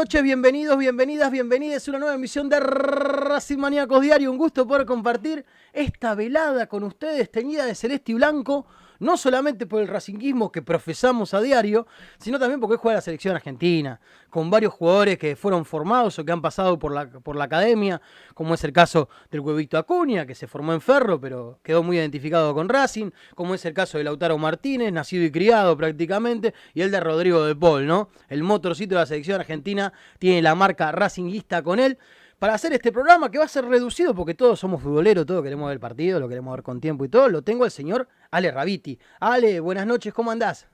noches, 0.00 0.22
bienvenidos, 0.22 0.78
bienvenidas, 0.78 1.30
bienvenidas 1.30 1.86
a 1.86 1.90
una 1.90 1.98
nueva 1.98 2.14
emisión 2.14 2.48
de 2.48 2.58
Racing 2.58 3.58
Maníacos 3.58 4.00
Diario. 4.00 4.30
Un 4.30 4.38
gusto 4.38 4.66
poder 4.66 4.86
compartir 4.86 5.44
esta 5.74 6.14
velada 6.14 6.68
con 6.68 6.84
ustedes 6.84 7.30
teñida 7.30 7.66
de 7.66 7.74
celeste 7.74 8.12
y 8.12 8.14
blanco 8.14 8.64
no 9.00 9.16
solamente 9.16 9.66
por 9.66 9.82
el 9.82 9.88
racinguismo 9.88 10.52
que 10.52 10.62
profesamos 10.62 11.34
a 11.34 11.40
diario, 11.40 11.86
sino 12.18 12.38
también 12.38 12.60
porque 12.60 12.76
juega 12.76 12.96
la 12.96 13.02
selección 13.02 13.34
argentina, 13.34 14.00
con 14.28 14.50
varios 14.50 14.72
jugadores 14.72 15.18
que 15.18 15.34
fueron 15.34 15.64
formados 15.64 16.18
o 16.18 16.24
que 16.24 16.32
han 16.32 16.40
pasado 16.40 16.78
por 16.78 16.92
la, 16.92 17.08
por 17.10 17.34
la 17.34 17.44
academia, 17.44 18.00
como 18.34 18.54
es 18.54 18.62
el 18.62 18.72
caso 18.72 19.08
del 19.30 19.40
huevito 19.40 19.76
Acuña, 19.76 20.26
que 20.26 20.34
se 20.34 20.46
formó 20.46 20.72
en 20.72 20.80
Ferro, 20.80 21.20
pero 21.20 21.58
quedó 21.62 21.82
muy 21.82 21.96
identificado 21.96 22.54
con 22.54 22.68
Racing, 22.68 23.10
como 23.34 23.54
es 23.54 23.64
el 23.64 23.74
caso 23.74 23.98
de 23.98 24.04
Lautaro 24.04 24.38
Martínez, 24.38 24.92
nacido 24.92 25.24
y 25.24 25.32
criado 25.32 25.76
prácticamente, 25.76 26.54
y 26.74 26.82
el 26.82 26.90
de 26.90 27.00
Rodrigo 27.00 27.44
de 27.44 27.56
Paul, 27.56 27.86
¿no? 27.86 28.10
El 28.28 28.42
motorcito 28.42 28.94
de 28.94 29.00
la 29.00 29.06
selección 29.06 29.40
argentina 29.40 29.92
tiene 30.18 30.42
la 30.42 30.54
marca 30.54 30.92
racinguista 30.92 31.62
con 31.62 31.80
él 31.80 31.98
para 32.40 32.54
hacer 32.54 32.72
este 32.72 32.90
programa 32.90 33.30
que 33.30 33.36
va 33.36 33.44
a 33.44 33.48
ser 33.48 33.66
reducido 33.66 34.14
porque 34.14 34.32
todos 34.32 34.58
somos 34.58 34.82
futboleros, 34.82 35.26
todos 35.26 35.44
queremos 35.44 35.66
ver 35.66 35.74
el 35.74 35.80
partido, 35.80 36.18
lo 36.18 36.26
queremos 36.26 36.56
ver 36.56 36.62
con 36.62 36.80
tiempo 36.80 37.04
y 37.04 37.08
todo, 37.10 37.28
lo 37.28 37.42
tengo 37.42 37.66
el 37.66 37.70
señor 37.70 38.08
Ale 38.30 38.50
Rabiti. 38.50 38.98
Ale, 39.20 39.60
buenas 39.60 39.86
noches, 39.86 40.14
¿cómo 40.14 40.30
andás? 40.30 40.66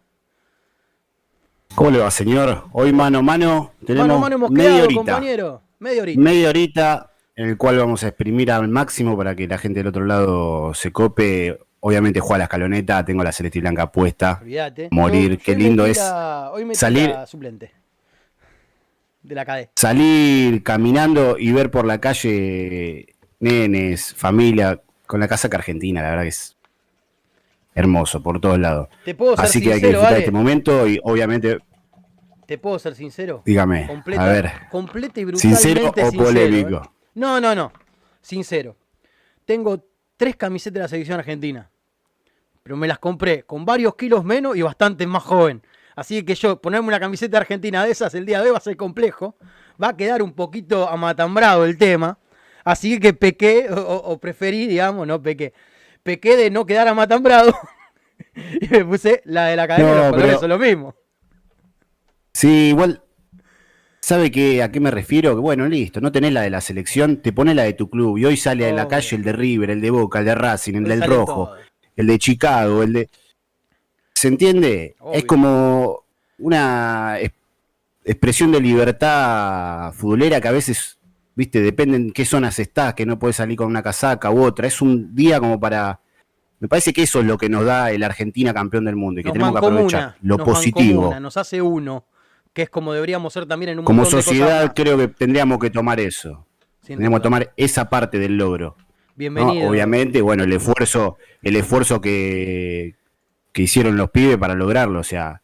¿Cómo 1.75 1.91
le 1.91 1.99
va, 1.99 2.11
señor? 2.13 2.69
Hoy 2.71 2.93
mano 2.93 3.19
a 3.19 3.23
mano 3.23 3.73
tenemos 3.85 4.07
mano, 4.07 4.21
mano 4.21 4.37
hemos 4.37 4.51
media 4.53 4.85
horita, 4.85 4.95
compañero. 4.95 5.63
Media 5.81 6.03
horita. 6.03 6.21
Media 6.21 6.49
horita 6.51 7.11
en 7.35 7.49
el 7.49 7.57
cual 7.59 7.79
vamos 7.79 8.05
a 8.05 8.09
exprimir 8.09 8.53
al 8.53 8.69
máximo 8.69 9.17
para 9.17 9.35
que 9.35 9.49
la 9.49 9.59
gente 9.59 9.81
del 9.81 9.89
otro 9.89 10.05
lado 10.05 10.73
se 10.73 10.93
cope. 10.93 11.59
Obviamente 11.81 12.21
juega 12.21 12.39
la 12.39 12.45
escaloneta, 12.45 13.05
tengo 13.05 13.25
la 13.25 13.33
celeste 13.33 13.59
blanca 13.59 13.91
puesta. 13.91 14.39
Olvídate. 14.41 14.89
Morir, 14.93 15.39
qué 15.39 15.57
lindo 15.57 15.85
es 15.85 15.99
salir 16.75 17.13
suplente 17.27 17.86
de 19.27 19.35
la 19.35 19.45
cadena. 19.45 19.71
Salir 19.77 20.63
caminando 20.63 21.37
y 21.39 21.53
ver 21.53 21.71
por 21.71 21.85
la 21.85 22.01
calle 22.01 23.15
nenes, 23.41 24.15
familia, 24.15 24.81
con 25.07 25.21
la 25.21 25.29
casaca 25.29 25.57
argentina, 25.57 26.03
la 26.03 26.11
verdad 26.11 26.23
que 26.23 26.29
es 26.29 26.57
hermoso 27.75 28.23
por 28.23 28.41
todos 28.41 28.59
lados. 28.59 28.89
¿Te 29.05 29.15
puedo 29.15 29.39
Así 29.39 29.61
que 29.61 29.75
hay 29.75 29.81
que 29.81 29.89
disfrutar 29.89 30.15
de 30.15 30.21
este 30.21 30.31
momento 30.31 30.87
y 30.87 31.01
obviamente. 31.03 31.59
¿Te 32.47 32.59
puedo 32.59 32.79
ser 32.79 32.95
sincero? 32.95 33.43
Dígame. 33.45 33.89
a 34.17 34.27
ver. 34.27 34.53
Completa 34.71 35.21
y 35.21 35.25
brutalmente 35.25 35.63
¿Sincero 35.63 35.91
o 35.91 36.13
polémico? 36.13 36.77
¿eh? 36.77 36.89
No, 37.15 37.41
no, 37.41 37.55
no. 37.55 37.73
Sincero. 38.23 38.77
Tengo 39.45 39.85
tres 40.17 40.37
camisetas 40.37 40.75
de 40.75 40.81
la 40.81 40.89
selección 40.89 41.19
argentina. 41.19 41.69
Pero 42.63 42.77
me 42.77 42.87
las 42.87 42.99
compré 42.99 43.43
con 43.43 43.65
varios 43.65 43.97
kilos 43.97 44.25
menos 44.25 44.57
y 44.57 44.63
bastante 44.63 45.07
más 45.07 45.25
joven. 45.25 45.63
Así 45.97 46.23
que 46.25 46.35
yo 46.35 46.61
ponerme 46.61 46.89
una 46.89 47.01
camiseta 47.01 47.39
argentina 47.39 47.83
de 47.83 47.91
esas 47.91 48.15
el 48.15 48.27
día 48.27 48.41
de 48.41 48.45
hoy 48.45 48.51
va 48.53 48.59
a 48.59 48.61
ser 48.61 48.77
complejo. 48.77 49.35
Va 49.83 49.89
a 49.89 49.97
quedar 49.97 50.23
un 50.23 50.35
poquito 50.35 50.89
amatambrado 50.89 51.65
el 51.65 51.79
tema. 51.79 52.19
Así 52.65 53.01
que 53.01 53.15
pequé, 53.15 53.69
o, 53.71 54.19
preferí, 54.19 54.67
digamos, 54.67 55.07
no 55.07 55.23
pequé. 55.23 55.55
Pequé 56.03 56.37
de 56.37 56.51
no 56.51 56.67
quedar 56.67 56.87
amatambrado. 56.87 57.55
y 58.61 58.69
me 58.69 58.85
puse 58.85 59.23
la 59.25 59.47
de 59.47 59.57
la 59.57 59.67
cadena 59.67 59.91
de 59.91 59.97
los 59.97 60.11
colores, 60.11 60.43
lo 60.43 60.59
mismo. 60.59 60.95
Sí, 62.33 62.69
igual. 62.69 63.03
¿Sabe 64.01 64.31
qué, 64.31 64.63
a 64.63 64.71
qué 64.71 64.81
me 64.81 64.91
refiero? 64.91 65.35
Que 65.35 65.41
bueno, 65.41 65.67
listo, 65.67 66.01
no 66.01 66.13
tenés 66.13 66.33
la 66.33 66.43
de 66.43 66.51
la 66.51 66.61
selección, 66.61 67.23
te 67.23 67.33
pones 67.33 67.57
la 67.57 67.63
de 67.63 67.73
tu 67.73 67.89
club. 67.89 68.19
Y 68.19 68.27
hoy 68.27 68.37
sale 68.37 68.69
a 68.69 68.73
la 68.73 68.87
calle 68.87 69.17
el 69.17 69.25
de 69.25 69.33
River, 69.33 69.71
el 69.71 69.81
de 69.81 69.91
Boca, 69.91 70.19
el 70.19 70.27
de 70.27 70.35
Racing, 70.35 70.75
el 70.75 70.85
del 70.85 71.03
Rojo, 71.03 71.53
el 71.97 72.07
de 72.07 72.19
Chicago, 72.19 72.83
el 72.83 72.93
de. 72.93 73.09
¿Se 74.17 74.29
entiende? 74.29 74.97
Es 75.13 75.27
como 75.27 76.05
una 76.39 77.19
expresión 78.03 78.51
de 78.51 78.63
libertad 78.63 79.93
futbolera 79.93 80.41
que 80.41 80.49
a 80.49 80.53
veces, 80.53 80.99
viste, 81.35 81.61
depende 81.61 81.99
en 81.99 82.13
qué 82.13 82.25
zonas 82.25 82.59
estás, 82.59 82.95
que 82.95 83.05
no 83.05 83.19
puedes 83.19 83.37
salir 83.37 83.59
con 83.59 83.67
una 83.67 83.83
casaca 83.83 84.31
u 84.31 84.43
otra. 84.43 84.67
Es 84.67 84.81
un 84.81 85.15
día 85.15 85.39
como 85.39 85.61
para. 85.61 86.01
Me 86.61 86.67
parece 86.67 86.95
que 86.95 87.03
eso 87.03 87.21
es 87.21 87.27
lo 87.27 87.37
que 87.37 87.51
nos 87.51 87.67
da 87.67 87.91
el 87.91 88.03
Argentina 88.03 88.55
campeón 88.55 88.87
del 88.87 88.97
mundo 88.97 89.21
y 89.21 89.25
que 89.25 89.33
tenemos 89.33 89.53
que 89.53 89.59
aprovechar 89.59 90.17
lo 90.23 90.39
positivo. 90.39 91.15
nos 91.21 91.37
hace 91.37 91.61
uno, 91.61 92.07
que 92.55 92.63
es 92.63 92.71
como 92.71 92.95
deberíamos 92.95 93.35
ser 93.35 93.45
también 93.45 93.73
en 93.73 93.81
un 93.81 93.85
Como 93.85 94.07
sociedad, 94.07 94.73
creo 94.75 94.97
que 94.97 95.09
tendríamos 95.09 95.59
que 95.59 95.69
tomar 95.69 96.01
eso. 96.01 96.47
tendríamos 96.87 97.21
que 97.21 97.23
tomar 97.23 97.53
esa 97.59 97.91
parte 97.91 98.19
del 98.19 98.39
logro. 98.39 98.77
Bienvenido. 99.15 99.69
Obviamente, 99.69 100.23
bueno, 100.23 100.45
el 100.45 100.55
esfuerzo, 100.55 101.19
el 101.43 101.57
esfuerzo 101.57 102.01
que, 102.01 102.95
que 103.57 103.63
hicieron 103.63 103.97
los 103.97 104.11
pibes 104.11 104.37
para 104.37 104.55
lograrlo. 104.55 105.01
O 105.01 105.03
sea, 105.03 105.41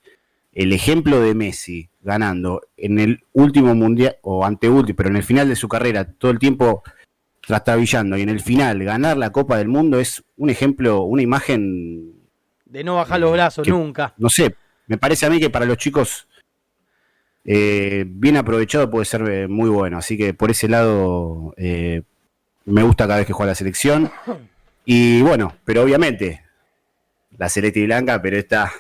el 0.53 0.75
ejemplo 0.75 1.23
de 1.23 1.35
Messi 1.35 1.89
ganando 2.03 2.61
en 2.77 2.99
el 2.99 3.25
último 3.33 3.75
mundial, 3.75 4.19
o 4.21 4.45
anteúltimo, 4.45 4.95
pero 4.95 5.09
en 5.09 5.17
el 5.17 5.23
final 5.23 5.49
de 5.49 5.57
su 5.57 5.67
carrera, 5.67 6.05
todo 6.05 6.31
el 6.31 6.39
tiempo 6.39 6.83
trastabillando, 7.41 8.19
y 8.19 8.21
en 8.21 8.29
el 8.29 8.41
final 8.41 8.85
ganar 8.85 9.17
la 9.17 9.33
Copa 9.33 9.57
del 9.57 9.69
Mundo 9.69 9.99
es 9.99 10.23
un 10.37 10.51
ejemplo, 10.51 11.05
una 11.05 11.23
imagen. 11.23 12.13
De 12.67 12.85
no 12.85 12.97
bajar 12.97 13.19
los 13.19 13.33
brazos 13.33 13.67
nunca. 13.67 14.13
No 14.19 14.29
sé, 14.29 14.57
me 14.89 14.99
parece 14.99 15.25
a 15.25 15.31
mí 15.31 15.41
que 15.41 15.49
para 15.49 15.65
los 15.65 15.79
chicos. 15.79 16.29
Eh, 17.47 18.05
bien 18.07 18.37
aprovechado 18.37 18.91
puede 18.91 19.07
ser 19.07 19.23
eh, 19.27 19.49
muy 19.49 19.71
bueno, 19.71 19.97
así 19.97 20.19
que 20.19 20.35
por 20.35 20.51
ese 20.51 20.69
lado 20.69 21.55
eh, 21.57 22.03
me 22.67 22.83
gusta 22.83 23.07
cada 23.07 23.21
vez 23.21 23.27
que 23.27 23.33
juega 23.33 23.53
la 23.53 23.57
selección. 23.57 24.11
Y 24.85 25.23
bueno, 25.23 25.55
pero 25.65 25.83
obviamente 25.83 26.43
la 27.43 27.49
celeste 27.49 27.81
y 27.81 27.87
blanca, 27.87 28.23
pero 28.23 28.37
esta 28.37 28.71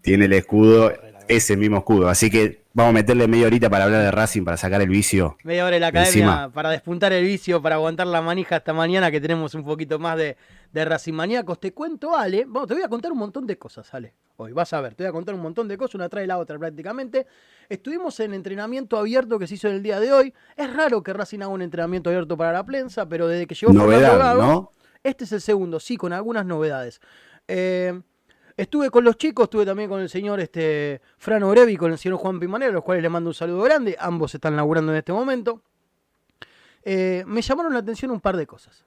tiene 0.00 0.26
el 0.26 0.32
escudo, 0.32 0.92
ese 1.26 1.56
mismo 1.56 1.78
escudo. 1.78 2.08
Así 2.08 2.30
que 2.30 2.62
vamos 2.72 2.90
a 2.90 2.92
meterle 2.92 3.26
media 3.26 3.48
horita 3.48 3.68
para 3.68 3.86
hablar 3.86 4.02
de 4.02 4.12
Racing, 4.12 4.44
para 4.44 4.56
sacar 4.56 4.80
el 4.80 4.88
vicio. 4.88 5.36
Media 5.42 5.66
hora 5.66 5.74
en 5.74 5.82
la 5.82 5.88
academia 5.88 6.50
para 6.54 6.70
despuntar 6.70 7.12
el 7.12 7.24
vicio, 7.24 7.60
para 7.60 7.74
aguantar 7.74 8.06
la 8.06 8.22
manija 8.22 8.58
esta 8.58 8.72
mañana 8.72 9.10
que 9.10 9.20
tenemos 9.20 9.56
un 9.56 9.64
poquito 9.64 9.98
más 9.98 10.16
de, 10.18 10.36
de 10.72 10.84
Racing 10.84 11.14
maníacos. 11.14 11.58
Te 11.58 11.72
cuento, 11.72 12.16
Ale, 12.16 12.44
vamos, 12.46 12.68
te 12.68 12.74
voy 12.74 12.84
a 12.84 12.88
contar 12.88 13.10
un 13.10 13.18
montón 13.18 13.44
de 13.44 13.58
cosas, 13.58 13.92
Ale. 13.92 14.14
Hoy 14.36 14.52
vas 14.52 14.72
a 14.72 14.80
ver, 14.80 14.94
te 14.94 15.02
voy 15.02 15.08
a 15.08 15.12
contar 15.12 15.34
un 15.34 15.40
montón 15.40 15.66
de 15.66 15.76
cosas, 15.76 15.96
una 15.96 16.08
trae 16.08 16.28
la 16.28 16.38
otra 16.38 16.60
prácticamente. 16.60 17.26
Estuvimos 17.68 18.20
en 18.20 18.34
entrenamiento 18.34 18.96
abierto 18.96 19.36
que 19.36 19.48
se 19.48 19.54
hizo 19.56 19.66
en 19.66 19.74
el 19.74 19.82
día 19.82 19.98
de 19.98 20.12
hoy. 20.12 20.32
Es 20.56 20.72
raro 20.72 21.02
que 21.02 21.12
Racing 21.12 21.40
haga 21.40 21.48
un 21.48 21.62
entrenamiento 21.62 22.08
abierto 22.08 22.36
para 22.36 22.52
la 22.52 22.64
prensa, 22.64 23.08
pero 23.08 23.26
desde 23.26 23.48
que 23.48 23.56
llegó 23.56 23.72
Novedad, 23.72 24.36
¿no? 24.36 24.70
Este 25.02 25.24
es 25.24 25.32
el 25.32 25.40
segundo, 25.40 25.80
sí, 25.80 25.96
con 25.96 26.12
algunas 26.12 26.44
novedades. 26.44 27.00
Eh, 27.48 28.00
estuve 28.56 28.90
con 28.90 29.02
los 29.04 29.16
chicos, 29.16 29.44
estuve 29.44 29.64
también 29.64 29.88
con 29.88 30.00
el 30.00 30.10
señor 30.10 30.40
este, 30.40 31.00
Fran 31.16 31.42
Orevi 31.42 31.72
y 31.72 31.76
con 31.76 31.90
el 31.90 31.98
señor 31.98 32.18
Juan 32.18 32.38
Pimanero, 32.38 32.70
a 32.70 32.74
los 32.74 32.84
cuales 32.84 33.02
les 33.02 33.10
mando 33.10 33.30
un 33.30 33.34
saludo 33.34 33.62
grande. 33.62 33.96
Ambos 33.98 34.34
están 34.34 34.56
laburando 34.56 34.92
en 34.92 34.98
este 34.98 35.12
momento. 35.12 35.62
Eh, 36.82 37.24
me 37.26 37.40
llamaron 37.42 37.72
la 37.72 37.78
atención 37.78 38.10
un 38.10 38.20
par 38.20 38.36
de 38.36 38.46
cosas. 38.46 38.84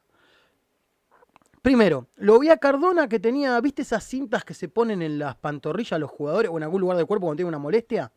Primero, 1.63 2.07
lo 2.17 2.39
vi 2.39 2.49
a 2.49 2.57
Cardona 2.57 3.07
que 3.07 3.19
tenía, 3.19 3.59
¿viste 3.61 3.83
esas 3.83 4.03
cintas 4.03 4.43
que 4.43 4.53
se 4.53 4.67
ponen 4.67 5.01
en 5.01 5.17
las 5.17 5.35
pantorrillas 5.37 5.93
a 5.93 5.97
los 5.97 6.11
jugadores 6.11 6.51
o 6.51 6.57
en 6.57 6.63
algún 6.63 6.81
lugar 6.81 6.97
del 6.97 7.05
cuerpo 7.05 7.27
cuando 7.27 7.37
tienen 7.37 7.49
una 7.49 7.59
molestia? 7.59 8.11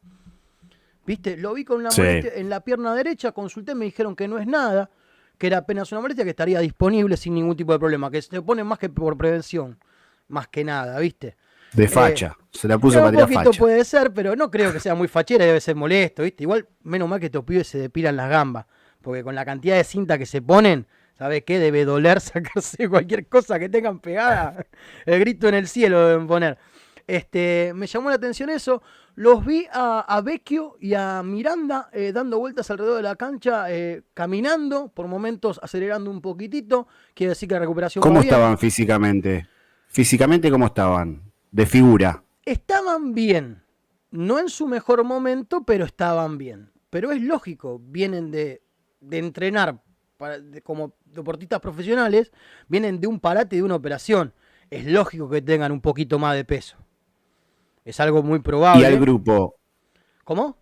¿Viste? 1.07 1.37
Lo 1.37 1.55
vi 1.55 1.65
con 1.65 1.79
una 1.79 1.91
molestia 1.97 2.33
en 2.35 2.51
la 2.51 2.61
pierna 2.61 2.93
derecha, 2.93 3.31
consulté, 3.31 3.77
me 3.77 3.85
dijeron 3.85 4.17
que 4.17 4.27
no 4.27 4.39
es 4.39 4.49
nada 4.49 4.91
que 5.39 5.47
era 5.47 5.59
apenas 5.59 5.93
una 5.93 6.01
molestia 6.01 6.25
que 6.25 6.31
estaría 6.31 6.61
disponible 6.61 7.17
sin 7.17 7.35
ningún 7.35 7.57
tipo 7.57 7.73
de 7.73 7.79
problema, 7.79 8.11
que 8.11 8.23
se 8.23 8.41
pone 8.43 8.65
más 8.65 8.79
que 8.79 8.89
por 8.89 9.17
prevención, 9.17 9.79
más 10.29 10.49
que 10.49 10.65
nada, 10.65 10.99
¿viste? 10.99 11.37
De 11.73 11.85
eh, 11.85 11.89
facha, 11.89 12.37
se 12.51 12.69
la 12.69 12.79
puso 12.79 13.01
para 13.01 13.27
facha. 13.27 13.51
puede 13.59 13.85
ser, 13.85 14.13
pero 14.13 14.35
no 14.37 14.51
creo 14.51 14.73
que 14.73 14.81
sea 14.81 14.95
muy 14.95 15.09
fachera, 15.09 15.45
debe 15.45 15.61
ser 15.61 15.77
molesto, 15.77 16.23
¿viste? 16.23 16.45
Igual, 16.45 16.67
menos 16.83 17.09
mal 17.09 17.21
que 17.21 17.27
estos 17.27 17.45
pibes 17.45 17.67
se 17.67 17.79
depilan 17.79 18.17
las 18.17 18.31
gambas, 18.31 18.67
porque 19.03 19.23
con 19.23 19.35
la 19.35 19.45
cantidad 19.45 19.77
de 19.77 19.85
cinta 19.85 20.17
que 20.17 20.27
se 20.27 20.41
ponen, 20.41 20.87
¿sabes 21.19 21.45
qué? 21.45 21.59
Debe 21.59 21.85
doler 21.85 22.21
sacarse 22.23 22.89
cualquier 22.89 23.27
cosa 23.27 23.59
que 23.59 23.69
tengan 23.69 24.01
pegada. 24.01 24.65
El 25.05 25.21
grito 25.21 25.49
en 25.49 25.55
el 25.55 25.69
cielo 25.69 26.07
deben 26.07 26.27
poner. 26.27 26.59
Este, 27.07 27.73
me 27.75 27.87
llamó 27.87 28.09
la 28.09 28.17
atención 28.17 28.51
eso. 28.51 28.83
Los 29.17 29.47
vi 29.47 29.67
a, 29.73 30.21
Vecchio 30.23 30.77
y 30.79 30.93
a 30.93 31.23
Miranda 31.23 31.89
eh, 31.95 32.13
dando 32.13 32.39
vueltas 32.39 32.71
alrededor 32.71 32.99
de 32.99 33.03
la 33.03 33.17
cancha, 33.17 33.73
eh, 33.73 34.03
caminando, 34.13 34.89
por 34.89 35.09
momentos 35.09 35.59
acelerando 35.63 36.11
un 36.11 36.21
poquitito. 36.21 36.87
Quiere 37.15 37.31
decir 37.31 37.49
que 37.49 37.55
la 37.55 37.61
recuperación. 37.61 38.03
¿Cómo 38.03 38.21
estaban 38.21 38.59
físicamente? 38.59 39.49
Físicamente, 39.89 40.51
¿cómo 40.51 40.67
estaban? 40.67 41.33
De 41.51 41.65
figura. 41.65 42.23
Estaban 42.45 43.15
bien. 43.15 43.63
No 44.11 44.39
en 44.39 44.51
su 44.51 44.69
mejor 44.69 45.03
momento, 45.03 45.65
pero 45.65 45.87
estaban 45.87 46.37
bien. 46.37 46.71
Pero 46.91 47.11
es 47.11 47.23
lógico, 47.23 47.81
vienen 47.83 48.31
de, 48.31 48.63
entrenar 49.11 49.83
como 50.63 50.93
deportistas 51.07 51.61
profesionales, 51.61 52.33
vienen 52.69 53.01
de 53.01 53.07
un 53.07 53.19
parate 53.19 53.57
de 53.57 53.63
una 53.63 53.77
operación. 53.77 54.35
Es 54.69 54.85
lógico 54.85 55.31
que 55.31 55.41
tengan 55.41 55.73
un 55.73 55.81
poquito 55.81 56.19
más 56.19 56.37
de 56.37 56.45
peso. 56.45 56.77
Es 57.87 58.01
algo 58.01 58.25
muy 58.25 58.41
probable. 58.41 58.83
Y 58.83 58.85
al 58.85 58.99
grupo. 58.99 59.55
¿Cómo? 60.25 60.59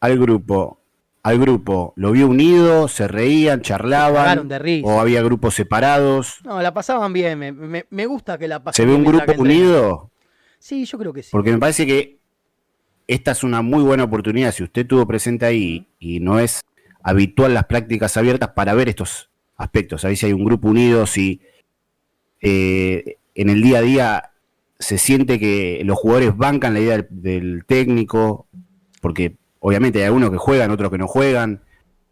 Al 0.00 0.18
grupo. 0.18 0.80
Al 1.22 1.38
grupo. 1.38 1.92
¿Lo 1.94 2.12
vio 2.12 2.26
unido? 2.26 2.88
¿Se 2.88 3.06
reían? 3.06 3.60
¿Charlaban? 3.60 4.48
De 4.48 4.58
risa. 4.58 4.88
¿O 4.88 4.98
había 4.98 5.22
grupos 5.22 5.54
separados? 5.54 6.38
No, 6.42 6.62
la 6.62 6.72
pasaban 6.72 7.12
bien. 7.12 7.38
Me, 7.90 8.06
gusta 8.06 8.38
que 8.38 8.48
la 8.48 8.64
pasen 8.64 8.82
¿Se 8.82 8.90
ve 8.90 8.96
un 8.96 9.04
grupo 9.04 9.32
unido? 9.36 10.10
Sí, 10.58 10.86
yo 10.86 10.96
creo 10.96 11.12
que 11.12 11.22
sí. 11.22 11.28
Porque 11.32 11.52
me 11.52 11.58
parece 11.58 11.86
que 11.86 12.18
esta 13.06 13.32
es 13.32 13.44
una 13.44 13.60
muy 13.60 13.82
buena 13.82 14.04
oportunidad, 14.04 14.50
si 14.50 14.62
usted 14.62 14.82
estuvo 14.82 15.06
presente 15.06 15.44
ahí 15.44 15.86
y 15.98 16.20
no 16.20 16.38
es 16.38 16.62
habitual 17.02 17.52
las 17.52 17.66
prácticas 17.66 18.16
abiertas, 18.16 18.52
para 18.56 18.72
ver 18.72 18.88
estos 18.88 19.28
aspectos, 19.56 20.02
a 20.02 20.08
ver 20.08 20.16
si 20.16 20.24
hay 20.24 20.32
un 20.32 20.46
grupo 20.46 20.68
unido, 20.68 21.06
si 21.06 21.42
eh, 22.40 23.18
en 23.34 23.50
el 23.50 23.60
día 23.60 23.78
a 23.78 23.82
día 23.82 24.33
se 24.84 24.98
siente 24.98 25.38
que 25.38 25.80
los 25.82 25.96
jugadores 25.96 26.36
bancan 26.36 26.74
la 26.74 26.80
idea 26.80 27.06
del, 27.08 27.64
técnico, 27.66 28.46
porque 29.00 29.38
obviamente 29.58 30.00
hay 30.00 30.04
algunos 30.04 30.30
que 30.30 30.36
juegan, 30.36 30.70
otros 30.70 30.90
que 30.90 30.98
no 30.98 31.08
juegan, 31.08 31.62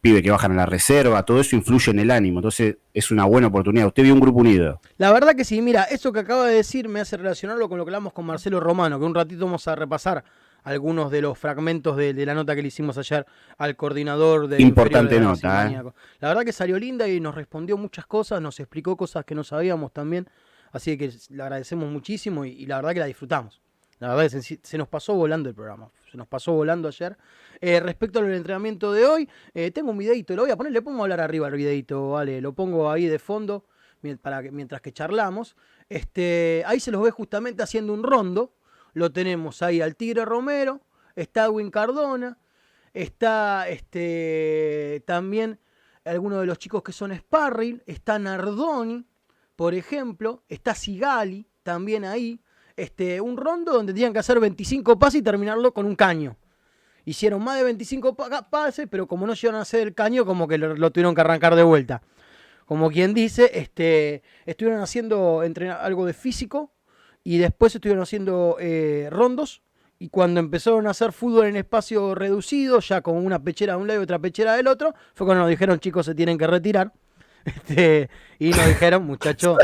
pibe 0.00 0.22
que 0.22 0.30
bajan 0.30 0.52
a 0.52 0.54
la 0.54 0.66
reserva, 0.66 1.22
todo 1.24 1.38
eso 1.38 1.54
influye 1.54 1.90
en 1.90 1.98
el 1.98 2.10
ánimo, 2.10 2.38
entonces 2.38 2.78
es 2.94 3.10
una 3.10 3.26
buena 3.26 3.48
oportunidad. 3.48 3.88
Usted 3.88 4.04
vio 4.04 4.14
un 4.14 4.20
grupo 4.20 4.40
unido. 4.40 4.80
La 4.96 5.12
verdad 5.12 5.34
que 5.36 5.44
sí, 5.44 5.60
mira, 5.60 5.82
eso 5.84 6.14
que 6.14 6.20
acaba 6.20 6.46
de 6.46 6.54
decir 6.54 6.88
me 6.88 7.00
hace 7.00 7.18
relacionarlo 7.18 7.68
con 7.68 7.76
lo 7.76 7.84
que 7.84 7.90
hablamos 7.90 8.14
con 8.14 8.24
Marcelo 8.24 8.58
Romano, 8.58 8.98
que 8.98 9.04
un 9.04 9.14
ratito 9.14 9.44
vamos 9.44 9.68
a 9.68 9.76
repasar 9.76 10.24
algunos 10.64 11.10
de 11.10 11.20
los 11.20 11.38
fragmentos 11.38 11.98
de, 11.98 12.14
la 12.24 12.34
nota 12.34 12.54
que 12.54 12.62
le 12.62 12.68
hicimos 12.68 12.96
ayer 12.96 13.26
al 13.58 13.76
coordinador 13.76 14.48
de... 14.48 14.62
Importante 14.62 15.20
nota. 15.20 15.70
¿eh? 15.70 15.82
La 16.20 16.28
verdad 16.28 16.42
que 16.42 16.52
salió 16.52 16.78
linda 16.78 17.06
y 17.06 17.20
nos 17.20 17.34
respondió 17.34 17.76
muchas 17.76 18.06
cosas, 18.06 18.40
nos 18.40 18.58
explicó 18.60 18.96
cosas 18.96 19.26
que 19.26 19.34
no 19.34 19.44
sabíamos 19.44 19.92
también, 19.92 20.26
así 20.72 20.98
que 20.98 21.12
le 21.30 21.42
agradecemos 21.42 21.90
muchísimo 21.90 22.44
y, 22.44 22.66
la 22.66 22.76
verdad 22.76 22.94
que 22.94 23.00
la 23.00 23.06
disfrutamos. 23.06 23.60
La 23.98 24.14
verdad 24.14 24.30
que 24.30 24.58
se, 24.60 24.78
nos 24.78 24.88
pasó 24.88 25.14
volando 25.14 25.48
el 25.48 25.54
programa, 25.54 25.88
se 26.10 26.16
nos 26.16 26.26
pasó 26.26 26.52
volando 26.52 26.88
ayer. 26.88 27.16
Eh, 27.60 27.78
respecto 27.78 28.18
al 28.18 28.32
entrenamiento 28.34 28.92
de 28.92 29.06
hoy, 29.06 29.28
eh, 29.54 29.70
tengo 29.70 29.92
un 29.92 29.98
videito, 29.98 30.34
lo 30.34 30.42
voy 30.42 30.50
a 30.50 30.56
poner, 30.56 30.72
le 30.72 30.82
pongo 30.82 31.00
a 31.00 31.02
hablar 31.02 31.20
arriba 31.20 31.46
el 31.46 31.54
videito, 31.54 32.10
vale, 32.10 32.40
lo 32.40 32.52
pongo 32.52 32.90
ahí 32.90 33.06
de 33.06 33.20
fondo 33.20 33.64
para 34.20 34.42
que, 34.42 34.50
mientras 34.50 34.80
que 34.80 34.92
charlamos. 34.92 35.54
Este, 35.88 36.64
ahí 36.66 36.80
se 36.80 36.90
los 36.90 37.00
ve 37.00 37.12
justamente 37.12 37.62
haciendo 37.62 37.92
un 37.92 38.02
rondo, 38.02 38.56
lo 38.94 39.12
tenemos 39.12 39.62
ahí 39.62 39.80
al 39.80 39.94
Tigre 39.94 40.24
Romero, 40.24 40.80
está 41.14 41.44
Edwin 41.44 41.70
Cardona, 41.70 42.38
está 42.92 43.68
este, 43.68 45.04
también 45.06 45.60
algunos 46.04 46.40
de 46.40 46.46
los 46.46 46.58
chicos 46.58 46.82
que 46.82 46.92
son 46.92 47.14
Sparring, 47.14 47.82
está 47.86 48.18
Nardoni, 48.18 49.06
por 49.56 49.74
ejemplo, 49.74 50.42
está 50.48 50.74
Sigali 50.74 51.46
también 51.62 52.04
ahí, 52.04 52.40
este, 52.76 53.20
un 53.20 53.36
rondo 53.36 53.72
donde 53.72 53.92
tenían 53.92 54.12
que 54.12 54.18
hacer 54.18 54.40
25 54.40 54.98
pases 54.98 55.20
y 55.20 55.22
terminarlo 55.22 55.72
con 55.72 55.86
un 55.86 55.94
caño. 55.94 56.36
Hicieron 57.04 57.42
más 57.42 57.58
de 57.58 57.64
25 57.64 58.14
pases, 58.50 58.86
pero 58.90 59.06
como 59.06 59.26
no 59.26 59.34
llegaron 59.34 59.58
a 59.58 59.62
hacer 59.62 59.86
el 59.86 59.94
caño, 59.94 60.24
como 60.24 60.46
que 60.46 60.58
lo, 60.58 60.90
tuvieron 60.90 61.14
que 61.14 61.20
arrancar 61.20 61.56
de 61.56 61.62
vuelta. 61.64 62.02
Como 62.64 62.90
quien 62.90 63.12
dice, 63.12 63.50
este, 63.54 64.22
estuvieron 64.46 64.80
haciendo 64.80 65.42
algo 65.80 66.06
de 66.06 66.12
físico, 66.12 66.72
y 67.24 67.38
después 67.38 67.74
estuvieron 67.74 68.02
haciendo 68.02 68.56
eh, 68.60 69.08
rondos 69.10 69.62
y 69.98 70.08
cuando 70.08 70.40
empezaron 70.40 70.86
a 70.86 70.90
hacer 70.90 71.12
fútbol 71.12 71.46
en 71.46 71.56
espacio 71.56 72.14
reducido, 72.14 72.80
ya 72.80 73.02
con 73.02 73.16
una 73.16 73.42
pechera 73.42 73.74
de 73.74 73.80
un 73.80 73.86
lado 73.86 74.00
y 74.00 74.02
otra 74.02 74.18
pechera 74.18 74.56
del 74.56 74.66
otro, 74.66 74.94
fue 75.14 75.26
cuando 75.26 75.42
nos 75.42 75.50
dijeron 75.50 75.78
chicos 75.78 76.06
se 76.06 76.14
tienen 76.14 76.36
que 76.38 76.46
retirar. 76.48 76.92
Este, 77.68 78.08
y 78.38 78.50
nos 78.50 78.66
dijeron, 78.66 79.04
muchachos, 79.04 79.58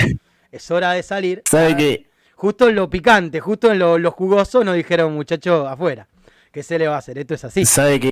es 0.50 0.70
hora 0.70 0.92
de 0.92 1.02
salir. 1.02 1.42
¿Sabe 1.44 1.76
qué? 1.76 2.06
Justo 2.34 2.68
en 2.68 2.76
lo 2.76 2.88
picante, 2.88 3.40
justo 3.40 3.70
en 3.72 3.78
lo, 3.78 4.10
jugoso, 4.10 4.62
nos 4.64 4.76
dijeron, 4.76 5.12
muchachos, 5.14 5.66
afuera. 5.68 6.08
¿Qué 6.52 6.62
se 6.62 6.78
le 6.78 6.88
va 6.88 6.96
a 6.96 6.98
hacer? 6.98 7.18
Esto 7.18 7.34
es 7.34 7.44
así. 7.44 7.64
¿Sabe 7.64 8.00
que 8.00 8.10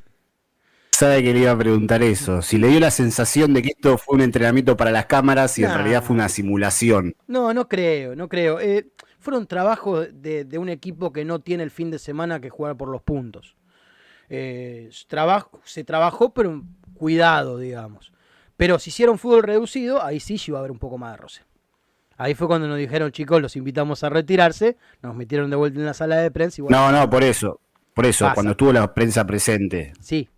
Sabe 0.96 1.22
que 1.22 1.34
le 1.34 1.40
iba 1.40 1.52
a 1.52 1.58
preguntar 1.58 2.02
eso. 2.02 2.40
Si 2.40 2.56
le 2.56 2.68
dio 2.68 2.80
la 2.80 2.90
sensación 2.90 3.52
de 3.52 3.60
que 3.60 3.68
esto 3.68 3.98
fue 3.98 4.14
un 4.16 4.22
entrenamiento 4.22 4.78
para 4.78 4.90
las 4.90 5.04
cámaras 5.04 5.58
y 5.58 5.64
en 5.64 5.74
realidad 5.74 6.02
fue 6.02 6.14
una 6.14 6.30
simulación. 6.30 7.14
No, 7.26 7.52
no 7.52 7.68
creo, 7.68 8.16
no 8.16 8.30
creo. 8.30 8.58
Eh, 8.60 8.86
fueron 9.18 9.46
trabajos 9.46 10.08
de, 10.10 10.48
un 10.56 10.70
equipo 10.70 11.12
que 11.12 11.26
no 11.26 11.40
tiene 11.40 11.64
el 11.64 11.70
fin 11.70 11.90
de 11.90 11.98
semana 11.98 12.40
que 12.40 12.48
jugar 12.48 12.78
por 12.78 12.88
los 12.88 13.02
puntos. 13.02 13.56
Eh, 14.30 14.88
trabajo, 15.06 15.60
se 15.64 15.84
trabajó, 15.84 16.32
pero 16.32 16.62
cuidado, 16.94 17.58
digamos. 17.58 18.10
Pero 18.56 18.78
si 18.78 18.90
hicieron 18.90 19.18
fútbol 19.18 19.42
reducido, 19.42 20.02
ahí 20.02 20.20
sí 20.20 20.40
iba 20.46 20.58
a 20.58 20.60
haber 20.60 20.70
un 20.70 20.78
poco 20.78 20.98
más 20.98 21.12
de 21.12 21.16
roce. 21.18 21.42
Ahí 22.18 22.34
fue 22.34 22.46
cuando 22.46 22.66
nos 22.66 22.78
dijeron, 22.78 23.12
chicos, 23.12 23.42
los 23.42 23.56
invitamos 23.56 24.02
a 24.02 24.08
retirarse, 24.08 24.76
nos 25.02 25.14
metieron 25.14 25.50
de 25.50 25.56
vuelta 25.56 25.78
en 25.78 25.86
la 25.86 25.94
sala 25.94 26.16
de 26.16 26.30
prensa. 26.30 26.62
Y 26.62 26.64
no, 26.64 26.90
no, 26.90 27.10
por 27.10 27.22
eso, 27.22 27.60
por 27.92 28.06
eso, 28.06 28.30
cuando 28.32 28.52
estuvo 28.52 28.72
la 28.72 28.92
prensa 28.94 29.26
presente. 29.26 29.92
Sí. 30.00 30.28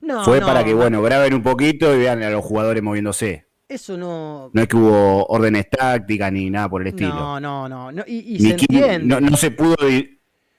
No, 0.00 0.24
fue 0.24 0.40
para 0.40 0.64
que, 0.64 0.74
bueno, 0.74 1.02
graben 1.02 1.34
un 1.34 1.42
poquito 1.42 1.94
y 1.94 1.98
vean 1.98 2.22
a 2.22 2.30
los 2.30 2.44
jugadores 2.44 2.82
moviéndose. 2.82 3.46
Eso 3.68 3.96
no. 3.96 4.50
No 4.52 4.62
es 4.62 4.68
que 4.68 4.76
hubo 4.76 5.24
órdenes 5.26 5.70
tácticas 5.70 6.30
ni 6.32 6.50
nada 6.50 6.68
por 6.68 6.82
el 6.82 6.88
estilo. 6.88 7.40
No, 7.40 7.68
no, 7.68 7.90
no. 7.90 8.04
y, 8.06 8.38
se 8.38 8.50
entiende. 8.50 9.20
No, 9.20 9.36
se 9.36 9.50
pudo. 9.50 9.76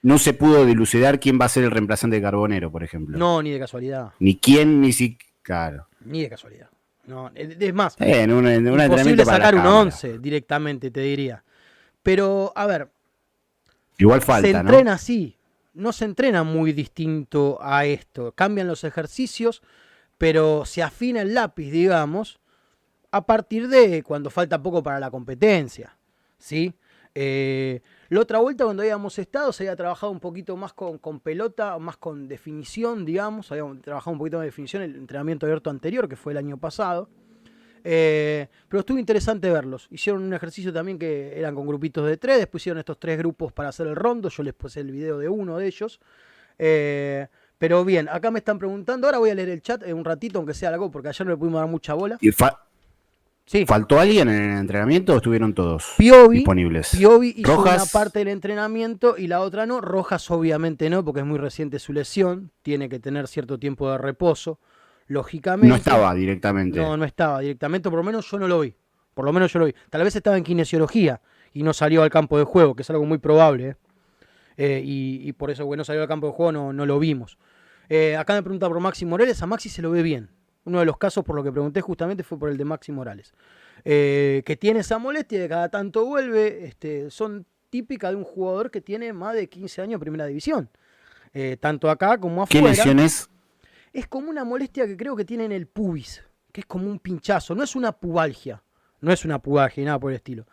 No 0.01 0.17
se 0.17 0.33
pudo 0.33 0.65
dilucidar 0.65 1.19
quién 1.19 1.39
va 1.39 1.45
a 1.45 1.49
ser 1.49 1.63
el 1.63 1.71
reemplazante 1.71 2.17
de 2.17 2.21
Carbonero, 2.21 2.69
por 2.69 2.83
ejemplo. 2.83 3.17
No, 3.17 3.41
ni 3.41 3.51
de 3.51 3.59
casualidad. 3.59 4.11
Ni 4.19 4.37
quién, 4.37 4.81
ni 4.81 4.91
si. 4.91 5.17
Claro. 5.41 5.87
Ni 6.05 6.21
de 6.21 6.29
casualidad. 6.29 6.69
No, 7.05 7.31
es 7.35 7.73
más. 7.73 7.95
Eh, 7.99 8.21
en 8.21 8.31
un, 8.31 8.47
en 8.47 8.65
imposible 8.67 9.25
sacar 9.25 9.55
un 9.55 9.65
11 9.65 10.19
directamente, 10.19 10.89
te 10.89 11.01
diría. 11.01 11.43
Pero, 12.01 12.53
a 12.55 12.65
ver. 12.65 12.89
Igual 13.97 14.21
falta. 14.21 14.47
Se 14.47 14.55
entrena 14.55 14.93
así. 14.93 15.37
No 15.73 15.91
se 15.91 16.05
entrena 16.05 16.43
muy 16.43 16.71
distinto 16.71 17.57
a 17.61 17.85
esto. 17.85 18.31
Cambian 18.33 18.67
los 18.67 18.83
ejercicios, 18.83 19.61
pero 20.17 20.65
se 20.65 20.83
afina 20.83 21.21
el 21.21 21.33
lápiz, 21.33 21.71
digamos 21.71 22.39
a 23.13 23.27
partir 23.27 23.67
de 23.67 24.01
cuando 24.01 24.31
falta 24.31 24.61
poco 24.61 24.81
para 24.81 24.99
la 24.99 25.11
competencia. 25.11 25.95
¿sí? 26.39 26.73
Eh, 27.13 27.81
la 28.13 28.21
otra 28.21 28.39
vuelta, 28.39 28.65
cuando 28.65 28.83
habíamos 28.83 29.17
estado, 29.17 29.51
se 29.51 29.63
había 29.63 29.75
trabajado 29.75 30.11
un 30.11 30.19
poquito 30.19 30.55
más 30.57 30.73
con, 30.73 30.99
pelota, 31.19 31.77
más 31.79 31.97
con 31.97 32.27
definición, 32.27 33.05
digamos. 33.05 33.51
Habíamos 33.51 33.81
trabajado 33.81 34.11
un 34.11 34.17
poquito 34.17 34.37
más 34.37 34.43
de 34.43 34.47
definición 34.47 34.83
el 34.83 34.95
entrenamiento 34.95 35.45
abierto 35.45 35.69
anterior, 35.69 36.07
que 36.07 36.15
fue 36.15 36.33
el 36.33 36.37
año 36.37 36.57
pasado. 36.57 37.09
Eh, 37.83 38.47
pero 38.69 38.81
estuvo 38.81 38.97
interesante 38.97 39.49
verlos. 39.49 39.87
Hicieron 39.89 40.23
un 40.23 40.33
ejercicio 40.33 40.71
también 40.71 40.97
que 40.97 41.37
eran 41.37 41.55
con 41.55 41.67
grupitos 41.67 42.05
de 42.07 42.17
tres. 42.17 42.37
Después 42.37 42.61
hicieron 42.61 42.79
estos 42.79 42.99
tres 42.99 43.17
grupos 43.17 43.51
para 43.51 43.69
hacer 43.69 43.87
el 43.87 43.95
rondo. 43.95 44.29
Yo 44.29 44.43
les 44.43 44.53
puse 44.53 44.79
el 44.79 44.91
video 44.91 45.17
de 45.17 45.29
uno 45.29 45.57
de 45.57 45.67
ellos. 45.67 45.99
Eh, 46.59 47.27
pero 47.57 47.85
bien, 47.85 48.09
acá 48.09 48.31
me 48.31 48.39
están 48.39 48.59
preguntando. 48.59 49.07
Ahora 49.07 49.19
voy 49.19 49.29
a 49.29 49.35
leer 49.35 49.49
el 49.49 49.61
chat 49.61 49.83
un 49.87 50.05
ratito, 50.05 50.39
aunque 50.39 50.53
sea 50.53 50.69
algo, 50.69 50.91
porque 50.91 51.09
ayer 51.09 51.25
no 51.25 51.31
le 51.31 51.37
pudimos 51.37 51.61
dar 51.61 51.69
mucha 51.69 51.93
bola. 51.93 52.17
Y 52.21 52.31
¿Faltó 53.67 53.99
alguien 53.99 54.29
en 54.29 54.51
el 54.51 54.57
entrenamiento 54.59 55.13
o 55.13 55.17
estuvieron 55.17 55.53
todos 55.53 55.95
disponibles? 55.97 56.95
Piovi 56.95 57.33
hizo 57.37 57.61
una 57.61 57.85
parte 57.91 58.19
del 58.19 58.29
entrenamiento 58.29 59.15
y 59.17 59.27
la 59.27 59.41
otra 59.41 59.65
no. 59.65 59.81
Rojas 59.81 60.31
obviamente 60.31 60.89
no, 60.89 61.03
porque 61.03 61.19
es 61.19 61.25
muy 61.25 61.37
reciente 61.37 61.79
su 61.79 61.93
lesión. 61.93 62.51
Tiene 62.61 62.89
que 62.89 62.99
tener 62.99 63.27
cierto 63.27 63.59
tiempo 63.59 63.91
de 63.91 63.97
reposo. 63.97 64.59
Lógicamente. 65.07 65.67
No 65.67 65.75
estaba 65.75 66.13
directamente. 66.15 66.79
No, 66.79 66.95
no 66.95 67.03
estaba 67.03 67.41
directamente. 67.41 67.89
Por 67.89 67.97
lo 67.97 68.03
menos 68.03 68.29
yo 68.31 68.39
no 68.39 68.47
lo 68.47 68.61
vi. 68.61 68.73
Por 69.13 69.25
lo 69.25 69.33
menos 69.33 69.51
yo 69.51 69.59
lo 69.59 69.65
vi. 69.65 69.75
Tal 69.89 70.03
vez 70.03 70.15
estaba 70.15 70.37
en 70.37 70.43
kinesiología 70.43 71.21
y 71.53 71.63
no 71.63 71.73
salió 71.73 72.01
al 72.01 72.09
campo 72.09 72.37
de 72.37 72.45
juego, 72.45 72.75
que 72.75 72.81
es 72.81 72.89
algo 72.89 73.05
muy 73.05 73.17
probable. 73.17 73.69
¿eh? 73.69 73.75
Eh, 74.57 74.81
y, 74.83 75.33
por 75.33 75.51
eso, 75.51 75.65
bueno, 75.65 75.81
no 75.81 75.85
salió 75.85 76.01
al 76.01 76.07
campo 76.07 76.27
de 76.27 76.33
juego, 76.33 76.51
no, 76.51 76.73
no 76.73 76.85
lo 76.85 76.97
vimos. 76.97 77.37
Eh, 77.89 78.15
acá 78.15 78.33
me 78.33 78.41
pregunta 78.41 78.67
por 78.67 78.79
Maxi 78.79 79.05
Morales. 79.05 79.41
A 79.41 79.45
Maxi 79.45 79.69
se 79.69 79.81
lo 79.81 79.91
ve 79.91 80.01
bien. 80.01 80.29
Uno 80.65 80.79
de 80.79 80.85
los 80.85 80.97
casos 80.97 81.23
por 81.23 81.35
lo 81.35 81.43
que 81.43 81.51
pregunté 81.51 81.81
justamente 81.81 82.23
fue 82.23 82.39
por 82.39 82.49
el 82.49 82.57
de 82.57 82.65
Maxi 82.65 82.91
Morales. 82.91 83.33
Eh, 83.83 84.43
que 84.45 84.55
tiene 84.55 84.79
esa 84.79 84.97
molestia 84.97 85.41
de 85.41 85.49
cada 85.49 85.69
tanto 85.69 86.05
vuelve. 86.05 86.65
Este, 86.65 87.09
son 87.11 87.45
típicas 87.69 88.11
de 88.11 88.17
un 88.17 88.23
jugador 88.23 88.71
que 88.71 88.81
tiene 88.81 89.11
más 89.13 89.35
de 89.35 89.49
15 89.49 89.81
años 89.81 89.93
en 89.95 89.99
primera 89.99 90.25
división. 90.25 90.69
Eh, 91.33 91.57
tanto 91.59 91.89
acá 91.89 92.17
como 92.17 92.43
afuera. 92.43 92.67
¿Qué 92.67 92.75
lesión 92.75 92.99
es? 92.99 93.29
Es 93.91 94.07
como 94.07 94.29
una 94.29 94.43
molestia 94.43 94.87
que 94.87 94.95
creo 94.95 95.15
que 95.15 95.25
tiene 95.25 95.45
en 95.45 95.51
el 95.51 95.67
pubis, 95.67 96.23
que 96.51 96.61
es 96.61 96.67
como 96.67 96.87
un 96.87 96.99
pinchazo. 96.99 97.55
No 97.55 97.63
es 97.63 97.75
una 97.75 97.91
pubalgia. 97.91 98.63
No 99.01 99.11
es 99.11 99.25
una 99.25 99.39
pubalgia 99.39 99.83
nada 99.83 99.99
por 99.99 100.11
el 100.11 100.15
estilo. 100.15 100.45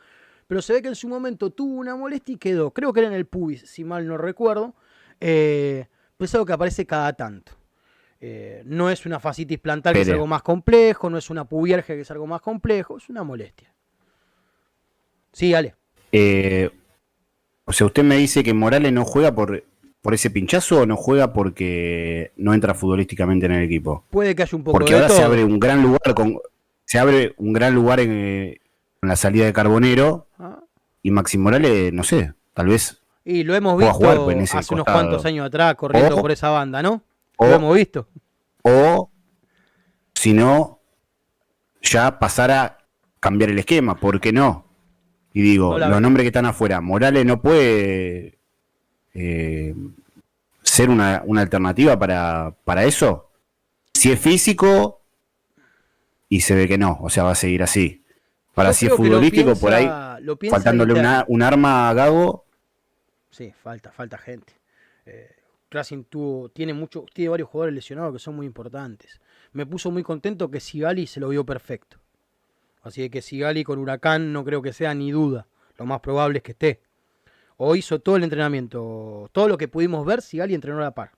Pero 0.47 0.61
se 0.61 0.73
ve 0.73 0.83
que 0.83 0.89
en 0.89 0.97
su 0.97 1.07
momento 1.07 1.51
tuvo 1.51 1.75
una 1.75 1.95
molestia 1.95 2.35
y 2.35 2.39
quedó. 2.39 2.73
Creo 2.73 2.93
que 2.93 3.01
era 3.01 3.09
en 3.09 3.15
el 3.15 3.27
pubis, 3.27 3.63
si 3.63 3.85
mal 3.85 4.07
no 4.09 4.19
recuerdo. 4.19 4.75
Eh, 5.21 5.87
pues 6.17 6.31
es 6.31 6.35
algo 6.35 6.47
que 6.47 6.53
aparece 6.53 6.87
cada 6.87 7.13
tanto. 7.13 7.53
Eh, 8.23 8.63
no 8.67 8.91
es 8.91 9.07
una 9.07 9.19
fascitis 9.19 9.59
plantar 9.59 9.95
que 9.95 10.03
es 10.03 10.09
algo 10.11 10.27
más 10.27 10.43
complejo, 10.43 11.09
no 11.09 11.17
es 11.17 11.31
una 11.31 11.45
pubialgia 11.45 11.95
que 11.95 12.03
es 12.03 12.11
algo 12.11 12.27
más 12.27 12.43
complejo, 12.43 12.99
es 12.99 13.09
una 13.09 13.25
molestia. 13.25 13.73
Sí, 15.33 15.55
Ale. 15.55 15.75
Eh, 16.13 16.71
o 17.65 17.73
sea, 17.73 17.87
usted 17.87 18.03
me 18.03 18.17
dice 18.17 18.45
que 18.45 18.53
Morales 18.53 18.93
no 18.93 19.05
juega 19.05 19.35
por, 19.35 19.65
por 20.03 20.13
ese 20.13 20.31
pinchazo 20.31 20.81
o 20.81 20.87
no 20.87 20.97
juega 20.97 21.33
porque 21.33 22.33
no 22.37 22.53
entra 22.53 22.75
futbolísticamente 22.75 23.47
en 23.47 23.53
el 23.53 23.65
equipo. 23.65 24.05
Puede 24.11 24.35
que 24.35 24.43
haya 24.43 24.57
un 24.57 24.65
poco 24.65 24.79
porque 24.79 24.95
ahora 24.95 25.09
se 25.09 25.23
abre 25.23 25.45
un 25.45 25.59
gran 25.59 25.83
lugar 25.83 26.15
con 26.15 26.39
se 26.85 26.99
abre 26.99 27.35
un 27.39 27.53
gran 27.53 27.75
lugar 27.75 28.01
en, 28.01 28.59
la 29.01 29.17
salida 29.17 29.47
de 29.47 29.53
Carbonero 29.53 30.27
ah. 30.39 30.59
y 31.03 31.11
Maxi 31.11 31.39
Morales, 31.39 31.93
no 31.93 32.03
sé, 32.03 32.35
tal 32.53 32.67
vez. 32.67 33.01
Y 33.25 33.45
lo 33.45 33.55
hemos 33.55 33.79
visto 33.79 34.59
hace 34.59 34.75
unos 34.75 34.85
cuantos 34.85 35.25
años 35.25 35.47
atrás 35.47 35.75
corriendo 35.77 36.21
por 36.21 36.33
esa 36.33 36.51
banda, 36.51 36.83
¿no? 36.83 37.03
O, 37.43 37.47
lo 37.47 37.55
hemos 37.55 37.75
visto. 37.75 38.07
O, 38.63 39.11
si 40.15 40.35
no, 40.35 40.83
ya 41.81 42.19
pasar 42.19 42.51
a 42.51 42.79
cambiar 43.19 43.49
el 43.49 43.59
esquema, 43.59 43.95
¿por 43.99 44.21
qué 44.21 44.31
no? 44.31 44.67
Y 45.33 45.41
digo, 45.41 45.79
los 45.79 46.01
nombres 46.03 46.25
que 46.25 46.29
están 46.29 46.45
afuera, 46.45 46.83
Morales 46.83 47.25
no 47.25 47.41
puede 47.41 48.39
eh, 49.15 49.75
ser 50.63 50.91
una, 50.91 51.25
alternativa 51.39 51.99
para, 51.99 52.55
para 52.65 52.85
eso? 52.85 53.31
Si 53.95 54.13
es 54.13 54.21
físico 54.21 55.01
y 56.29 56.43
se 56.43 56.55
ve 56.55 56.69
que 56.69 56.77
no, 56.77 56.99
o 57.01 57.09
sea, 57.09 57.23
va 57.23 57.31
a 57.31 57.37
seguir 57.37 57.63
así. 57.63 58.05
Para 58.53 58.75
si 58.75 58.85
es 58.85 58.93
futbolístico, 58.93 59.57
por 59.57 59.73
ahí, 59.73 59.89
faltándole 60.51 60.93
una, 60.93 61.25
un 61.27 61.43
arma 61.43 61.89
a 61.89 61.95
Gago. 61.95 62.45
Sí, 63.31 63.51
falta, 63.63 63.93
falta 63.93 64.19
gente. 64.19 64.53
Eh, 65.07 65.40
Racing 65.71 66.05
tuvo, 66.05 66.49
tiene, 66.49 66.75
mucho, 66.75 67.05
tiene 67.13 67.29
varios 67.29 67.49
jugadores 67.49 67.75
lesionados 67.75 68.13
que 68.13 68.19
son 68.19 68.35
muy 68.35 68.47
importantes. 68.47 69.21
Me 69.53 69.67
puso 69.67 69.91
muy 69.91 70.03
contento 70.03 70.51
que 70.51 70.61
Sigali 70.61 71.07
se 71.07 71.21
lo 71.21 71.29
vio 71.29 71.45
perfecto. 71.45 71.99
Así 72.83 73.09
que 73.11 73.23
Sigali 73.23 73.63
con 73.63 73.79
Huracán 73.79 74.33
no 74.33 74.45
creo 74.45 74.63
que 74.63 74.73
sea 74.73 74.95
ni 74.95 75.13
duda. 75.13 75.47
Lo 75.79 75.87
más 75.87 76.01
probable 76.01 76.39
es 76.39 76.43
que 76.43 76.53
esté. 76.53 76.81
O 77.57 77.77
hizo 77.77 78.01
todo 78.01 78.17
el 78.17 78.25
entrenamiento. 78.25 79.29
Todo 79.33 79.49
lo 79.49 79.59
que 79.59 79.69
pudimos 79.69 80.05
ver, 80.05 80.23
Sigali 80.23 80.55
entrenó 80.55 80.79
a 80.79 80.83
la 80.83 80.95
par. 80.95 81.13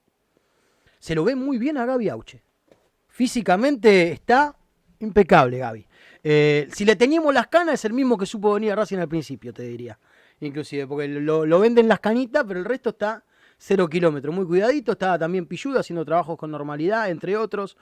Se 0.99 1.15
lo 1.15 1.25
ve 1.25 1.35
muy 1.35 1.59
bien 1.59 1.79
a 1.79 1.87
Gaby 1.87 2.09
Auche. 2.11 2.43
Físicamente 3.09 4.13
está 4.13 4.57
impecable 5.01 5.59
Gaby. 5.59 5.87
Eh, 6.25 6.69
si 6.73 6.85
le 6.85 6.97
teníamos 6.97 7.35
las 7.35 7.49
canas 7.49 7.75
es 7.75 7.85
el 7.85 7.93
mismo 7.93 8.17
que 8.17 8.27
supo 8.27 8.55
venir 8.55 8.73
a 8.73 8.77
Racing 8.77 8.99
al 8.99 9.09
principio, 9.09 9.53
te 9.53 9.63
diría. 9.63 9.99
Inclusive, 10.41 10.87
porque 10.87 11.09
lo, 11.09 11.47
lo 11.47 11.61
venden 11.61 11.89
las 11.89 12.01
canitas, 12.01 12.45
pero 12.47 12.61
el 12.61 12.65
resto 12.65 12.91
está 12.91 13.25
cero 13.63 13.89
kilómetros. 13.89 14.35
Muy 14.35 14.45
cuidadito, 14.45 14.93
estaba 14.93 15.19
también 15.19 15.47
Pilludo 15.47 15.79
haciendo 15.79 16.05
trabajos 16.05 16.37
con 16.37 16.51
normalidad, 16.51 17.11
entre 17.11 17.37
otros. 17.37 17.77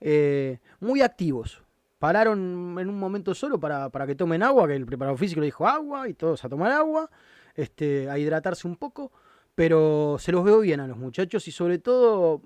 Eh, 0.00 0.58
muy 0.80 1.02
activos. 1.02 1.62
Pararon 2.00 2.76
en 2.78 2.88
un 2.88 2.98
momento 2.98 3.34
solo 3.34 3.60
para, 3.60 3.90
que 4.06 4.14
tomen 4.14 4.42
agua, 4.42 4.66
que 4.66 4.74
el 4.74 4.86
preparador 4.86 5.18
físico 5.18 5.40
le 5.40 5.46
dijo 5.46 5.68
agua 5.68 6.08
y 6.08 6.14
todos 6.14 6.44
a 6.44 6.48
tomar 6.48 6.72
agua, 6.72 7.10
este, 7.54 8.08
a 8.08 8.18
hidratarse 8.18 8.66
un 8.66 8.76
poco, 8.76 9.12
pero 9.54 10.16
se 10.18 10.32
los 10.32 10.42
veo 10.42 10.60
bien 10.60 10.80
a 10.80 10.88
los 10.88 10.96
muchachos 10.96 11.46
y 11.46 11.52
sobre 11.52 11.78
todo 11.78 12.40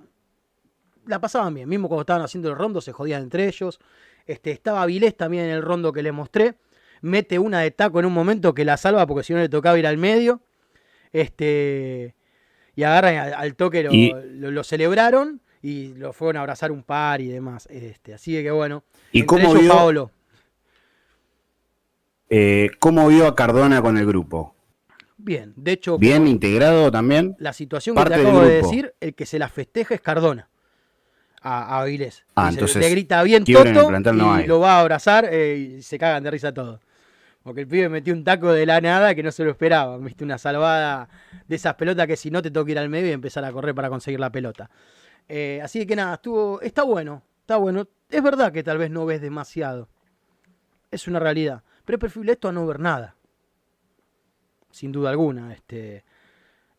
la 1.07 1.21
pasaban 1.21 1.55
bien, 1.55 1.69
mismo 1.69 1.89
cuando 1.89 2.03
estaban 2.03 2.23
haciendo 2.23 2.51
el 2.51 2.57
rondo 2.57 2.81
se 2.81 2.93
jodían 2.93 3.23
entre 3.23 3.47
ellos. 3.47 3.79
Este, 4.27 4.51
estaba 4.51 4.85
Vilés 4.87 5.17
también 5.17 5.45
en 5.45 5.51
el 5.53 5.63
rondo 5.63 5.93
que 5.93 6.03
les 6.03 6.13
mostré, 6.13 6.57
mete 7.01 7.39
una 7.39 7.61
de 7.61 7.71
taco 7.71 8.01
en 8.01 8.07
un 8.07 8.13
momento 8.13 8.53
que 8.53 8.65
la 8.65 8.77
salva 8.77 9.07
porque 9.07 9.23
si 9.23 9.33
no 9.33 9.39
le 9.39 9.49
tocaba 9.49 9.79
ir 9.79 9.87
al 9.87 9.97
medio. 9.99 10.41
Este, 11.13 12.17
y 12.77 12.83
agarran 12.83 13.33
al, 13.35 13.55
toque, 13.55 13.83
lo, 13.83 14.65
celebraron 14.65 15.41
y 15.63 15.95
lo 15.95 16.13
fueron 16.13 16.39
a 16.39 16.41
abrazar 16.41 16.73
un 16.73 16.83
par 16.83 17.21
y 17.21 17.29
demás. 17.29 17.67
Este, 17.71 18.15
así 18.15 18.33
que 18.43 18.51
bueno. 18.51 18.85
¿Y 19.13 19.25
cómo 19.25 19.55
vio, 19.55 20.11
eh, 22.29 22.71
cómo 22.79 23.09
vio 23.09 23.27
a 23.27 23.35
Cardona 23.35 23.81
con 23.81 23.97
el 23.97 24.07
grupo? 24.07 24.55
Bien, 25.17 25.53
de 25.57 25.73
hecho. 25.73 25.99
Bien 25.99 26.27
integrado 26.27 26.91
también. 26.91 27.37
La 27.39 27.53
situación 27.53 27.97
que 27.97 28.05
te 28.05 28.15
acabo 28.15 28.41
de 28.41 28.63
decir, 28.63 28.95
el 29.01 29.15
que 29.15 29.27
se 29.27 29.39
la 29.39 29.49
festeja 29.49 29.95
es 29.95 30.01
Cardona. 30.01 30.49
A, 31.41 31.77
a 31.77 31.83
Avilés. 31.83 32.25
Ah, 32.35 32.49
entonces. 32.51 32.77
Le 32.77 32.91
grita 32.91 33.23
bien 33.23 33.45
Toto 33.45 33.69
y 33.71 34.47
lo 34.47 34.61
va 34.61 34.77
a 34.77 34.81
abrazar 34.81 35.29
eh, 35.31 35.77
y 35.79 35.83
se 35.83 35.99
cagan 35.99 36.23
de 36.23 36.31
risa 36.31 36.53
todos. 36.53 36.81
Porque 37.45 37.61
el 37.61 37.69
pibe 37.69 37.91
metió 37.91 38.15
un 38.15 38.25
taco 38.25 38.53
de 38.53 38.65
la 38.65 38.81
nada 38.81 39.15
que 39.15 39.23
no 39.23 39.31
se 39.31 39.45
lo 39.45 39.51
esperaba. 39.51 39.99
Viste 39.99 40.25
una 40.25 40.39
salvada 40.39 41.11
de 41.47 41.57
esas 41.57 41.75
pelotas 41.75 42.07
que 42.07 42.17
si 42.17 42.31
no 42.31 42.41
te 42.41 42.51
toca 42.51 42.71
ir 42.71 42.79
al 42.79 42.89
medio 42.89 43.11
y 43.11 43.13
empezar 43.13 43.45
a 43.45 43.53
correr 43.53 43.75
para 43.75 43.91
conseguir 43.91 44.19
la 44.19 44.33
pelota. 44.33 44.71
Eh, 45.29 45.61
así 45.63 45.87
que 45.87 45.95
nada, 45.95 46.15
estuvo, 46.15 46.63
está 46.63 46.85
bueno, 46.85 47.23
está 47.41 47.59
bueno. 47.59 47.87
Es 48.09 48.23
verdad 48.23 48.51
que 48.51 48.63
tal 48.63 48.79
vez 48.79 48.91
no 48.91 49.05
ves 49.05 49.21
demasiado. 49.21 49.91
Es 50.91 51.07
una 51.07 51.19
realidad. 51.19 51.63
Pero 51.85 51.97
es 51.97 52.01
preferible 52.01 52.33
esto 52.33 52.49
a 52.49 52.53
no 52.53 52.67
ver 52.67 52.81
nada. 52.81 53.15
Sin 54.71 54.91
duda 54.91 55.11
alguna. 55.11 55.53
Este, 55.53 56.03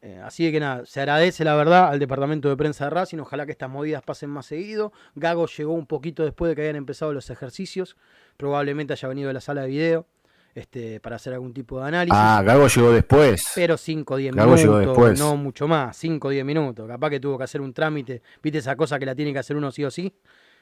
eh, 0.01 0.19
así 0.23 0.51
que 0.51 0.59
nada, 0.59 0.83
se 0.87 0.99
agradece 0.99 1.43
la 1.43 1.53
verdad 1.53 1.89
al 1.89 1.99
departamento 1.99 2.49
de 2.49 2.57
prensa 2.57 2.85
de 2.85 2.89
Racing. 2.89 3.19
Ojalá 3.19 3.45
que 3.45 3.51
estas 3.51 3.69
movidas 3.69 4.01
pasen 4.01 4.31
más 4.31 4.47
seguido. 4.47 4.93
Gago 5.13 5.45
llegó 5.45 5.73
un 5.73 5.85
poquito 5.85 6.23
después 6.23 6.49
de 6.49 6.55
que 6.55 6.63
hayan 6.63 6.75
empezado 6.75 7.13
los 7.13 7.29
ejercicios. 7.29 7.97
Probablemente 8.35 8.93
haya 8.93 9.07
venido 9.07 9.27
de 9.27 9.35
la 9.35 9.41
sala 9.41 9.61
de 9.61 9.67
video 9.67 10.07
este, 10.55 11.01
para 11.01 11.17
hacer 11.17 11.33
algún 11.33 11.53
tipo 11.53 11.81
de 11.81 11.87
análisis. 11.89 12.17
Ah, 12.17 12.41
Gago 12.41 12.67
llegó 12.67 12.91
después. 12.91 13.51
Pero 13.53 13.75
5 13.75 14.13
o 14.13 14.17
10 14.17 14.35
minutos, 14.35 15.19
no 15.19 15.35
mucho 15.35 15.67
más, 15.67 15.97
5 15.97 16.29
o 16.29 16.31
10 16.31 16.45
minutos. 16.45 16.87
Capaz 16.87 17.09
que 17.09 17.19
tuvo 17.19 17.37
que 17.37 17.43
hacer 17.43 17.59
un 17.59 17.73
trámite, 17.73 18.21
viste 18.41 18.59
esa 18.59 18.77
cosa 18.77 18.97
que 18.97 19.05
la 19.05 19.13
tiene 19.13 19.33
que 19.33 19.39
hacer 19.39 19.57
uno 19.57 19.69
sí 19.69 19.83
o 19.83 19.91
sí, 19.91 20.15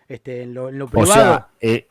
este, 0.07 0.41
en, 0.41 0.55
lo, 0.55 0.69
privado. 0.87 1.03
O 1.03 1.05
sea, 1.05 1.47
eh, 1.61 1.87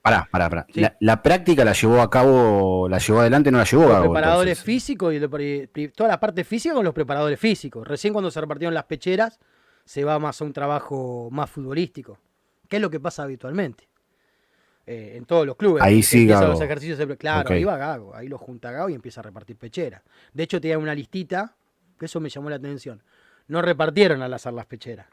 pará, 0.00 0.26
pará, 0.30 0.48
pará. 0.48 0.66
La, 1.00 1.22
práctica 1.22 1.62
la 1.62 1.74
llevó 1.74 2.00
a 2.00 2.08
cabo, 2.08 2.88
la 2.88 2.96
llevó 2.96 3.20
adelante, 3.20 3.50
no 3.50 3.58
la 3.58 3.64
llevó 3.64 3.86
los 3.86 4.00
preparadores 4.00 4.62
físicos 4.62 5.14
y 5.14 5.88
toda 5.88 6.08
la 6.08 6.18
parte 6.18 6.44
física 6.44 6.74
con 6.74 6.86
los 6.86 6.94
preparadores 6.94 7.38
físicos. 7.38 7.86
Recién 7.86 8.14
cuando 8.14 8.30
se 8.30 8.40
repartieron 8.40 8.72
las 8.72 8.84
pecheras, 8.84 9.38
se 9.84 10.04
va 10.04 10.18
más 10.18 10.40
a 10.40 10.44
un 10.44 10.54
trabajo 10.54 11.28
más 11.30 11.50
futbolístico, 11.50 12.18
que 12.66 12.76
es 12.76 12.82
lo 12.82 12.88
que 12.88 12.98
pasa 12.98 13.24
habitualmente. 13.24 13.91
Eh, 14.84 15.14
en 15.16 15.26
todos 15.26 15.46
los 15.46 15.54
clubes. 15.54 15.80
Ahí 15.80 16.02
sí, 16.02 16.26
los 16.26 16.60
ejercicios, 16.60 16.98
claro, 17.16 17.54
ahí 17.54 17.62
va 17.62 17.76
Gago, 17.76 18.16
ahí 18.16 18.26
lo 18.26 18.36
junta 18.36 18.72
Gago 18.72 18.88
y 18.88 18.94
empieza 18.94 19.20
a 19.20 19.22
repartir 19.22 19.56
pechera. 19.56 20.02
De 20.32 20.42
hecho, 20.42 20.60
tenía 20.60 20.76
una 20.76 20.92
listita, 20.92 21.54
que 21.96 22.06
eso 22.06 22.18
me 22.18 22.28
llamó 22.28 22.50
la 22.50 22.56
atención. 22.56 23.00
No 23.46 23.62
repartieron 23.62 24.22
al 24.22 24.34
azar 24.34 24.52
las 24.52 24.66
pecheras. 24.66 25.06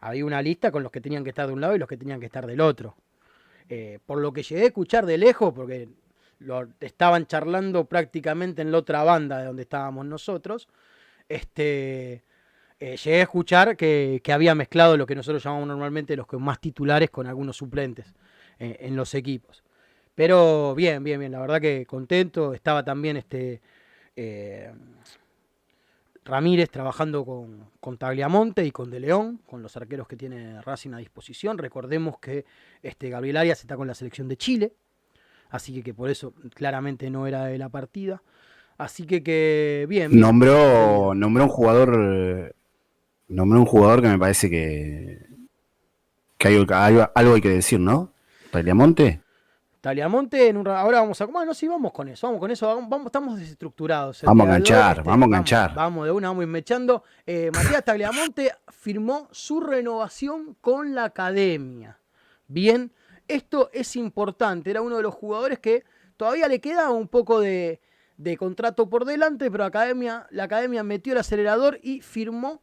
Había 0.00 0.26
una 0.26 0.42
lista 0.42 0.70
con 0.70 0.82
los 0.82 0.92
que 0.92 1.00
tenían 1.00 1.24
que 1.24 1.30
estar 1.30 1.46
de 1.46 1.52
un 1.54 1.62
lado 1.62 1.74
y 1.74 1.78
los 1.78 1.88
que 1.88 1.96
tenían 1.96 2.20
que 2.20 2.26
estar 2.26 2.46
del 2.46 2.60
otro. 2.60 2.94
Eh, 3.70 4.00
por 4.04 4.20
lo 4.20 4.32
que 4.34 4.42
llegué 4.42 4.62
a 4.62 4.66
escuchar 4.66 5.06
de 5.06 5.16
lejos, 5.16 5.54
porque 5.54 5.88
lo 6.40 6.68
estaban 6.80 7.26
charlando 7.26 7.86
prácticamente 7.86 8.60
en 8.60 8.70
la 8.70 8.78
otra 8.78 9.02
banda 9.02 9.38
de 9.38 9.46
donde 9.46 9.62
estábamos 9.62 10.04
nosotros, 10.04 10.68
este, 11.26 12.22
eh, 12.80 12.96
llegué 12.96 13.20
a 13.20 13.22
escuchar 13.22 13.76
que, 13.76 14.20
que, 14.22 14.32
había 14.32 14.54
mezclado 14.54 14.96
lo 14.96 15.06
que 15.06 15.14
nosotros 15.14 15.42
llamamos 15.42 15.68
normalmente 15.68 16.16
los 16.16 16.26
más 16.38 16.60
titulares 16.60 17.08
con 17.08 17.26
algunos 17.26 17.56
suplentes. 17.56 18.12
Eh, 18.60 18.76
en 18.80 18.94
los 18.94 19.14
equipos. 19.14 19.64
Pero 20.14 20.74
bien, 20.74 21.02
bien, 21.02 21.18
bien, 21.18 21.32
la 21.32 21.40
verdad 21.40 21.62
que 21.62 21.86
contento. 21.86 22.52
Estaba 22.52 22.84
también 22.84 23.16
este 23.16 23.62
eh, 24.14 24.70
Ramírez 26.26 26.68
trabajando 26.68 27.24
con, 27.24 27.70
con, 27.80 27.96
Tagliamonte 27.96 28.62
y 28.66 28.70
con 28.70 28.90
De 28.90 29.00
León, 29.00 29.40
con 29.46 29.62
los 29.62 29.78
arqueros 29.78 30.06
que 30.06 30.16
tiene 30.16 30.60
Racing 30.60 30.92
a 30.92 30.98
disposición. 30.98 31.56
Recordemos 31.56 32.18
que 32.18 32.44
este 32.82 33.08
Gabriel 33.08 33.38
Arias 33.38 33.60
está 33.60 33.76
con 33.76 33.86
la 33.86 33.94
selección 33.94 34.28
de 34.28 34.36
Chile, 34.36 34.74
así 35.48 35.72
que, 35.72 35.82
que 35.82 35.94
por 35.94 36.10
eso 36.10 36.34
claramente 36.54 37.08
no 37.08 37.26
era 37.26 37.46
de 37.46 37.56
la 37.56 37.70
partida. 37.70 38.22
Así 38.76 39.06
que, 39.06 39.22
que 39.22 39.86
bien. 39.88 40.20
Nombró, 40.20 41.14
nombró 41.14 41.44
un 41.44 41.50
jugador. 41.50 42.54
Nombró 43.26 43.60
un 43.60 43.66
jugador 43.66 44.02
que 44.02 44.08
me 44.08 44.18
parece 44.18 44.50
que, 44.50 45.26
que 46.36 46.48
hay, 46.48 46.98
algo 47.14 47.34
hay 47.34 47.40
que 47.40 47.48
decir, 47.48 47.80
¿no? 47.80 48.12
¿Taliamonte? 48.50 49.22
Taliamonte, 49.80 50.48
en 50.48 50.58
un, 50.58 50.68
ahora 50.68 51.00
vamos 51.00 51.20
a. 51.20 51.26
Bueno, 51.26 51.54
sí, 51.54 51.66
vamos 51.66 51.92
con 51.92 52.08
eso, 52.08 52.26
vamos 52.26 52.40
con 52.40 52.50
eso, 52.50 52.66
vamos, 52.66 53.06
estamos 53.06 53.38
desestructurados. 53.38 54.22
Vamos 54.24 54.44
a 54.44 54.48
enganchar, 54.48 54.98
este, 54.98 55.08
vamos 55.08 55.22
a 55.22 55.26
enganchar. 55.26 55.74
Vamos, 55.74 56.04
de 56.04 56.10
una, 56.10 56.28
vamos 56.28 56.46
mechando. 56.46 57.02
Eh, 57.26 57.50
Matías 57.54 57.84
Tagliamonte 57.84 58.52
firmó 58.68 59.28
su 59.30 59.60
renovación 59.60 60.56
con 60.60 60.94
la 60.94 61.04
academia. 61.04 61.98
Bien, 62.46 62.92
esto 63.26 63.70
es 63.72 63.96
importante. 63.96 64.70
Era 64.70 64.82
uno 64.82 64.98
de 64.98 65.02
los 65.02 65.14
jugadores 65.14 65.60
que 65.60 65.84
todavía 66.18 66.46
le 66.48 66.60
quedaba 66.60 66.90
un 66.90 67.08
poco 67.08 67.40
de, 67.40 67.80
de 68.18 68.36
contrato 68.36 68.90
por 68.90 69.06
delante, 69.06 69.50
pero 69.50 69.64
academia, 69.64 70.26
la 70.30 70.44
academia 70.44 70.82
metió 70.82 71.14
el 71.14 71.20
acelerador 71.20 71.78
y 71.82 72.02
firmó 72.02 72.60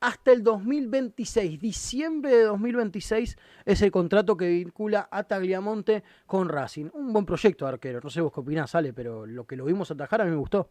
hasta 0.00 0.32
el 0.32 0.42
2026. 0.42 1.60
Diciembre 1.60 2.34
de 2.34 2.42
2026 2.44 3.36
es 3.64 3.82
el 3.82 3.90
contrato 3.90 4.36
que 4.36 4.48
vincula 4.48 5.08
a 5.10 5.24
Tagliamonte 5.24 6.02
con 6.26 6.48
Racing. 6.48 6.86
Un 6.94 7.12
buen 7.12 7.26
proyecto 7.26 7.66
arquero. 7.66 8.00
No 8.02 8.10
sé 8.10 8.20
vos 8.20 8.32
qué 8.32 8.40
opinás, 8.40 8.70
sale, 8.70 8.92
pero 8.92 9.26
lo 9.26 9.46
que 9.46 9.56
lo 9.56 9.66
vimos 9.66 9.90
atajar 9.90 10.22
a 10.22 10.24
mí 10.24 10.30
me 10.30 10.36
gustó. 10.36 10.70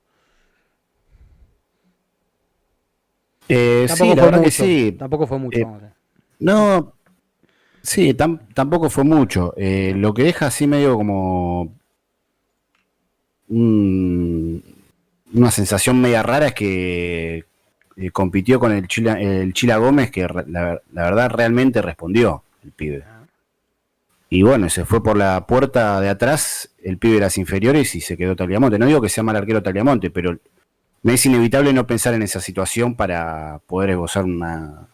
Eh, 3.47 3.87
sí, 3.89 4.15
la 4.15 4.25
verdad 4.25 4.43
que 4.43 4.51
sí. 4.51 4.95
Tampoco 4.97 5.25
fue 5.25 5.37
mucho. 5.39 5.59
Eh, 5.59 5.91
no, 6.39 6.93
sí, 7.81 8.13
tampoco 8.13 8.89
fue 8.89 9.03
mucho. 9.03 9.53
Eh, 9.57 9.93
lo 9.95 10.13
que 10.13 10.23
deja 10.23 10.47
así 10.47 10.67
medio 10.67 10.95
como 10.95 11.75
una 13.51 14.61
sensación 15.49 15.99
media 15.99 16.21
rara 16.21 16.47
es 16.47 16.53
que 16.53 17.48
eh, 18.01 18.11
compitió 18.11 18.61
con 18.61 18.71
el 18.71 18.87
Chila, 18.87 19.19
el 19.19 19.51
Chila 19.51 19.75
Gómez, 19.75 20.09
que 20.09 20.21
la, 20.21 20.81
verdad 20.89 21.29
realmente 21.31 21.81
respondió 21.81 22.43
el 22.63 22.71
pibe. 22.71 23.03
Y 24.29 24.41
bueno, 24.41 24.69
se 24.69 24.85
fue 24.85 25.03
por 25.03 25.17
la 25.17 25.45
puerta 25.45 25.99
de 25.99 26.07
atrás 26.07 26.71
el 26.81 26.97
pibe 26.97 27.15
de 27.15 27.19
las 27.19 27.37
inferiores 27.37 27.95
y 27.95 28.01
se 28.01 28.15
quedó 28.15 28.37
Tagliamonte. 28.37 28.79
No 28.79 28.85
digo 28.85 29.01
que 29.01 29.09
sea 29.09 29.21
mal 29.21 29.35
arquero 29.35 29.61
Tagliamonte, 29.61 30.11
pero 30.11 30.37
me 31.01 31.15
es 31.15 31.25
inevitable 31.25 31.73
no 31.73 31.85
pensar 31.87 32.13
en 32.13 32.21
esa 32.21 32.39
situación 32.39 32.95
para 32.95 33.59
poder 33.67 33.89
esbozar 33.89 34.23
una 34.23 34.87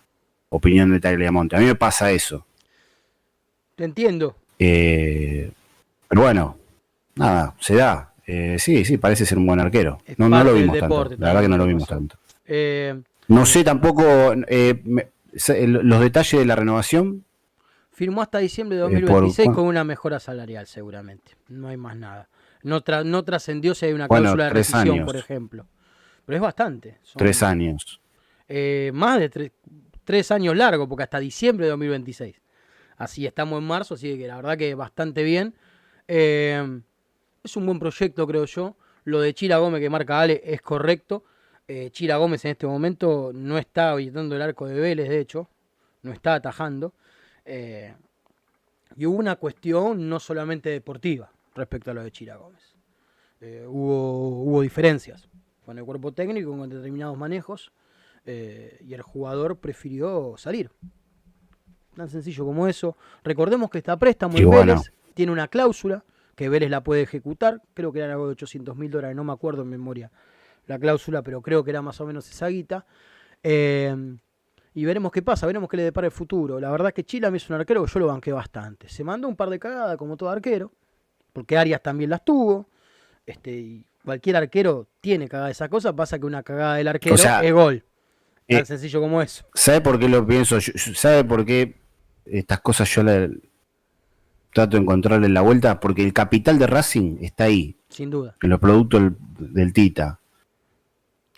opinión 0.50 0.91
de 0.91 1.00
Tagliamonte. 1.00 1.56
A 1.56 1.60
mí 1.60 1.65
me 1.65 1.76
pasa 1.76 2.12
eso. 2.12 2.48
Te 3.76 3.84
entiendo. 3.84 4.36
Eh, 4.58 5.52
pero 6.08 6.22
bueno, 6.22 6.58
nada, 7.13 7.54
se 7.60 7.76
da. 7.76 8.13
Eh, 8.26 8.56
sí, 8.58 8.84
sí, 8.84 8.98
parece 8.98 9.28
ser 9.28 9.38
un 9.38 9.46
buen 9.46 9.60
arquero. 9.60 10.02
No, 10.18 10.28
no 10.28 10.44
lo 10.44 10.56
vimos 10.56 10.80
tanto. 10.80 11.04
La 11.20 11.28
verdad 11.28 11.41
que 11.41 11.50
no 11.50 11.58
lo 11.58 11.68
vimos 11.68 11.88
tanto. 11.88 12.18
Eh, 12.45 13.01
No 13.27 13.45
sé 13.45 13.63
tampoco 13.63 14.03
eh, 14.47 14.81
los 15.67 15.99
detalles 15.99 16.39
de 16.39 16.45
la 16.45 16.55
renovación. 16.55 17.25
Firmó 17.91 18.21
hasta 18.21 18.39
diciembre 18.39 18.75
de 18.77 18.84
2026 18.84 19.51
con 19.51 19.65
una 19.65 19.84
mejora 19.84 20.19
salarial, 20.19 20.67
seguramente. 20.67 21.31
No 21.47 21.69
hay 21.69 21.77
más 21.77 21.95
nada. 21.95 22.27
No, 22.63 22.84
no 23.05 23.23
trascendió 23.23 23.73
si 23.73 23.86
hay 23.86 23.93
una 23.93 24.08
cláusula 24.08 24.45
de 24.45 24.49
rescisión, 24.49 25.05
por 25.05 25.15
ejemplo. 25.15 25.65
Pero 26.25 26.36
es 26.36 26.41
bastante. 26.41 26.97
tres 27.15 27.41
años. 27.43 28.01
más 28.93 29.19
de 29.19 29.51
tres 30.03 30.31
años 30.31 30.55
largos, 30.55 30.88
porque 30.88 31.03
hasta 31.03 31.19
diciembre 31.19 31.65
de 31.65 31.71
2026. 31.71 32.41
Así 32.97 33.25
estamos 33.25 33.60
en 33.60 33.67
marzo, 33.67 33.95
así 33.95 34.17
que 34.17 34.27
la 34.27 34.38
verdad 34.38 34.58
que 34.58 34.73
bastante 34.75 35.23
bien. 35.23 35.53
Eh, 36.08 36.81
es 37.43 37.58
un 37.58 37.65
buen 37.65 37.79
proyecto, 37.79 38.25
creo 38.25 38.45
yo. 38.45 38.75
Lo 39.03 39.19
de 39.19 39.34
Chira 39.34 39.58
Gómez 39.58 39.81
que 39.81 39.89
marca 39.89 40.21
Ale 40.21 40.41
es 40.43 40.62
correcto. 40.62 41.23
Eh, 41.67 41.89
Chira 41.91 42.17
Gómez 42.17 42.45
en 42.45 42.51
este 42.51 42.67
momento 42.67 43.32
no 43.34 43.58
está 43.58 43.91
habitando 43.91 44.36
el 44.36 44.41
arco 44.41 44.67
de 44.67 44.80
Vélez, 44.80 45.10
de 45.10 45.19
hecho. 45.19 45.49
No 46.04 46.12
está 46.12 46.36
atajando. 46.36 46.93
Eh, 47.43 47.95
y 48.95 49.06
hubo 49.06 49.17
una 49.17 49.36
cuestión 49.36 50.08
no 50.08 50.19
solamente 50.19 50.69
deportiva 50.69 51.32
respecto 51.56 51.91
a 51.91 51.93
lo 51.93 52.04
de 52.04 52.12
Chira 52.12 52.36
Gómez. 52.36 52.75
hubo, 53.67 54.43
hubo 54.43 54.62
diferencias 54.62 55.28
con 55.65 55.78
el 55.78 55.86
cuerpo 55.86 56.12
técnico, 56.12 56.56
con 56.56 56.69
determinados 56.69 57.17
manejos. 57.17 57.71
y 58.25 58.93
el 58.93 59.01
jugador 59.01 59.58
prefirió 59.58 60.36
salir. 60.38 60.71
Tan 61.95 62.10
sencillo 62.10 62.45
como 62.45 62.67
eso. 62.67 62.95
Recordemos 63.23 63.69
que 63.69 63.80
está 63.80 63.97
préstamo 63.97 64.38
en 64.38 64.49
Vélez 64.49 64.91
tiene 65.15 65.32
una 65.32 65.47
cláusula 65.47 66.04
que 66.36 66.49
Vélez 66.49 66.69
la 66.69 66.84
puede 66.84 67.01
ejecutar. 67.01 67.62
Creo 67.73 67.91
que 67.91 67.99
era 67.99 68.13
algo 68.13 68.28
de 68.28 68.34
800 68.34 68.75
mil 68.75 68.91
dólares, 68.91 69.15
no 69.15 69.23
me 69.23 69.34
acuerdo 69.34 69.63
en 69.63 69.69
memoria 69.69 70.12
la 70.67 70.80
cláusula, 70.80 71.21
pero 71.21 71.41
creo 71.41 71.63
que 71.63 71.71
era 71.71 71.82
más 71.82 71.99
o 72.01 72.06
menos 72.06 72.30
esa 72.30 72.47
guita. 72.47 72.86
Eh, 73.43 73.95
y 74.73 74.84
veremos 74.84 75.12
qué 75.12 75.21
pasa, 75.21 75.47
veremos 75.47 75.69
qué 75.69 75.78
le 75.78 75.84
depara 75.84 76.08
el 76.08 76.12
futuro. 76.12 76.60
La 76.60 76.69
verdad 76.69 76.89
es 76.89 76.93
que 76.93 77.04
Chila 77.04 77.30
es 77.30 77.49
un 77.49 77.56
arquero 77.56 77.86
que 77.86 77.91
yo 77.91 77.99
lo 77.99 78.08
banqué 78.08 78.32
bastante. 78.34 78.89
Se 78.89 79.04
mandó 79.04 79.28
un 79.28 79.36
par 79.36 79.49
de 79.49 79.58
cagadas 79.58 79.97
como 79.97 80.17
todo 80.17 80.30
arquero, 80.30 80.71
porque 81.32 81.58
Arias 81.58 81.82
también 81.82 82.10
las 82.10 82.25
tuvo. 82.25 82.69
Este, 83.25 83.51
y 83.51 83.86
cualquier 84.04 84.36
arquero 84.36 84.88
tiene 85.01 85.28
cagada 85.28 85.49
esa 85.49 85.69
cosa, 85.69 85.95
pasa 85.95 86.19
que 86.19 86.25
una 86.25 86.43
cagada 86.43 86.75
del 86.75 86.88
arquero 86.88 87.15
es 87.15 87.54
gol. 87.54 87.84
Tan 88.47 88.60
eh, 88.60 88.65
sencillo 88.65 89.01
como 89.01 89.21
eso. 89.21 89.45
¿Sabe 89.54 89.82
por 89.82 89.99
qué 89.99 90.08
lo 90.08 90.25
pienso? 90.25 90.60
¿Sabe 90.62 91.23
por 91.23 91.45
qué 91.45 91.75
estas 92.25 92.62
cosas 92.62 92.88
yo 92.93 93.04
trato 94.54 94.78
de 94.78 94.84
encontrarle 94.84 95.30
la 95.30 95.41
vuelta? 95.41 95.80
Porque 95.80 96.04
el 96.04 96.13
capital 96.13 96.60
de 96.60 96.67
Racing 96.67 97.17
está 97.21 97.45
ahí. 97.45 97.75
Sin 97.89 98.12
duda. 98.12 98.36
En 98.41 98.49
los 98.49 98.60
productos 98.60 99.13
del, 99.39 99.73
Tita. 99.73 100.19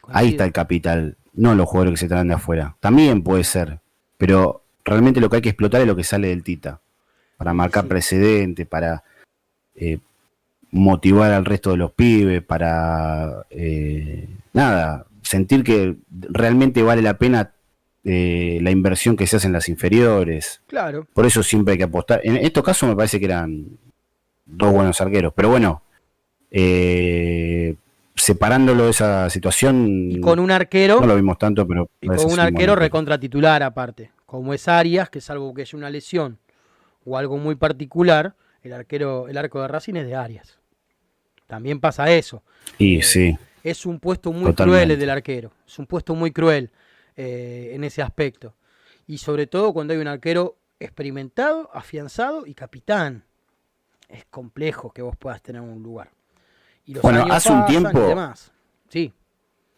Ahí 0.09 0.29
está 0.29 0.45
el 0.45 0.51
capital, 0.51 1.17
no 1.33 1.55
los 1.55 1.67
jugadores 1.67 1.93
que 1.93 2.05
se 2.05 2.07
traen 2.07 2.27
de 2.27 2.35
afuera. 2.35 2.75
También 2.79 3.23
puede 3.23 3.43
ser, 3.43 3.79
pero 4.17 4.63
realmente 4.83 5.21
lo 5.21 5.29
que 5.29 5.37
hay 5.37 5.41
que 5.41 5.49
explotar 5.49 5.81
es 5.81 5.87
lo 5.87 5.95
que 5.95 6.03
sale 6.03 6.29
del 6.29 6.43
Tita. 6.43 6.81
Para 7.37 7.53
marcar 7.53 7.85
precedente, 7.87 8.65
para 8.65 9.03
eh, 9.75 9.99
motivar 10.71 11.31
al 11.31 11.45
resto 11.45 11.71
de 11.71 11.77
los 11.77 11.91
pibes, 11.91 12.41
para 12.41 13.45
eh, 13.49 14.27
nada, 14.53 15.05
sentir 15.21 15.63
que 15.63 15.97
realmente 16.09 16.81
vale 16.81 17.01
la 17.01 17.17
pena 17.17 17.51
eh, 18.03 18.59
la 18.61 18.71
inversión 18.71 19.17
que 19.17 19.27
se 19.27 19.35
hace 19.35 19.47
en 19.47 19.53
las 19.53 19.67
inferiores. 19.67 20.61
Claro. 20.67 21.05
Por 21.13 21.25
eso 21.25 21.43
siempre 21.43 21.73
hay 21.73 21.77
que 21.77 21.83
apostar. 21.83 22.21
En 22.23 22.37
estos 22.37 22.63
casos 22.63 22.87
me 22.87 22.95
parece 22.95 23.19
que 23.19 23.25
eran 23.25 23.65
dos 24.45 24.71
buenos 24.71 25.01
arqueros, 25.01 25.33
pero 25.35 25.49
bueno, 25.49 25.83
eh, 26.49 27.75
separándolo 28.27 28.85
de 28.85 28.89
esa 28.91 29.29
situación. 29.29 30.11
Y 30.11 30.19
con 30.19 30.39
un 30.39 30.51
arquero. 30.51 30.99
No 30.99 31.07
lo 31.07 31.15
vimos 31.15 31.37
tanto, 31.37 31.65
pero. 31.65 31.89
Y 32.01 32.07
con 32.07 32.31
un 32.31 32.39
arquero 32.39 32.75
recontra 32.75 33.17
titular 33.19 33.63
aparte. 33.63 34.11
Como 34.25 34.53
es 34.53 34.67
Arias, 34.67 35.09
que 35.09 35.21
salvo 35.21 35.53
que 35.53 35.61
haya 35.61 35.77
una 35.77 35.89
lesión 35.89 36.37
o 37.05 37.17
algo 37.17 37.37
muy 37.37 37.55
particular, 37.55 38.35
el 38.61 38.73
arquero, 38.73 39.29
el 39.29 39.37
arco 39.37 39.61
de 39.61 39.69
Racing 39.69 39.95
es 39.95 40.05
de 40.05 40.15
Arias. 40.15 40.59
También 41.47 41.79
pasa 41.79 42.11
eso. 42.11 42.43
Y 42.77 43.01
sí. 43.01 43.37
Es 43.63 43.85
un 43.85 43.99
puesto 43.99 44.33
muy 44.33 44.53
cruel 44.53 44.91
el 44.91 44.99
del 44.99 45.09
arquero. 45.09 45.53
Es 45.65 45.79
un 45.79 45.85
puesto 45.85 46.13
muy 46.13 46.31
cruel. 46.31 46.69
Eh, 47.19 47.71
en 47.73 47.83
ese 47.83 48.03
aspecto. 48.03 48.53
Y 49.07 49.17
sobre 49.17 49.47
todo 49.47 49.73
cuando 49.73 49.91
hay 49.91 49.99
un 49.99 50.07
arquero 50.07 50.59
experimentado, 50.79 51.71
afianzado 51.73 52.45
y 52.45 52.53
capitán. 52.53 53.23
Es 54.07 54.25
complejo 54.25 54.91
que 54.91 55.01
vos 55.01 55.17
puedas 55.17 55.41
tener 55.41 55.61
un 55.61 55.81
lugar. 55.81 56.11
Y 56.87 56.93
bueno, 56.99 57.25
hace 57.29 57.51
un 57.51 57.65
tiempo. 57.65 58.15
Sí. 58.89 59.13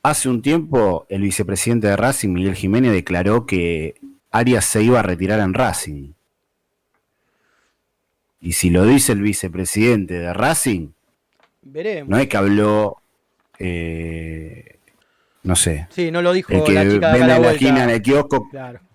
Hace 0.02 0.30
un 0.30 0.42
tiempo 0.42 1.06
el 1.10 1.22
vicepresidente 1.22 1.88
de 1.88 1.98
Racing, 1.98 2.30
Miguel 2.30 2.56
Jiménez, 2.56 2.94
declaró 2.94 3.46
que 3.46 3.96
Arias 4.32 4.64
se 4.64 4.82
iba 4.82 5.00
a 5.00 5.04
retirar 5.04 5.40
en 5.42 5.54
Racing. 5.54 6.14
Y 8.40 8.54
si 8.54 8.70
lo 8.70 8.86
dice 8.86 9.12
el 9.12 9.22
vicepresidente 9.22 10.14
de 10.14 10.34
Racing, 10.34 10.92
Veremos. 11.62 12.10
no 12.10 12.18
es 12.18 12.30
que 12.30 12.38
habló 12.38 13.02
eh, 13.60 14.80
no 15.44 15.56
sé. 15.56 15.88
Sí, 15.92 16.12
no 16.12 16.22
lo 16.22 16.34
dijo 16.34 16.54
el 16.54 16.64
que 16.64 16.74
la 16.74 16.90
chica 16.90 17.14
de 17.14 17.20
la, 17.20 17.52
esquina 17.52 17.84
en 17.84 17.90
el 17.90 18.02
kiosco. 18.02 18.50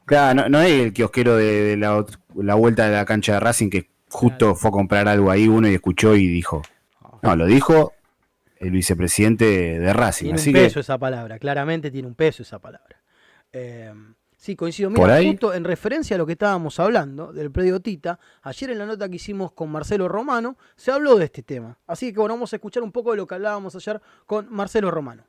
Claro. 0.07 0.49
no, 0.49 0.61
es 0.61 0.73
el 0.83 0.93
kiosquero 0.93 1.37
de, 1.37 1.77
la, 1.77 2.55
vuelta 2.55 2.87
de 2.87 2.93
la 2.93 3.05
cancha 3.05 3.35
de 3.35 3.41
Racing 3.41 3.71
que 3.71 3.91
justo 4.09 4.55
fue 4.55 4.69
a 4.69 4.73
comprar 4.73 5.09
algo 5.09 5.31
ahí 5.31 5.49
uno 5.49 5.69
y 5.69 5.75
escuchó 5.75 6.15
y 6.17 6.27
dijo. 6.27 6.63
No, 7.23 7.37
lo 7.37 7.47
dijo 7.47 7.93
el 8.65 8.71
vicepresidente 8.71 9.79
de 9.79 9.93
Racing. 9.93 10.35
Tiene 10.37 10.59
un 10.61 10.65
peso 10.65 10.81
esa 10.81 10.99
palabra, 10.99 11.39
claramente 11.39 11.91
tiene 11.91 12.09
un 12.09 12.15
peso 12.15 12.43
esa 12.43 12.59
palabra. 12.59 13.03
Eh, 13.53 13.93
sí, 14.37 14.57
coincido. 14.57 14.89
Mira, 14.89 15.23
justo 15.23 15.53
en 15.53 15.65
referencia 15.65 16.17
a 16.17 16.19
lo 16.19 16.25
que 16.25 16.33
estábamos 16.33 16.81
hablando 16.81 17.33
del 17.33 17.51
predio 17.51 17.81
Tita, 17.81 18.19
ayer 18.43 18.71
en 18.71 18.79
la 18.79 18.87
nota 18.87 19.09
que 19.09 19.17
hicimos 19.17 19.53
con 19.53 19.71
Marcelo 19.71 20.09
Romano, 20.09 20.57
se 20.77 20.91
habló 20.91 21.17
de 21.17 21.27
este 21.27 21.43
tema. 21.43 21.79
Así 21.87 22.13
que 22.13 22.19
bueno, 22.19 22.35
vamos 22.35 22.53
a 22.55 22.57
escuchar 22.57 22.83
un 22.83 22.91
poco 22.91 23.11
de 23.11 23.19
lo 23.19 23.27
que 23.27 23.35
hablábamos 23.35 23.77
ayer 23.77 24.01
con 24.27 24.51
Marcelo 24.51 24.91
Romano. 24.91 25.25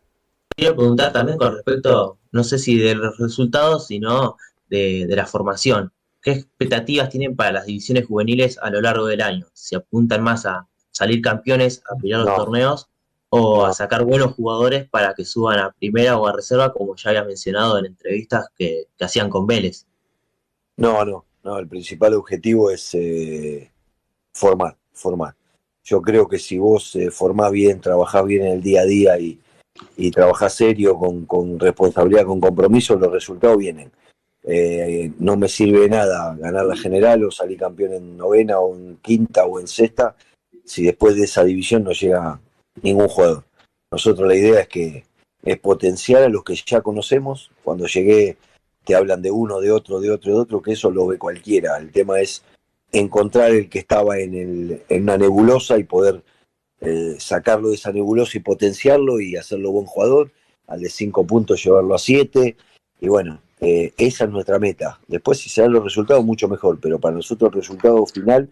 Quiero 0.56 0.76
preguntar 0.78 1.12
también 1.12 1.38
con 1.38 1.54
respecto, 1.54 2.18
no 2.32 2.44
sé 2.46 2.58
si 2.58 2.78
de 2.78 2.96
los 2.96 3.18
resultados, 3.18 3.88
sino 3.88 4.38
de, 4.70 5.06
la 5.10 5.26
formación. 5.26 5.92
¿Qué 6.22 6.32
expectativas 6.32 7.10
tienen 7.10 7.36
para 7.36 7.52
las 7.52 7.66
divisiones 7.66 8.06
juveniles 8.06 8.58
a 8.62 8.70
lo 8.70 8.80
largo 8.80 9.08
del 9.08 9.22
año? 9.22 9.46
¿Se 9.52 9.76
apuntan 9.76 10.24
más 10.24 10.46
a 10.46 10.68
salir 10.92 11.22
campeones, 11.22 11.84
a 11.92 11.98
pelear 11.98 12.22
los 12.22 12.36
torneos 12.38 12.90
o 13.30 13.66
a 13.66 13.74
sacar 13.74 14.04
buenos 14.04 14.34
jugadores 14.34 14.88
para 14.90 15.14
que 15.14 15.26
suban 15.26 15.60
a 15.60 15.72
primera 15.72 16.18
o 16.18 16.28
a 16.28 16.34
reserva, 16.34 16.74
como 16.74 16.96
ya 16.96 17.10
había 17.10 17.24
mencionado 17.24 17.78
en 17.78 17.86
entrevistas 17.86 18.48
que, 18.56 18.88
hacían 19.00 19.30
con 19.30 19.46
Vélez? 19.48 19.86
No, 20.78 21.04
no, 21.06 21.26
no, 21.44 21.58
el 21.58 21.68
principal 21.68 22.14
objetivo 22.14 22.70
es 22.72 22.94
eh, 22.94 23.72
formar, 24.34 24.78
formar. 24.94 25.36
Yo 25.84 26.02
creo 26.02 26.28
que 26.28 26.40
si 26.40 26.58
vos 26.58 26.96
eh, 26.96 27.12
formás 27.12 27.52
bien, 27.52 27.80
trabajás 27.80 28.26
bien 28.26 28.46
en 28.46 28.54
el 28.54 28.62
día 28.62 28.82
a 28.82 28.86
día 28.86 29.20
y, 29.20 29.40
y 29.98 30.12
trabajar 30.12 30.50
serio, 30.50 30.98
con, 30.98 31.60
responsabilidad, 31.60 32.26
con 32.26 32.40
compromiso, 32.40 32.96
los 32.96 33.12
resultados 33.12 33.58
vienen. 33.58 33.92
Eh, 34.44 35.12
no 35.20 35.38
me 35.38 35.48
sirve 35.48 35.90
nada 35.90 36.36
ganar 36.36 36.66
la 36.66 36.76
general 36.76 37.24
o 37.24 37.32
salir 37.32 37.58
campeón 37.58 37.94
en 37.94 38.18
novena 38.18 38.60
o 38.60 38.76
en 38.76 38.98
quinta 38.98 39.46
o 39.46 39.60
en 39.60 39.68
sexta 39.68 40.16
si 40.64 40.84
después 40.84 41.16
de 41.16 41.24
esa 41.24 41.44
división 41.44 41.84
no 41.84 41.92
llega 41.94 42.40
ningún 42.82 43.08
jugador. 43.08 43.44
Nosotros 43.92 44.28
la 44.28 44.36
idea 44.36 44.62
es 44.62 44.68
que 44.68 45.06
es 45.44 45.60
potenciar 45.60 46.24
a 46.24 46.30
los 46.30 46.44
que 46.44 46.56
ya 46.56 46.82
conocemos. 46.82 47.52
Cuando 47.64 47.86
llegué 47.88 48.38
te 48.84 48.96
hablan 48.96 49.22
de 49.22 49.32
uno, 49.32 49.60
de 49.60 49.72
otro, 49.72 50.00
de 50.00 50.12
otro, 50.12 50.34
de 50.34 50.40
otro, 50.40 50.62
que 50.62 50.74
eso 50.74 50.92
lo 50.92 51.08
ve 51.08 51.18
cualquiera. 51.18 51.78
El 51.78 51.92
tema 51.92 52.20
es 52.20 52.44
encontrar 52.92 53.52
el 53.52 53.70
que 53.70 53.80
estaba 53.80 54.20
en, 54.20 54.36
el, 54.36 54.84
en 54.90 55.04
una 55.04 55.18
nebulosa 55.18 55.78
y 55.78 55.84
poder 55.84 56.24
eh, 56.82 57.16
sacarlo 57.20 57.70
de 57.70 57.76
esa 57.76 57.92
nebulosa 57.92 58.38
y 58.38 58.42
potenciarlo 58.42 59.20
y 59.20 59.36
hacerlo 59.36 59.72
buen 59.72 59.86
jugador, 59.86 60.32
al 60.68 60.82
de 60.82 60.90
cinco 60.90 61.26
puntos 61.26 61.64
llevarlo 61.64 61.96
a 61.96 62.00
siete, 62.00 62.58
y 63.02 63.08
bueno, 63.08 63.40
eh, 63.60 63.94
esa 63.98 64.26
es 64.26 64.30
nuestra 64.30 64.60
meta. 64.60 65.00
Después 65.08 65.40
si 65.40 65.50
se 65.50 65.62
dan 65.62 65.74
los 65.74 65.84
resultados, 65.84 66.24
mucho 66.24 66.48
mejor, 66.48 66.80
pero 66.80 67.00
para 67.00 67.16
nosotros 67.16 67.52
el 67.52 67.62
resultado 67.62 68.06
final 68.06 68.50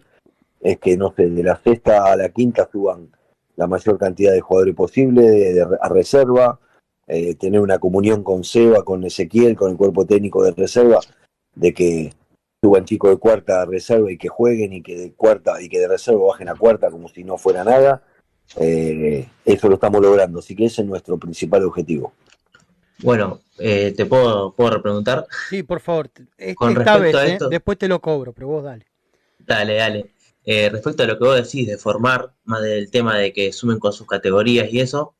es 0.60 0.78
que, 0.78 0.96
no 0.96 1.14
sé, 1.16 1.28
de 1.28 1.42
la 1.42 1.60
sexta 1.62 2.10
a 2.10 2.16
la 2.16 2.28
quinta 2.30 2.68
suban 2.70 3.08
la 3.56 3.66
mayor 3.66 3.98
cantidad 3.98 4.32
de 4.32 4.40
jugadores 4.40 4.74
posible 4.74 5.22
de, 5.22 5.62
a 5.80 5.88
reserva, 5.88 6.58
eh, 7.06 7.34
tener 7.34 7.60
una 7.60 7.78
comunión 7.78 8.22
con 8.22 8.44
Seba, 8.44 8.84
con 8.84 9.04
Ezequiel, 9.04 9.56
con 9.56 9.70
el 9.70 9.76
cuerpo 9.76 10.06
técnico 10.06 10.42
de 10.42 10.52
reserva, 10.52 11.00
de 11.54 11.74
que 11.74 12.12
suban 12.62 12.84
chicos 12.84 13.10
de 13.10 13.18
cuarta 13.18 13.62
a 13.62 13.66
reserva 13.66 14.10
y 14.10 14.16
que 14.16 14.28
jueguen 14.28 14.72
y 14.72 14.82
que 14.82 14.96
de 14.96 15.12
cuarta 15.12 15.60
y 15.60 15.68
que 15.68 15.78
de 15.78 15.88
reserva 15.88 16.26
bajen 16.28 16.48
a 16.48 16.54
cuarta 16.54 16.90
como 16.90 17.08
si 17.08 17.22
no 17.22 17.36
fuera 17.36 17.62
nada 17.62 18.02
eh, 18.56 19.28
eso 19.44 19.68
lo 19.68 19.74
estamos 19.74 20.00
logrando, 20.00 20.38
así 20.38 20.54
que 20.54 20.66
ese 20.66 20.82
es 20.82 20.88
nuestro 20.88 21.18
principal 21.18 21.64
objetivo. 21.64 22.12
Bueno, 23.02 23.40
eh, 23.58 23.92
¿te 23.96 24.06
puedo, 24.06 24.52
puedo 24.52 24.70
repreguntar? 24.70 25.26
Sí, 25.48 25.62
por 25.62 25.80
favor. 25.80 26.10
Con 26.56 26.78
esta 26.78 26.98
vez, 26.98 27.14
a 27.14 27.26
¿eh? 27.26 27.32
esto, 27.32 27.48
después 27.48 27.76
te 27.76 27.88
lo 27.88 28.00
cobro, 28.00 28.32
pero 28.32 28.48
vos 28.48 28.64
dale. 28.64 28.86
Dale, 29.38 29.74
dale. 29.74 30.13
Eh, 30.44 30.68
respecto 30.68 31.02
a 31.02 31.06
lo 31.06 31.18
que 31.18 31.24
vos 31.24 31.36
decís 31.36 31.66
de 31.66 31.78
formar, 31.78 32.34
más 32.44 32.62
del 32.62 32.90
tema 32.90 33.16
de 33.16 33.32
que 33.32 33.52
sumen 33.52 33.78
con 33.78 33.92
sus 33.92 34.06
categorías 34.06 34.70
y 34.70 34.80
eso, 34.80 35.14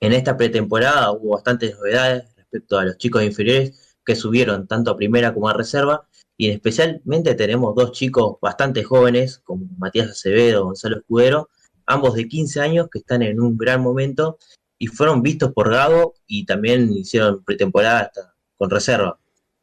en 0.00 0.12
esta 0.12 0.36
pretemporada 0.36 1.10
hubo 1.12 1.32
bastantes 1.32 1.74
novedades 1.76 2.34
respecto 2.36 2.78
a 2.78 2.84
los 2.84 2.96
chicos 2.96 3.22
inferiores 3.24 3.96
que 4.04 4.16
subieron 4.16 4.66
tanto 4.66 4.90
a 4.92 4.96
primera 4.96 5.34
como 5.34 5.48
a 5.48 5.54
reserva, 5.54 6.08
y 6.36 6.48
especialmente 6.50 7.34
tenemos 7.34 7.74
dos 7.74 7.92
chicos 7.92 8.36
bastante 8.40 8.82
jóvenes, 8.82 9.40
como 9.44 9.66
Matías 9.76 10.10
Acevedo, 10.10 10.64
Gonzalo 10.64 10.98
Escudero, 10.98 11.50
ambos 11.86 12.14
de 12.14 12.28
15 12.28 12.60
años 12.60 12.88
que 12.90 13.00
están 13.00 13.22
en 13.22 13.40
un 13.40 13.58
gran 13.58 13.82
momento 13.82 14.38
y 14.78 14.86
fueron 14.86 15.20
vistos 15.22 15.52
por 15.52 15.70
Gago 15.70 16.14
y 16.26 16.46
también 16.46 16.92
hicieron 16.92 17.44
pretemporada 17.44 18.00
hasta 18.00 18.34
con 18.56 18.70
reserva. 18.70 19.18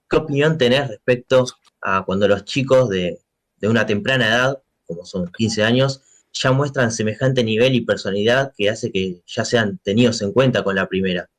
¿Qué 0.08 0.17
opinión 0.17 0.58
tenés 0.58 0.88
respecto 0.89 1.46
a 1.82 2.06
cuando 2.06 2.28
los 2.28 2.46
chicos 2.46 2.89
de, 2.89 3.20
de 3.58 3.67
una 3.67 3.86
temprana 3.86 4.28
edad, 4.28 4.62
como 4.88 5.06
son 5.06 5.32
15 5.32 5.63
años, 5.63 6.02
ya 6.34 6.52
muestran 6.52 6.91
semejante 6.91 7.43
nivel 7.43 7.76
y 7.76 7.82
personalidad 7.82 8.54
que 8.58 8.69
hace 8.69 8.91
que 8.91 9.21
ya 9.26 9.45
sean 9.45 9.80
tenidos 9.84 10.21
en 10.21 10.32
cuenta 10.32 10.63
con 10.63 10.76
la 10.76 10.88
primera? 10.88 11.30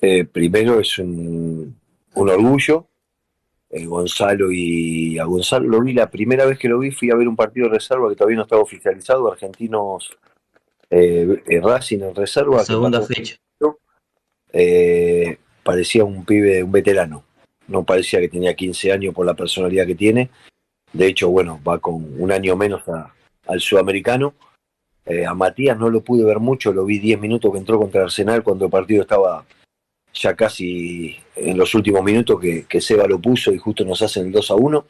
Eh, 0.00 0.24
primero 0.24 0.80
es 0.80 0.98
un, 0.98 1.76
un 2.14 2.28
orgullo. 2.28 2.88
Eh, 3.70 3.86
Gonzalo 3.86 4.52
y 4.52 5.18
a 5.18 5.24
Gonzalo 5.24 5.68
lo 5.68 5.82
vi 5.82 5.94
la 5.94 6.08
primera 6.08 6.44
vez 6.44 6.58
que 6.58 6.68
lo 6.68 6.78
vi, 6.78 6.92
fui 6.92 7.10
a 7.10 7.16
ver 7.16 7.26
un 7.26 7.34
partido 7.34 7.66
de 7.66 7.74
reserva 7.74 8.08
que 8.08 8.14
todavía 8.14 8.36
no 8.36 8.44
estaba 8.44 8.62
oficializado, 8.62 9.32
Argentinos 9.32 10.16
eh, 10.90 11.42
eh, 11.48 11.60
Racing 11.60 12.00
en 12.00 12.14
reserva. 12.14 12.64
Segunda 12.64 13.02
fecha. 13.02 13.36
parecía 15.64 16.04
un 16.04 16.24
pibe, 16.24 16.62
un 16.62 16.70
veterano. 16.70 17.24
No 17.66 17.82
parecía 17.82 18.20
que 18.20 18.28
tenía 18.28 18.54
15 18.54 18.92
años 18.92 19.14
por 19.14 19.26
la 19.26 19.34
personalidad 19.34 19.86
que 19.86 19.96
tiene. 19.96 20.30
De 20.94 21.08
hecho, 21.08 21.28
bueno, 21.28 21.60
va 21.66 21.78
con 21.80 22.14
un 22.18 22.32
año 22.32 22.56
menos 22.56 22.88
a- 22.88 23.12
al 23.48 23.60
sudamericano. 23.60 24.34
Eh, 25.04 25.26
a 25.26 25.34
Matías 25.34 25.76
no 25.76 25.90
lo 25.90 26.00
pude 26.00 26.24
ver 26.24 26.38
mucho, 26.38 26.72
lo 26.72 26.84
vi 26.86 26.98
10 26.98 27.20
minutos 27.20 27.52
que 27.52 27.58
entró 27.58 27.78
contra 27.78 28.04
Arsenal 28.04 28.42
cuando 28.42 28.64
el 28.64 28.70
partido 28.70 29.02
estaba 29.02 29.44
ya 30.14 30.34
casi 30.34 31.16
en 31.34 31.58
los 31.58 31.74
últimos 31.74 32.02
minutos 32.02 32.40
que, 32.40 32.80
Seba 32.80 33.06
lo 33.06 33.18
puso 33.18 33.52
y 33.52 33.58
justo 33.58 33.84
nos 33.84 34.00
hacen 34.00 34.26
el 34.26 34.32
2 34.32 34.50
a 34.50 34.54
1. 34.54 34.86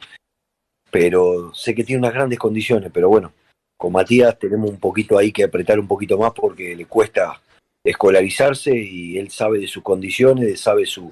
Pero 0.91 1.53
sé 1.53 1.73
que 1.75 1.83
tiene 1.83 1.99
unas 1.99 2.13
grandes 2.13 2.39
condiciones, 2.39 2.91
pero 2.93 3.09
bueno, 3.09 3.33
con 3.75 3.91
Matías 3.91 4.37
tenemos 4.39 4.69
un 4.69 4.79
poquito 4.79 5.17
ahí 5.17 5.31
que 5.31 5.43
apretar 5.43 5.79
un 5.79 5.87
poquito 5.87 6.17
más 6.17 6.31
porque 6.33 6.75
le 6.75 6.85
cuesta 6.85 7.41
escolarizarse 7.83 8.73
y 8.75 9.17
él 9.17 9.31
sabe 9.31 9.59
de 9.59 9.67
sus 9.67 9.83
condiciones, 9.83 10.61
sabe 10.61 10.85
su, 10.85 11.11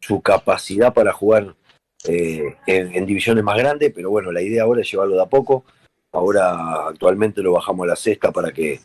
su 0.00 0.20
capacidad 0.20 0.92
para 0.92 1.12
jugar 1.12 1.54
eh, 2.04 2.56
en, 2.66 3.06
divisiones 3.06 3.44
más 3.44 3.56
grandes, 3.56 3.92
pero 3.94 4.10
bueno, 4.10 4.32
la 4.32 4.42
idea 4.42 4.64
ahora 4.64 4.80
es 4.80 4.90
llevarlo 4.90 5.14
de 5.14 5.22
a 5.22 5.26
poco. 5.26 5.64
Ahora 6.12 6.88
actualmente 6.88 7.42
lo 7.42 7.52
bajamos 7.52 7.84
a 7.84 7.88
la 7.88 7.96
sexta 7.96 8.32
para 8.32 8.52
que 8.52 8.80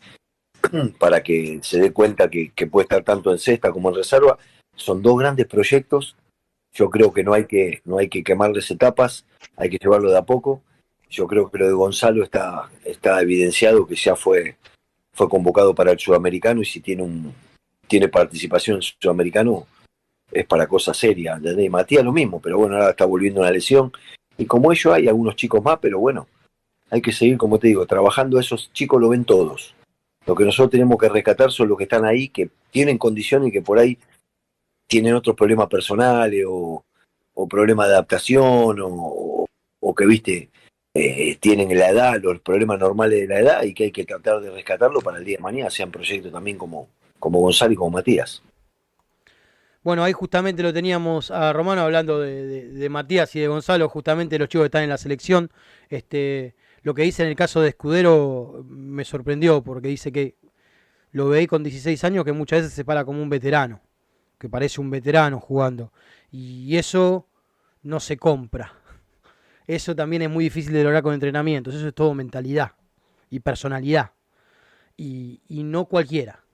para 0.98 1.22
que 1.22 1.60
se 1.62 1.80
dé 1.80 1.92
cuenta 1.92 2.30
que, 2.30 2.52
que 2.54 2.66
puede 2.66 2.84
estar 2.84 3.02
tanto 3.02 3.32
en 3.32 3.38
sexta 3.38 3.72
como 3.72 3.88
en 3.90 3.96
reserva. 3.96 4.38
Son 4.74 5.02
dos 5.02 5.18
grandes 5.18 5.46
proyectos. 5.46 6.16
Yo 6.72 6.90
creo 6.90 7.12
que 7.12 7.24
no 7.24 7.32
hay 7.34 7.46
que 7.46 7.82
no 7.84 7.98
hay 7.98 8.08
que 8.08 8.22
quemarles 8.22 8.70
etapas, 8.70 9.26
hay 9.56 9.70
que 9.70 9.78
llevarlo 9.78 10.10
de 10.10 10.18
a 10.18 10.22
poco. 10.22 10.62
Yo 11.10 11.26
creo 11.26 11.50
que 11.50 11.58
lo 11.58 11.66
de 11.66 11.72
Gonzalo 11.72 12.22
está 12.22 12.70
está 12.84 13.20
evidenciado 13.20 13.86
que 13.86 13.96
ya 13.96 14.14
fue 14.14 14.56
fue 15.12 15.28
convocado 15.28 15.74
para 15.74 15.92
el 15.92 15.98
sudamericano 15.98 16.62
y 16.62 16.64
si 16.64 16.80
tiene 16.80 17.02
un 17.02 17.34
tiene 17.88 18.08
participación 18.08 18.76
en 18.76 18.82
sudamericano 18.82 19.66
es 20.32 20.46
para 20.46 20.66
cosas 20.66 20.96
serias. 20.96 21.40
Y 21.42 21.68
Matías 21.68 22.04
lo 22.04 22.12
mismo, 22.12 22.40
pero 22.40 22.58
bueno, 22.58 22.76
ahora 22.76 22.90
está 22.90 23.04
volviendo 23.04 23.40
una 23.40 23.50
lesión. 23.50 23.92
Y 24.36 24.46
como 24.46 24.72
ellos 24.72 24.92
hay 24.92 25.08
algunos 25.08 25.36
chicos 25.36 25.62
más, 25.62 25.78
pero 25.80 25.98
bueno, 25.98 26.28
hay 26.90 27.00
que 27.00 27.12
seguir, 27.12 27.36
como 27.36 27.58
te 27.58 27.68
digo, 27.68 27.86
trabajando. 27.86 28.38
Esos 28.38 28.72
chicos 28.72 29.00
lo 29.00 29.08
ven 29.08 29.24
todos. 29.24 29.74
Lo 30.26 30.34
que 30.34 30.44
nosotros 30.44 30.70
tenemos 30.70 30.98
que 30.98 31.08
rescatar 31.08 31.50
son 31.50 31.68
los 31.68 31.78
que 31.78 31.84
están 31.84 32.04
ahí, 32.04 32.28
que 32.28 32.50
tienen 32.70 32.98
condiciones 32.98 33.48
y 33.48 33.52
que 33.52 33.62
por 33.62 33.78
ahí 33.78 33.98
tienen 34.86 35.14
otros 35.14 35.34
problemas 35.36 35.68
personales 35.68 36.44
o, 36.46 36.84
problemas 37.48 37.86
de 37.86 37.94
adaptación 37.94 38.80
o, 38.80 39.46
o 39.80 39.94
que, 39.94 40.06
viste, 40.06 40.50
eh, 41.00 41.36
tienen 41.36 41.78
la 41.78 41.90
edad, 41.90 42.20
los 42.20 42.40
problemas 42.40 42.80
normales 42.80 43.20
de 43.20 43.26
la 43.28 43.38
edad 43.38 43.62
y 43.62 43.72
que 43.72 43.84
hay 43.84 43.92
que 43.92 44.04
tratar 44.04 44.40
de 44.40 44.50
rescatarlo 44.50 45.00
para 45.00 45.18
el 45.18 45.24
día 45.24 45.36
de 45.36 45.42
mañana, 45.42 45.70
sean 45.70 45.92
proyectos 45.92 46.32
también 46.32 46.58
como, 46.58 46.88
como 47.20 47.40
Gonzalo 47.40 47.72
y 47.72 47.76
como 47.76 47.90
Matías. 47.90 48.42
Bueno, 49.88 50.04
ahí 50.04 50.12
justamente 50.12 50.62
lo 50.62 50.70
teníamos 50.70 51.30
a 51.30 51.50
Romano 51.54 51.80
hablando 51.80 52.20
de, 52.20 52.88
Matías 52.90 53.34
y 53.34 53.40
de 53.40 53.48
Gonzalo, 53.48 53.88
justamente 53.88 54.38
los 54.38 54.50
chicos 54.50 54.64
que 54.64 54.66
están 54.66 54.82
en 54.82 54.90
la 54.90 54.98
selección. 54.98 55.50
Este, 55.88 56.54
lo 56.82 56.92
que 56.92 57.04
dice 57.04 57.22
en 57.22 57.30
el 57.30 57.34
caso 57.34 57.62
de 57.62 57.70
Escudero 57.70 58.66
me 58.68 59.02
sorprendió 59.06 59.64
porque 59.64 59.88
dice 59.88 60.12
que 60.12 60.36
lo 61.12 61.30
veí 61.30 61.46
con 61.46 61.62
16 61.62 62.04
años 62.04 62.26
que 62.26 62.32
muchas 62.32 62.58
veces 62.58 62.74
se 62.74 62.84
para 62.84 63.06
como 63.06 63.22
un 63.22 63.30
veterano, 63.30 63.80
que 64.38 64.50
parece 64.50 64.78
un 64.78 64.90
veterano 64.90 65.40
jugando. 65.40 65.90
Y 66.30 66.76
eso 66.76 67.26
no 67.82 67.98
se 67.98 68.18
compra. 68.18 68.74
Eso 69.66 69.96
también 69.96 70.20
es 70.20 70.28
muy 70.28 70.44
difícil 70.44 70.74
de 70.74 70.84
lograr 70.84 71.02
con 71.02 71.14
entrenamientos. 71.14 71.74
Eso 71.74 71.88
es 71.88 71.94
todo 71.94 72.12
mentalidad 72.12 72.72
y 73.30 73.40
personalidad. 73.40 74.10
Y, 74.98 75.40
y 75.48 75.62
no 75.62 75.86
cualquiera. 75.86 76.44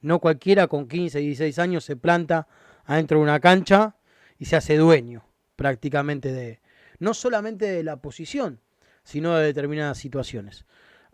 No 0.00 0.18
cualquiera 0.18 0.66
con 0.66 0.88
15, 0.88 1.18
16 1.18 1.58
años 1.58 1.84
se 1.84 1.96
planta 1.96 2.48
adentro 2.90 3.18
de 3.18 3.22
una 3.24 3.38
cancha 3.40 3.96
y 4.38 4.46
se 4.46 4.56
hace 4.56 4.76
dueño 4.76 5.24
prácticamente 5.56 6.32
de, 6.32 6.60
no 6.98 7.14
solamente 7.14 7.66
de 7.66 7.82
la 7.84 7.96
posición, 7.98 8.60
sino 9.04 9.36
de 9.36 9.46
determinadas 9.46 9.98
situaciones. 9.98 10.64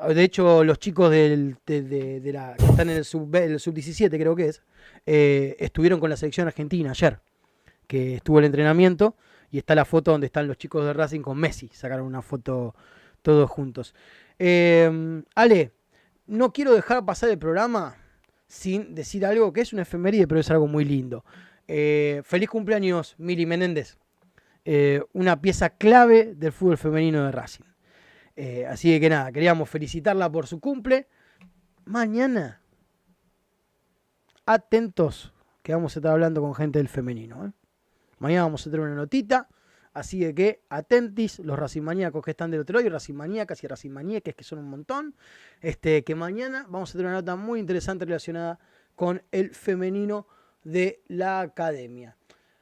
De 0.08 0.22
hecho, 0.22 0.62
los 0.64 0.78
chicos 0.78 1.10
de, 1.10 1.54
de- 1.66 2.32
la, 2.32 2.54
que 2.56 2.64
están 2.66 2.90
en 2.90 2.96
el 2.98 3.04
sub, 3.04 3.34
el 3.34 3.58
sub 3.60 3.74
17, 3.74 4.18
creo 4.18 4.36
que 4.36 4.46
es, 4.48 4.62
eh, 5.06 5.56
estuvieron 5.58 6.00
con 6.00 6.10
la 6.10 6.16
selección 6.16 6.46
argentina 6.46 6.90
ayer, 6.90 7.18
que 7.86 8.16
estuvo 8.16 8.38
el 8.38 8.44
entrenamiento 8.46 9.16
y 9.50 9.58
está 9.58 9.74
la 9.74 9.84
foto 9.84 10.10
donde 10.12 10.26
están 10.26 10.46
los 10.48 10.58
chicos 10.58 10.84
de 10.84 10.92
Racing 10.92 11.20
con 11.20 11.38
Messi. 11.38 11.68
Sacaron 11.72 12.06
una 12.06 12.22
foto 12.22 12.74
todos 13.22 13.48
juntos. 13.50 13.94
Eh, 14.38 15.22
Ale, 15.34 15.72
no 16.26 16.52
quiero 16.52 16.72
dejar 16.74 17.04
pasar 17.04 17.30
el 17.30 17.38
programa 17.38 17.96
sin 18.46 18.94
decir 18.94 19.24
algo 19.26 19.52
que 19.52 19.62
es 19.62 19.72
una 19.72 19.82
efeméride, 19.82 20.26
pero 20.28 20.40
es 20.40 20.50
algo 20.50 20.66
muy 20.66 20.84
lindo. 20.84 21.24
Eh, 21.68 22.22
feliz 22.24 22.48
cumpleaños, 22.48 23.14
Mili 23.18 23.46
Menéndez. 23.46 23.98
Eh, 24.64 25.02
una 25.12 25.40
pieza 25.40 25.70
clave 25.70 26.34
del 26.34 26.52
fútbol 26.52 26.76
femenino 26.76 27.24
de 27.24 27.32
Racing. 27.32 27.64
Eh, 28.34 28.66
así 28.66 28.98
que, 29.00 29.08
nada, 29.08 29.32
queríamos 29.32 29.70
felicitarla 29.70 30.30
por 30.30 30.46
su 30.46 30.60
cumple. 30.60 31.08
Mañana, 31.84 32.60
atentos, 34.44 35.32
que 35.62 35.72
vamos 35.72 35.96
a 35.96 36.00
estar 36.00 36.12
hablando 36.12 36.40
con 36.40 36.54
gente 36.54 36.78
del 36.78 36.88
femenino. 36.88 37.46
¿eh? 37.46 37.52
Mañana 38.18 38.42
vamos 38.42 38.66
a 38.66 38.70
tener 38.70 38.86
una 38.86 38.94
notita. 38.94 39.48
Así 39.94 40.20
que, 40.20 40.34
que 40.34 40.62
atentis 40.68 41.38
los 41.38 41.58
racimaníacos 41.58 42.22
que 42.22 42.32
están 42.32 42.50
del 42.50 42.60
otro 42.60 42.80
y 42.80 42.88
racimaníacas 42.88 43.64
y 43.64 43.66
racimaníaques 43.66 44.34
que 44.34 44.44
son 44.44 44.58
un 44.58 44.68
montón. 44.68 45.14
Este, 45.60 46.04
que 46.04 46.14
mañana 46.14 46.66
vamos 46.68 46.90
a 46.90 46.92
tener 46.92 47.06
una 47.06 47.16
nota 47.16 47.36
muy 47.36 47.60
interesante 47.60 48.04
relacionada 48.04 48.58
con 48.94 49.22
el 49.30 49.54
femenino 49.54 50.26
de 50.66 51.00
la 51.08 51.40
academia. 51.40 52.16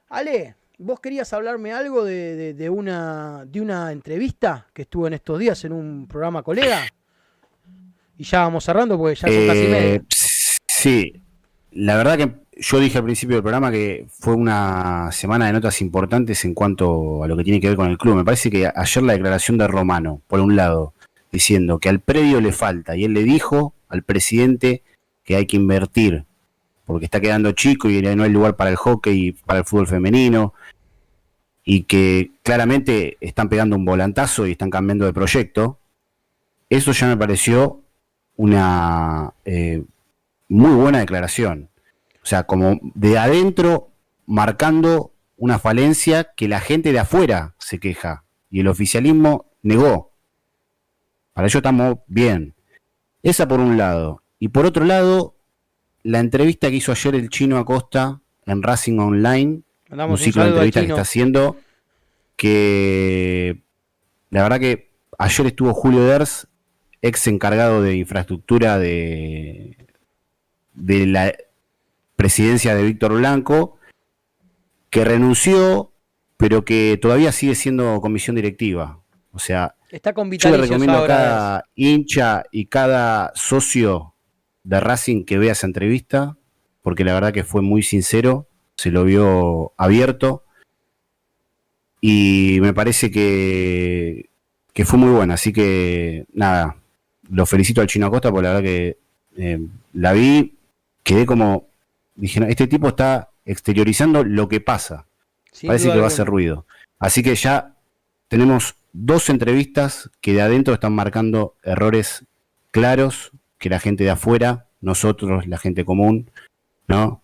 Ale, 0.09 0.55
vos 0.79 1.01
querías 1.01 1.33
hablarme 1.33 1.73
algo 1.73 2.05
de, 2.05 2.37
de- 2.37 2.55
de 2.55 2.71
una, 2.71 3.45
de 3.47 3.61
una 3.61 3.91
entrevista 3.93 4.67
que 4.75 4.83
estuvo 4.83 5.07
en 5.07 5.15
estos 5.15 5.39
días 5.39 5.65
en 5.65 5.73
un 5.73 6.07
programa 6.07 6.43
colega. 6.43 6.83
Y 8.19 8.25
ya 8.25 8.41
vamos 8.41 8.65
cerrando 8.65 8.97
porque 8.99 9.15
ya 9.17 9.29
son 9.29 9.47
casi 9.47 9.61
Eh, 9.61 9.69
media. 9.69 10.03
sí, 10.09 11.23
la 11.73 11.97
verdad 11.97 12.17
que 12.19 12.35
yo 12.61 12.79
dije 12.79 12.99
al 12.99 13.05
principio 13.05 13.37
del 13.37 13.43
programa 13.43 13.73
que 13.73 14.07
fue 14.09 14.35
una 14.35 15.11
semana 15.11 15.47
de 15.47 15.53
notas 15.55 15.81
importantes 15.81 16.45
en 16.45 16.55
cuanto 16.55 17.25
a 17.25 17.27
lo 17.27 17.37
que 17.37 17.43
tiene 17.43 17.61
que 17.61 17.69
ver 17.69 17.77
con 17.77 17.91
el 17.91 17.99
club. 17.99 18.15
Me 18.17 18.25
parece 18.25 18.51
que 18.51 18.71
ayer 18.73 19.03
la 19.03 19.15
declaración 19.15 19.59
de 19.59 19.67
Romano, 19.67 20.21
por 20.29 20.39
un 20.41 20.55
lado, 20.55 20.93
diciendo 21.33 21.79
que 21.81 21.89
al 21.89 21.99
predio 22.01 22.41
le 22.41 22.53
falta, 22.53 22.95
y 22.97 23.05
él 23.05 23.13
le 23.15 23.25
dijo 23.25 23.75
al 23.89 24.03
presidente 24.05 24.83
que 25.25 25.35
hay 25.35 25.47
que 25.47 25.57
invertir, 25.57 26.27
porque 26.85 27.07
está 27.07 27.21
quedando 27.21 27.53
chico 27.53 27.89
y 27.89 28.03
no 28.03 28.25
hay 28.25 28.31
lugar 28.31 28.57
para 28.57 28.71
el 28.71 28.77
hockey 28.77 29.29
y 29.29 29.33
para 29.33 29.61
el 29.61 29.65
fútbol 29.65 29.87
femenino, 29.87 30.55
y 31.65 31.85
que 31.85 32.33
claramente 32.43 33.17
están 33.21 33.49
pegando 33.49 33.77
un 33.77 33.85
volantazo 33.85 34.47
y 34.47 34.53
están 34.53 34.71
cambiando 34.71 35.07
de 35.07 35.15
proyecto. 35.15 35.79
Eso 36.69 36.93
ya 36.93 37.07
me 37.07 37.17
pareció 37.17 37.81
una 38.37 39.33
eh, 39.45 39.83
muy 40.49 40.75
buena 40.75 40.99
declaración. 40.99 41.71
O 42.23 42.27
sea, 42.27 42.45
como 42.45 42.79
de 42.95 43.19
adentro 43.19 43.91
marcando 44.27 45.13
una 45.37 45.59
falencia 45.59 46.33
que 46.37 46.49
la 46.49 46.61
gente 46.61 46.93
de 46.93 46.99
afuera 46.99 47.55
se 47.59 47.79
queja 47.79 48.25
y 48.51 48.61
el 48.61 48.69
oficialismo 48.69 49.47
negó. 49.63 50.13
Para 51.33 51.49
ello 51.49 51.59
estamos 51.59 51.97
bien. 52.07 52.55
Esa 53.23 53.49
por 53.49 53.61
un 53.61 53.77
lado. 53.77 54.23
Y 54.39 54.49
por 54.49 54.67
otro 54.67 54.85
lado, 54.85 55.35
la 56.05 56.21
entrevista 56.21 56.71
que 56.71 56.77
hizo 56.77 56.93
ayer 56.93 57.15
el 57.17 57.31
chino 57.31 57.59
Acosta 57.59 58.21
en 58.47 58.63
Racing 58.63 58.99
Online, 58.99 59.63
Mandamos 59.89 60.21
un 60.21 60.25
ciclo 60.25 60.43
de 60.45 60.51
entrevistas 60.51 60.83
que 60.83 60.89
está 60.91 61.03
haciendo, 61.03 61.57
que 62.37 63.63
la 64.31 64.43
verdad 64.43 64.61
que 64.61 64.91
ayer 65.19 65.47
estuvo 65.47 65.73
Julio 65.73 66.05
Ders, 66.05 66.47
ex 67.01 67.27
encargado 67.27 67.83
de 67.83 67.97
infraestructura 67.97 68.79
de, 68.79 69.77
de 70.75 71.07
la 71.07 71.35
presidencia 72.17 72.75
de 72.75 72.83
Víctor 72.83 73.15
Blanco, 73.15 73.79
que 74.91 75.05
renunció, 75.05 75.93
pero 76.37 76.65
que 76.65 76.99
todavía 77.01 77.33
sigue 77.33 77.55
siendo 77.55 78.01
comisión 78.01 78.37
directiva. 78.37 79.01
O 79.33 79.39
sea, 79.39 79.75
Está 79.91 80.13
con 80.13 80.31
yo 80.31 80.51
le 80.51 80.57
recomiendo 80.59 80.99
a 80.99 81.07
cada 81.07 81.65
hincha 81.75 82.45
y 82.51 82.67
cada 82.67 83.33
socio 83.35 84.14
de 84.65 84.81
Racing 84.81 85.25
que 85.25 85.39
vea 85.39 85.53
esa 85.53 85.67
entrevista, 85.67 86.37
porque 86.83 87.05
la 87.05 87.15
verdad 87.15 87.33
que 87.33 87.45
fue 87.45 87.63
muy 87.63 87.83
sincero, 87.83 88.49
se 88.77 88.91
lo 88.91 89.05
vio 89.05 89.73
abierto 89.77 90.43
y 92.01 92.59
me 92.61 92.75
parece 92.75 93.11
que, 93.11 94.29
que 94.73 94.85
fue 94.85 94.99
muy 94.99 95.11
buena. 95.11 95.35
Así 95.35 95.53
que 95.53 96.27
nada, 96.33 96.77
lo 97.31 97.47
felicito 97.47 97.81
al 97.81 97.87
Chino 97.87 98.07
Acosta 98.07 98.31
porque 98.31 98.43
la 98.43 98.55
verdad 98.55 98.65
que 98.65 98.99
eh, 99.37 99.61
la 99.93 100.13
vi, 100.13 100.55
quedé 101.03 101.27
como, 101.27 101.69
dije, 102.15 102.41
"No, 102.41 102.47
este 102.47 102.67
tipo 102.67 102.89
está 102.89 103.31
exteriorizando 103.45 104.25
lo 104.25 104.49
que 104.49 104.61
pasa. 104.61 105.07
Parece 105.67 105.93
que 105.93 105.99
va 105.99 106.05
a 106.05 106.09
hacer 106.09 106.27
ruido. 106.27 106.67
Así 106.99 107.23
que 107.23 107.35
ya 107.35 107.75
tenemos 108.29 108.75
dos 108.93 109.29
entrevistas 109.31 110.11
que 110.21 110.33
de 110.33 110.43
adentro 110.43 110.75
están 110.75 110.95
marcando 110.95 111.55
errores 111.63 112.25
claros 112.71 113.33
que 113.65 113.71
la 113.71 113.81
gente 113.81 114.05
de 114.05 114.11
afuera, 114.11 114.67
nosotros, 114.83 115.47
la 115.47 115.57
gente 115.57 115.87
común, 115.87 116.31
¿no? 116.87 117.23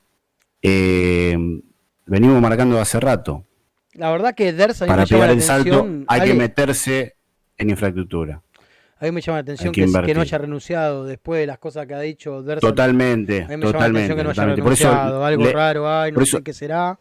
Eh, 0.62 1.36
venimos 2.06 2.40
marcando 2.40 2.80
hace 2.80 2.98
rato. 2.98 3.44
La 3.92 4.10
verdad 4.10 4.34
que 4.34 4.54
Ders 4.54 4.78
Para 4.78 5.04
pegar 5.04 5.26
la 5.28 5.34
el 5.34 5.42
salto 5.42 5.86
hay 6.06 6.22
que 6.22 6.32
meterse 6.32 7.16
en 7.58 7.68
infraestructura. 7.68 8.40
A 8.98 9.04
mí 9.04 9.12
me 9.12 9.20
llama 9.20 9.36
la 9.36 9.42
atención 9.42 9.70
que 9.70 9.84
que, 9.84 10.02
que 10.06 10.14
no 10.14 10.22
haya 10.22 10.38
renunciado 10.38 11.04
después 11.04 11.40
de 11.40 11.46
las 11.46 11.58
cosas 11.58 11.86
que 11.86 11.92
ha 11.92 12.00
dicho 12.00 12.42
Ders. 12.42 12.62
Totalmente, 12.62 13.42
A 13.42 13.48
mí 13.48 13.56
me 13.58 13.66
llama 13.66 13.66
la 13.66 13.72
totalmente. 13.72 13.98
atención 14.12 14.16
que 14.16 14.24
no 14.24 14.30
haya 14.30 14.34
totalmente. 14.36 14.62
Por 14.62 14.72
eso 14.72 14.84
renunciado. 14.88 15.24
Algo 15.26 15.44
le- 15.44 15.52
raro 15.52 15.90
hay, 15.90 16.12
no 16.12 16.24
sé 16.24 16.42
qué 16.42 16.54
será. 16.54 16.98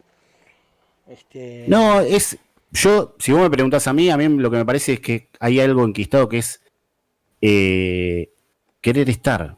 Este, 1.08 1.64
No, 1.66 2.00
es. 2.02 2.36
Yo, 2.72 3.16
si 3.18 3.32
vos 3.32 3.40
me 3.40 3.50
preguntás 3.50 3.86
a 3.88 3.94
mí, 3.94 4.10
a 4.10 4.18
mí 4.18 4.28
lo 4.28 4.50
que 4.50 4.58
me 4.58 4.66
parece 4.66 4.92
es 4.94 5.00
que 5.00 5.28
hay 5.40 5.60
algo 5.60 5.82
enquistado 5.86 6.28
que 6.28 6.38
es 6.38 6.60
eh, 7.40 8.28
querer 8.80 9.08
estar. 9.10 9.56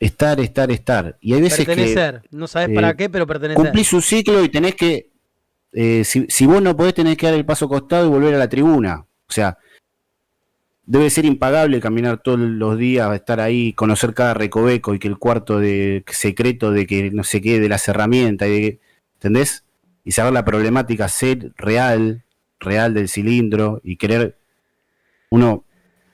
Estar, 0.00 0.40
estar, 0.40 0.70
estar. 0.70 1.16
Y 1.20 1.34
hay 1.34 1.40
veces 1.42 1.60
que 1.60 1.66
pertenecer. 1.66 2.22
no 2.30 2.46
sabes 2.46 2.70
eh, 2.70 2.74
para 2.74 2.94
qué, 2.94 3.08
pero 3.08 3.26
pertenecer. 3.26 3.62
cumplís 3.62 3.92
un 3.92 4.02
ciclo 4.02 4.42
y 4.44 4.48
tenés 4.48 4.74
que. 4.74 5.08
eh, 5.72 6.04
si, 6.04 6.26
si 6.28 6.46
vos 6.46 6.60
no 6.60 6.76
podés, 6.76 6.94
tenés 6.94 7.16
que 7.16 7.26
dar 7.26 7.34
el 7.34 7.44
paso 7.46 7.68
costado 7.68 8.06
y 8.06 8.10
volver 8.10 8.34
a 8.34 8.38
la 8.38 8.48
tribuna. 8.48 9.06
O 9.28 9.32
sea, 9.32 9.56
debe 10.84 11.08
ser 11.10 11.24
impagable 11.24 11.80
caminar 11.80 12.18
todos 12.22 12.38
los 12.40 12.76
días, 12.76 13.14
estar 13.14 13.40
ahí, 13.40 13.72
conocer 13.72 14.12
cada 14.12 14.34
recoveco 14.34 14.94
y 14.94 14.98
que 14.98 15.08
el 15.08 15.16
cuarto 15.16 15.58
de 15.58 16.04
secreto 16.08 16.70
de 16.72 16.86
que 16.86 17.10
no 17.10 17.24
sé 17.24 17.40
qué, 17.40 17.58
de 17.60 17.68
las 17.68 17.88
herramientas, 17.88 18.48
y 18.48 18.52
de 18.52 18.60
que- 18.60 18.80
¿entendés? 19.14 19.64
Y 20.04 20.12
saber 20.12 20.34
la 20.34 20.44
problemática 20.44 21.08
ser 21.08 21.52
real, 21.56 22.24
real 22.60 22.92
del 22.92 23.08
cilindro 23.08 23.80
y 23.82 23.96
querer 23.96 24.36
uno 25.30 25.64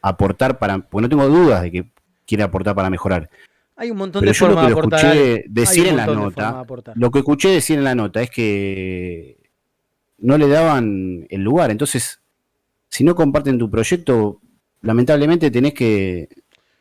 aportar 0.03 0.59
para. 0.59 0.79
Porque 0.79 1.03
no 1.03 1.09
tengo 1.09 1.29
dudas 1.29 1.63
de 1.63 1.71
que 1.71 1.91
quiere 2.27 2.43
aportar 2.45 2.75
para 2.75 2.91
mejorar. 2.91 3.29
Hay 3.77 3.91
un 3.91 3.97
montón 3.97 4.21
Pero 4.21 4.33
de 4.33 4.39
lo 4.39 4.47
formas 4.47 4.65
que 4.65 4.69
de 4.69 4.75
lo 4.75 4.79
aportar. 4.79 5.01
escuché 5.01 5.21
Ale. 5.23 5.33
Hay 5.37 5.45
decir 5.49 5.87
en 5.87 5.97
la 5.97 6.07
nota. 6.07 6.65
Lo 6.97 7.11
que 7.11 7.19
escuché 7.21 7.49
decir 7.51 7.79
en 7.79 7.85
la 7.85 7.95
nota 7.95 8.21
es 8.23 8.31
que 8.31 9.39
no 10.19 10.37
le 10.37 10.49
daban 10.49 11.27
el 11.31 11.41
lugar. 11.43 11.71
Entonces, 11.71 12.21
si 12.89 13.05
no 13.05 13.15
comparten 13.15 13.59
tu 13.59 13.71
proyecto, 13.71 14.41
lamentablemente 14.83 15.51
tenés 15.51 15.73
que. 15.75 16.29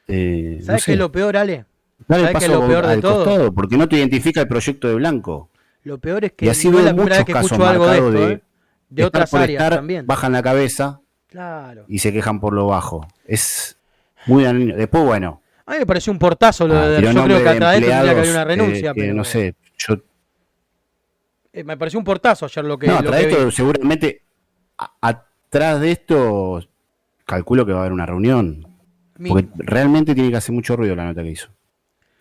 eh, 0.07 0.57
no 0.59 0.65
¿Sabes 0.65 0.83
sé, 0.83 0.85
qué 0.87 0.93
es 0.93 0.99
lo 0.99 1.11
peor, 1.11 1.37
Ale? 1.37 1.65
sabes 2.07 2.31
qué 2.37 2.45
es 2.45 2.51
lo 2.51 2.67
peor 2.67 2.85
de 2.85 2.93
al 2.93 3.01
todo? 3.01 3.23
costado, 3.25 3.53
porque 3.53 3.77
no 3.77 3.87
te 3.87 3.95
identifica 3.97 4.41
el 4.41 4.47
proyecto 4.47 4.87
de 4.87 4.95
Blanco. 4.95 5.49
Lo 5.83 5.97
peor 5.99 6.25
es 6.25 6.33
que 6.33 6.45
Y 6.45 6.49
así 6.49 6.69
no 6.69 6.79
es 6.79 6.85
la 6.85 6.93
primera 6.93 7.17
vez 7.17 7.25
que 7.25 7.31
escucho 7.31 7.65
algo 7.65 7.87
de 7.87 7.95
esto, 7.97 8.11
de, 8.11 8.31
¿eh? 8.33 8.41
de 8.89 9.05
otras 9.05 9.33
áreas 9.33 9.49
estar, 9.51 9.75
también. 9.75 10.05
bajan 10.05 10.33
la 10.33 10.43
cabeza 10.43 11.01
Claro. 11.29 11.85
y 11.87 11.99
se 11.99 12.11
quejan 12.11 12.39
por 12.39 12.53
lo 12.53 12.67
bajo. 12.67 13.07
Es 13.25 13.77
muy 14.25 14.43
dañino. 14.43 14.75
Después, 14.75 15.03
bueno, 15.05 15.41
A 15.65 15.73
mí 15.73 15.77
me 15.79 15.85
pareció 15.85 16.11
un 16.11 16.17
portazo 16.19 16.67
lo 16.67 16.75
ah, 16.75 16.87
de 16.89 17.01
Yo 17.03 17.23
creo 17.23 17.37
que 17.43 17.49
atrás 17.49 17.71
de 17.73 17.77
esto 17.77 17.89
tendría 17.89 18.01
que 18.01 18.09
haber 18.19 18.29
una 18.31 18.43
renuncia, 18.45 18.93
pero 18.95 19.13
no 19.13 19.23
sé, 19.23 19.55
yo 19.77 19.95
eh, 21.53 21.63
me 21.63 21.77
pareció 21.77 21.99
un 21.99 22.05
portazo 22.05 22.45
ayer 22.45 22.65
lo 22.65 22.77
que, 22.79 22.87
no, 22.87 22.93
lo 22.93 22.99
atrás 22.99 23.15
que 23.21 23.25
de 23.27 23.31
esto 23.33 23.45
vi. 23.45 23.51
seguramente 23.51 24.21
a- 24.77 24.93
atrás 25.01 25.79
de 25.81 25.91
esto 25.91 26.63
calculo 27.25 27.65
que 27.65 27.73
va 27.73 27.79
a 27.79 27.81
haber 27.81 27.93
una 27.93 28.05
reunión. 28.07 28.65
Mi- 29.17 29.29
Porque 29.29 29.49
realmente 29.57 30.15
tiene 30.15 30.31
que 30.31 30.37
hacer 30.37 30.55
mucho 30.55 30.75
ruido 30.75 30.95
la 30.95 31.05
nota 31.05 31.21
que 31.21 31.29
hizo. 31.31 31.49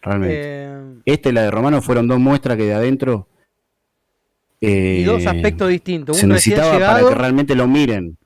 Realmente. 0.02 0.34
eh, 0.38 0.94
Esta 1.06 1.28
y 1.30 1.32
la 1.32 1.42
de 1.42 1.50
Romano 1.50 1.80
fueron 1.80 2.06
dos 2.08 2.18
muestras 2.18 2.56
que 2.58 2.64
de 2.64 2.74
adentro. 2.74 3.28
y 4.60 5.04
dos 5.04 5.22
eh, 5.22 5.28
aspectos 5.28 5.68
distintos. 5.70 6.16
Se 6.18 6.26
necesitaba 6.26 6.78
para 6.78 7.08
que 7.08 7.14
realmente 7.14 7.54
lo 7.54 7.66
miren. 7.68 8.17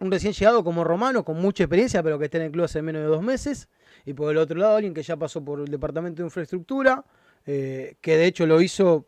Un 0.00 0.10
recién 0.12 0.32
llegado 0.32 0.62
como 0.64 0.84
romano, 0.84 1.24
con 1.24 1.40
mucha 1.40 1.64
experiencia, 1.64 2.02
pero 2.02 2.18
que 2.18 2.26
está 2.26 2.38
en 2.38 2.44
el 2.44 2.50
club 2.52 2.64
hace 2.64 2.82
menos 2.82 3.02
de 3.02 3.08
dos 3.08 3.22
meses. 3.22 3.68
Y 4.06 4.12
por 4.14 4.30
el 4.30 4.38
otro 4.38 4.56
lado, 4.58 4.76
alguien 4.76 4.94
que 4.94 5.02
ya 5.02 5.16
pasó 5.16 5.44
por 5.44 5.60
el 5.60 5.66
departamento 5.68 6.22
de 6.22 6.26
infraestructura, 6.26 7.04
eh, 7.46 7.96
que 8.00 8.16
de 8.16 8.26
hecho 8.26 8.46
lo 8.46 8.60
hizo 8.60 9.06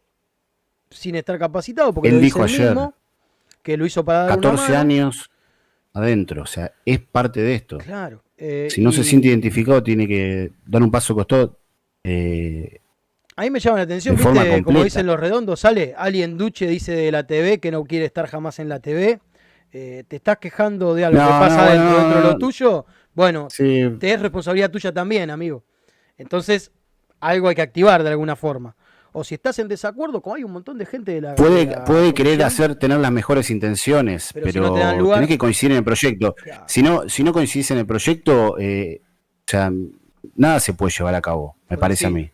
sin 0.91 1.15
estar 1.15 1.39
capacitado, 1.39 1.95
porque 1.95 2.09
Él 2.09 2.17
lo 2.17 2.21
dijo 2.21 2.43
ayer, 2.43 2.67
mismo, 2.71 2.95
que 3.63 3.77
lo 3.77 3.87
hizo 3.87 4.05
para 4.05 4.21
dar 4.21 4.39
una 4.39 4.51
14 4.51 4.63
mano. 4.73 4.81
años 4.81 5.31
adentro. 5.93 6.43
O 6.43 6.47
sea, 6.47 6.73
es 6.85 6.99
parte 6.99 7.41
de 7.41 7.55
esto. 7.55 7.79
Claro. 7.79 8.23
eh, 8.37 8.69
Si 8.71 8.81
no 8.81 8.91
se 8.91 9.05
siente 9.05 9.29
identificado, 9.29 9.83
tiene 9.83 10.09
que 10.09 10.51
dar 10.67 10.83
un 10.83 10.91
paso 10.91 11.15
costado. 11.15 11.59
eh, 12.03 12.81
A 13.37 13.43
mí 13.43 13.51
me 13.51 13.61
llama 13.61 13.79
la 13.79 13.85
atención, 13.85 14.17
¿viste? 14.17 14.63
Como 14.65 14.83
dicen 14.83 15.07
los 15.07 15.19
redondos, 15.21 15.61
sale 15.61 15.95
alguien 15.97 16.37
Duche 16.37 16.67
dice 16.67 16.93
de 16.93 17.13
la 17.13 17.27
TV 17.27 17.61
que 17.61 17.71
no 17.71 17.85
quiere 17.85 18.07
estar 18.07 18.27
jamás 18.27 18.59
en 18.59 18.69
la 18.69 18.81
TV. 18.81 19.21
Eh, 19.73 20.05
¿Te 20.09 20.17
estás 20.17 20.39
quejando 20.39 20.95
de 20.95 21.05
algo 21.05 21.21
No, 21.21 21.27
que 21.27 21.33
pasa 21.33 21.57
no, 21.65 21.71
dentro, 21.71 21.91
no, 21.91 21.99
dentro 22.05 22.21
de 22.23 22.27
lo 22.33 22.39
tuyo? 22.39 22.87
Bueno, 23.15 23.49
sí, 23.51 23.85
te 23.99 24.13
es 24.13 24.21
responsabilidad 24.21 24.71
tuya 24.71 24.93
también, 24.93 25.31
amigo. 25.31 25.65
Entonces, 26.19 26.73
algo 27.21 27.49
hay 27.49 27.55
que 27.55 27.63
activar 27.63 28.03
de 28.03 28.11
alguna 28.11 28.37
forma. 28.37 28.75
O 29.13 29.25
si 29.25 29.35
estás 29.35 29.59
en 29.59 29.67
desacuerdo, 29.69 30.21
como 30.23 30.37
hay 30.37 30.45
un 30.45 30.53
montón 30.53 30.79
de 30.79 30.87
gente 30.87 31.13
de 31.13 31.21
la. 31.21 31.35
puede, 31.35 31.67
de 31.67 31.73
la 31.77 31.85
puede 31.85 32.15
querer 32.15 32.43
hacer, 32.45 32.77
tener 32.77 32.99
las 32.99 33.11
mejores 33.11 33.51
intenciones, 33.51 34.31
Pero 34.33 34.45
pero, 34.47 34.53
si 34.53 34.61
no 34.71 34.75
te 34.75 34.81
dan 34.81 34.99
lugar- 34.99 35.17
tenés 35.17 35.29
que 35.29 35.39
coincidir 35.39 35.73
en 35.73 35.79
el 35.79 35.85
proyecto. 35.85 36.35
Claro. 36.35 36.65
Si 36.69 36.83
no, 36.83 37.09
si 37.09 37.25
no 37.25 37.33
coincidís 37.33 37.71
en 37.73 37.79
el 37.79 37.87
proyecto, 37.87 38.57
eh, 38.59 39.03
o 39.03 39.51
sea, 39.51 39.73
nada 40.37 40.61
se 40.61 40.75
puede 40.75 40.93
llevar 40.97 41.15
a 41.17 41.21
cabo, 41.21 41.57
me 41.69 41.77
parece 41.77 42.07
a 42.07 42.11
mí. 42.11 42.31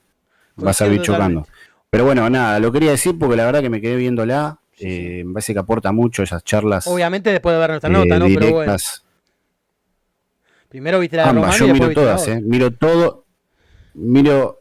Vas 0.57 0.81
a 0.83 0.87
ir 0.87 1.01
chocando. 1.03 1.47
Pero 1.89 2.05
bueno, 2.05 2.29
nada, 2.29 2.59
lo 2.61 2.71
quería 2.73 2.91
decir 2.91 3.19
porque 3.19 3.37
la 3.37 3.47
verdad 3.47 3.63
que 3.63 3.71
me 3.71 3.81
quedé 3.81 3.97
viéndola. 3.97 4.61
Eh, 4.79 5.23
me 5.25 5.33
parece 5.35 5.53
que 5.53 5.59
aporta 5.59 5.91
mucho 5.93 6.23
esas 6.23 6.45
charlas 6.45 6.87
Obviamente 6.87 7.31
después 7.31 7.55
de 7.55 7.61
ver 7.61 7.71
nuestra 7.71 7.91
eh, 7.91 7.93
nota, 7.93 8.19
¿no? 8.19 8.27
Pero 8.27 8.53
bueno. 8.53 8.73
directas. 8.73 9.05
Primero 10.69 10.99
viste 11.01 11.17
la 11.17 11.23
de 11.25 11.29
Ambas, 11.31 11.45
Romano 11.45 11.59
yo 11.59 11.67
y 11.69 11.73
miro 11.73 11.89
la 11.89 11.95
todas, 11.95 12.29
eh, 12.29 12.41
miro 12.43 12.71
todo, 12.73 13.25
miro 13.95 14.61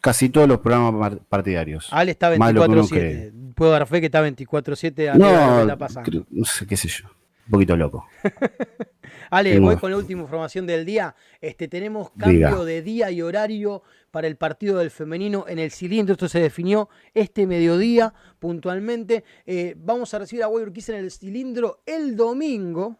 casi 0.00 0.28
todos 0.30 0.48
los 0.48 0.60
programas 0.60 0.94
par- 1.10 1.18
partidarios. 1.28 1.88
Ale 1.92 2.12
está 2.12 2.36
Más 2.38 2.48
de 2.48 2.54
lo 2.54 2.62
que 2.62 2.70
uno 2.70 2.82
24-7. 2.84 3.32
Puedo 3.54 3.70
dar 3.72 3.86
fe 3.86 4.00
que 4.00 4.06
está 4.06 4.22
24-7 4.26 5.10
arriba 5.10 5.28
de 5.28 5.56
lo 5.56 5.62
que 5.66 5.66
No, 5.72 5.78
pasando. 5.78 6.10
creo- 6.10 6.26
no 6.30 6.44
sé, 6.44 6.66
qué 6.66 6.76
sé 6.76 6.88
yo, 6.88 7.04
un 7.46 7.50
poquito 7.50 7.76
loco. 7.76 8.06
Ale, 9.32 9.58
voy 9.60 9.76
con 9.76 9.90
la 9.90 9.96
última 9.96 10.20
información 10.20 10.66
del 10.66 10.84
día. 10.84 11.14
Este, 11.40 11.66
tenemos 11.66 12.10
cambio 12.10 12.48
Diga. 12.48 12.64
de 12.66 12.82
día 12.82 13.10
y 13.10 13.22
horario 13.22 13.82
para 14.10 14.26
el 14.26 14.36
partido 14.36 14.76
del 14.76 14.90
femenino 14.90 15.46
en 15.48 15.58
el 15.58 15.70
cilindro. 15.70 16.12
Esto 16.12 16.28
se 16.28 16.38
definió 16.38 16.90
este 17.14 17.46
mediodía 17.46 18.12
puntualmente. 18.38 19.24
Eh, 19.46 19.74
vamos 19.78 20.12
a 20.12 20.18
recibir 20.18 20.42
a 20.42 20.48
Guay 20.48 20.64
Urquiza 20.64 20.92
en 20.92 21.04
el 21.04 21.10
cilindro 21.10 21.80
el 21.86 22.14
domingo 22.14 22.98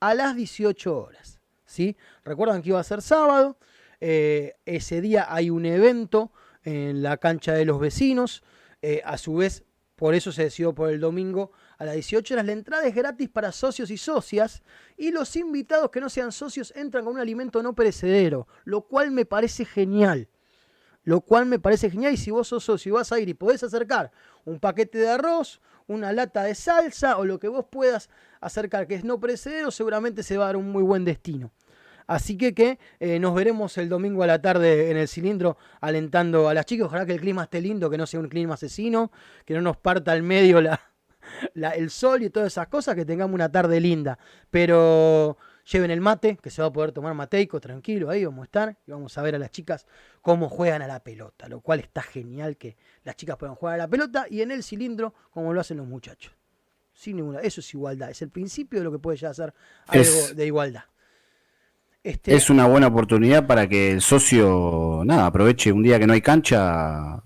a 0.00 0.12
las 0.12 0.36
18 0.36 0.98
horas. 0.98 1.40
¿sí? 1.64 1.96
Recuerdan 2.26 2.60
que 2.60 2.68
iba 2.68 2.80
a 2.80 2.84
ser 2.84 3.00
sábado. 3.00 3.56
Eh, 4.02 4.54
ese 4.66 5.00
día 5.00 5.32
hay 5.32 5.48
un 5.48 5.64
evento 5.64 6.30
en 6.62 7.02
la 7.02 7.16
cancha 7.16 7.54
de 7.54 7.64
los 7.64 7.80
vecinos. 7.80 8.42
Eh, 8.82 9.00
a 9.02 9.16
su 9.16 9.36
vez, 9.36 9.64
por 9.96 10.14
eso 10.14 10.30
se 10.30 10.42
decidió 10.42 10.74
por 10.74 10.90
el 10.90 11.00
domingo 11.00 11.52
a 11.78 11.84
las 11.84 11.94
18 11.94 12.34
horas. 12.34 12.46
La 12.46 12.52
entrada 12.52 12.84
es 12.84 12.94
gratis 12.94 13.28
para 13.28 13.52
socios 13.52 13.90
y 13.90 13.96
socias. 13.96 14.62
Y 14.96 15.10
los 15.10 15.34
invitados 15.36 15.90
que 15.90 16.00
no 16.00 16.08
sean 16.10 16.32
socios 16.32 16.72
entran 16.76 17.04
con 17.04 17.14
un 17.14 17.20
alimento 17.20 17.62
no 17.62 17.74
perecedero. 17.74 18.46
Lo 18.64 18.82
cual 18.82 19.10
me 19.10 19.24
parece 19.24 19.64
genial. 19.64 20.28
Lo 21.04 21.20
cual 21.20 21.46
me 21.46 21.58
parece 21.58 21.90
genial. 21.90 22.12
Y 22.12 22.16
si 22.16 22.30
vos 22.30 22.48
sos 22.48 22.64
socio 22.64 22.90
y 22.90 22.92
vas 22.92 23.12
a 23.12 23.20
ir 23.20 23.28
y 23.28 23.34
podés 23.34 23.62
acercar 23.62 24.10
un 24.44 24.58
paquete 24.58 24.98
de 24.98 25.08
arroz, 25.08 25.60
una 25.86 26.12
lata 26.12 26.42
de 26.42 26.54
salsa 26.54 27.16
o 27.16 27.24
lo 27.24 27.38
que 27.38 27.48
vos 27.48 27.64
puedas 27.70 28.10
acercar 28.40 28.86
que 28.86 28.96
es 28.96 29.04
no 29.04 29.18
perecedero, 29.18 29.70
seguramente 29.70 30.22
se 30.22 30.36
va 30.36 30.44
a 30.44 30.46
dar 30.48 30.56
un 30.56 30.70
muy 30.70 30.82
buen 30.82 31.04
destino. 31.04 31.52
Así 32.06 32.38
que, 32.38 32.54
que 32.54 32.78
eh, 33.00 33.18
nos 33.18 33.34
veremos 33.34 33.76
el 33.76 33.90
domingo 33.90 34.22
a 34.22 34.26
la 34.26 34.40
tarde 34.40 34.90
en 34.90 34.96
el 34.96 35.08
cilindro 35.08 35.58
alentando 35.80 36.48
a 36.48 36.54
las 36.54 36.64
chicas. 36.64 36.86
Ojalá 36.86 37.04
que 37.04 37.12
el 37.12 37.20
clima 37.20 37.44
esté 37.44 37.60
lindo, 37.60 37.90
que 37.90 37.98
no 37.98 38.06
sea 38.06 38.18
un 38.18 38.28
clima 38.28 38.54
asesino, 38.54 39.12
que 39.44 39.52
no 39.52 39.60
nos 39.60 39.76
parta 39.76 40.12
al 40.12 40.22
medio 40.22 40.62
la, 40.62 40.80
la- 41.54 41.70
el 41.70 41.90
sol 41.90 42.22
y 42.22 42.30
todas 42.30 42.48
esas 42.52 42.68
cosas, 42.68 42.94
que 42.94 43.04
tengamos 43.04 43.34
una 43.34 43.50
tarde 43.50 43.80
linda. 43.80 44.18
Pero 44.50 45.36
lleven 45.70 45.90
el 45.90 46.00
mate, 46.00 46.38
que 46.42 46.50
se 46.50 46.62
va 46.62 46.68
a 46.68 46.72
poder 46.72 46.92
tomar 46.92 47.14
mateico, 47.14 47.60
tranquilo, 47.60 48.08
ahí 48.10 48.24
vamos 48.24 48.40
a 48.42 48.44
estar 48.44 48.76
y 48.86 48.90
vamos 48.90 49.16
a 49.18 49.22
ver 49.22 49.34
a 49.34 49.38
las 49.38 49.50
chicas 49.50 49.86
cómo 50.22 50.48
juegan 50.48 50.80
a 50.82 50.86
la 50.86 51.00
pelota, 51.00 51.48
lo 51.48 51.60
cual 51.60 51.80
está 51.80 52.02
genial 52.02 52.56
que 52.56 52.76
las 53.04 53.16
chicas 53.16 53.36
puedan 53.36 53.54
jugar 53.54 53.74
a 53.74 53.78
la 53.78 53.88
pelota 53.88 54.26
y 54.30 54.40
en 54.40 54.50
el 54.50 54.62
cilindro 54.62 55.12
como 55.30 55.52
lo 55.52 55.60
hacen 55.60 55.76
los 55.76 55.86
muchachos. 55.86 56.32
Sin 56.94 57.16
ninguna, 57.16 57.40
eso 57.40 57.60
es 57.60 57.74
igualdad, 57.74 58.10
es 58.10 58.22
el 58.22 58.30
principio 58.30 58.80
de 58.80 58.84
lo 58.84 58.92
que 58.92 58.98
puede 58.98 59.18
ya 59.18 59.32
ser 59.34 59.52
algo 59.86 60.34
de 60.34 60.46
igualdad. 60.46 60.84
Este, 62.02 62.34
es 62.34 62.48
una 62.48 62.66
buena 62.66 62.86
oportunidad 62.86 63.46
para 63.46 63.68
que 63.68 63.92
el 63.92 64.00
socio, 64.00 65.02
nada, 65.04 65.26
aproveche 65.26 65.70
un 65.72 65.82
día 65.82 65.98
que 65.98 66.06
no 66.06 66.12
hay 66.14 66.22
cancha, 66.22 67.22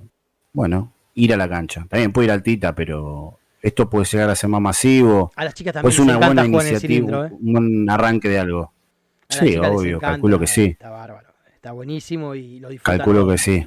bueno, 0.52 0.92
ir 1.14 1.32
a 1.32 1.36
la 1.36 1.48
cancha. 1.48 1.86
También 1.88 2.12
puede 2.12 2.26
ir 2.26 2.32
al 2.32 2.42
Tita, 2.42 2.74
pero 2.74 3.38
esto 3.62 3.88
puede 3.88 4.04
llegar 4.04 4.28
a 4.28 4.34
ser 4.34 4.50
más 4.50 4.60
masivo. 4.60 5.32
A 5.36 5.44
las 5.44 5.54
chicas 5.54 5.72
también 5.72 5.84
pues 5.84 5.98
una 6.00 6.18
buena 6.18 6.44
iniciativa, 6.44 7.28
¿eh? 7.28 7.30
un 7.40 7.88
arranque 7.88 8.28
de 8.28 8.38
algo. 8.40 8.72
sí, 9.28 9.56
obvio, 9.56 10.00
calculo 10.00 10.38
que 10.38 10.48
sí. 10.48 10.64
Está 10.64 10.90
bárbaro, 10.90 11.28
está 11.54 11.70
buenísimo 11.70 12.34
y 12.34 12.58
lo 12.58 12.68
disfrutan. 12.68 12.98
Calculo 12.98 13.28
que 13.28 13.38
sí. 13.38 13.66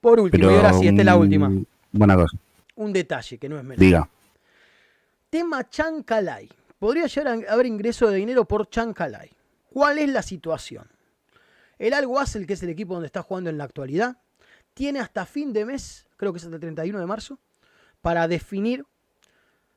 Por 0.00 0.20
último, 0.20 0.50
y 0.50 0.54
ahora 0.54 0.72
sí, 0.72 0.86
esta 0.86 1.02
es 1.02 1.06
la 1.06 1.16
última. 1.16 1.50
Buena 1.90 2.14
cosa. 2.14 2.38
Un 2.76 2.92
detalle 2.92 3.38
que 3.38 3.48
no 3.48 3.56
es 3.58 3.64
menor. 3.64 3.78
Diga. 3.78 4.08
Tema 5.28 5.68
Chancalay. 5.68 6.48
Podría 6.78 7.06
llegar 7.06 7.44
a 7.48 7.52
haber 7.52 7.66
ingreso 7.66 8.08
de 8.08 8.18
dinero 8.18 8.44
por 8.44 8.68
Chancalay. 8.68 9.30
¿Cuál 9.70 9.98
es 9.98 10.08
la 10.10 10.22
situación? 10.22 10.86
El 11.78 11.92
Al 11.92 12.06
que 12.46 12.52
es 12.52 12.62
el 12.62 12.70
equipo 12.70 12.94
donde 12.94 13.06
está 13.06 13.22
jugando 13.22 13.50
en 13.50 13.58
la 13.58 13.64
actualidad, 13.64 14.18
tiene 14.74 15.00
hasta 15.00 15.26
fin 15.26 15.52
de 15.52 15.64
mes, 15.64 16.06
creo 16.16 16.32
que 16.32 16.38
es 16.38 16.44
hasta 16.44 16.54
el 16.54 16.60
31 16.60 17.00
de 17.00 17.06
marzo, 17.06 17.38
para 18.06 18.28
definir 18.28 18.86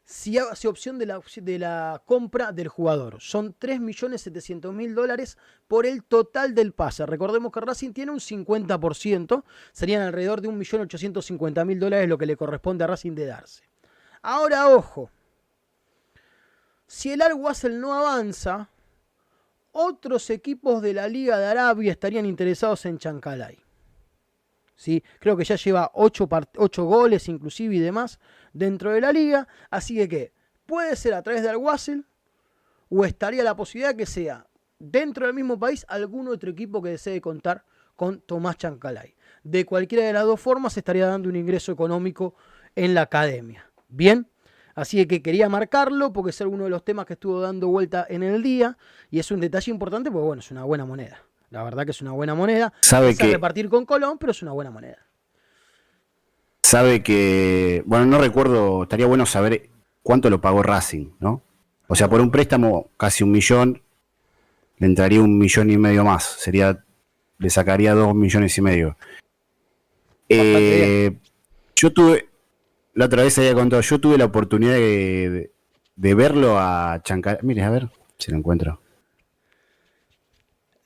si 0.03 0.37
hace 0.37 0.67
opción 0.67 0.99
de 0.99 1.07
la, 1.07 2.03
compra 2.05 2.51
del 2.51 2.67
jugador. 2.67 3.19
Son 3.21 3.55
3.700.000 3.57 4.93
dólares 4.93 5.39
por 5.67 5.87
el 5.87 6.03
total 6.03 6.53
del 6.53 6.73
pase. 6.73 7.07
Recordemos 7.07 7.51
que 7.51 7.59
Racing 7.59 7.91
tiene 7.91 8.11
un 8.11 8.19
50%, 8.19 9.43
serían 9.71 10.03
alrededor 10.03 10.41
de 10.41 10.49
1.850.000 10.49 11.79
dólares 11.79 12.07
lo 12.07 12.19
que 12.19 12.27
le 12.27 12.37
corresponde 12.37 12.83
a 12.83 12.87
Racing 12.87 13.15
de 13.15 13.25
darse. 13.25 13.63
Ahora, 14.21 14.67
ojo, 14.69 15.09
si 16.85 17.11
el 17.11 17.23
Al 17.23 17.33
no 17.81 17.95
avanza, 17.95 18.69
otros 19.71 20.29
equipos 20.29 20.83
de 20.83 20.93
la 20.93 21.07
Liga 21.07 21.39
de 21.39 21.47
Arabia 21.47 21.91
estarían 21.91 22.27
interesados 22.27 22.85
en 22.85 22.99
Chancalay. 22.99 23.68
¿Sí? 24.79 25.03
Creo 25.19 25.35
que 25.35 25.43
ya 25.43 25.57
lleva 25.57 25.91
8, 25.93 26.29
goles 26.85 27.27
inclusive 27.27 27.75
y 27.75 27.79
demás 27.79 28.17
dentro 28.53 28.93
de 28.93 29.01
la 29.01 29.11
liga. 29.11 29.45
Así 29.69 30.07
que. 30.07 30.31
Puede 30.65 30.95
ser 30.95 31.15
a 31.15 31.23
través 31.23 31.41
de 31.41 31.49
Alguacil 31.49 32.05
o 32.89 33.03
estaría 33.03 33.43
la 33.43 33.55
posibilidad 33.55 33.95
que 33.95 34.05
sea 34.05 34.47
dentro 34.77 35.25
del 35.25 35.35
mismo 35.35 35.59
país 35.59 35.83
algún 35.89 36.27
otro 36.27 36.51
equipo 36.51 36.81
que 36.81 36.91
desee 36.91 37.19
contar 37.19 37.65
con 37.95 38.21
Tomás 38.21 38.55
Chancalay. 38.55 39.15
De 39.43 39.65
cualquiera 39.65 40.05
de 40.05 40.13
las 40.13 40.25
dos 40.25 40.39
formas 40.39 40.77
estaría 40.77 41.07
dando 41.07 41.27
un 41.27 41.35
ingreso 41.35 41.71
económico 41.71 42.35
en 42.75 42.93
la 42.93 43.01
academia. 43.01 43.69
Bien, 43.87 44.27
Así 44.75 45.05
que 45.07 45.21
quería 45.21 45.49
marcarlo 45.49 46.13
porque 46.13 46.29
es 46.29 46.39
uno 46.39 46.63
de 46.63 46.69
los 46.69 46.85
temas 46.85 47.05
que 47.05 47.13
estuvo 47.13 47.41
dando 47.41 47.67
vuelta 47.67 48.05
en 48.07 48.23
el 48.23 48.41
día 48.41 48.77
y 49.11 49.19
es 49.19 49.29
un 49.29 49.41
detalle 49.41 49.71
importante 49.71 50.09
porque 50.09 50.25
bueno, 50.25 50.39
es 50.39 50.51
una 50.51 50.63
buena 50.63 50.85
moneda. 50.85 51.21
La 51.49 51.63
verdad 51.63 51.85
que 51.85 51.91
es 51.91 52.01
una 52.01 52.11
buena 52.11 52.35
moneda. 52.35 52.73
Sabe 52.81 53.15
que 53.15 53.31
repartir 53.31 53.69
con 53.69 53.85
Colón, 53.85 54.17
pero 54.19 54.31
es 54.31 54.41
una 54.41 54.51
buena 54.51 54.71
moneda. 54.71 54.97
Sabe 56.61 57.01
que, 57.01 57.81
bueno, 57.85 58.05
no 58.05 58.19
recuerdo, 58.19 58.83
estaría 58.83 59.07
bueno 59.07 59.25
saber 59.25 59.69
cuánto 60.03 60.29
lo 60.29 60.39
pagó 60.39 60.61
Racing, 60.61 61.11
¿no? 61.19 61.41
O 61.87 61.95
sea, 61.95 62.07
por 62.07 62.21
un 62.21 62.29
préstamo 62.29 62.91
casi 62.97 63.23
un 63.23 63.31
millón, 63.31 63.81
le 64.77 64.87
entraría 64.87 65.21
un 65.21 65.37
millón 65.37 65.71
y 65.71 65.77
medio 65.77 66.03
más. 66.03 66.23
Sería, 66.23 66.83
le 67.39 67.49
sacaría 67.49 67.95
dos 67.95 68.13
millones 68.13 68.55
y 68.57 68.61
medio. 68.61 68.97
Eh, 70.29 71.17
yo 71.75 71.91
tuve, 71.91 72.29
la 72.93 73.05
otra 73.05 73.23
vez 73.23 73.37
había 73.39 73.55
contado, 73.55 73.81
yo 73.81 73.99
tuve 73.99 74.19
la 74.19 74.25
oportunidad 74.25 74.73
de, 74.73 75.51
verlo 75.95 76.59
a 76.59 77.01
Chancar. 77.03 77.39
Mire, 77.43 77.63
a 77.63 77.71
ver 77.71 77.89
si 78.19 78.29
lo 78.29 78.37
encuentro. 78.37 78.79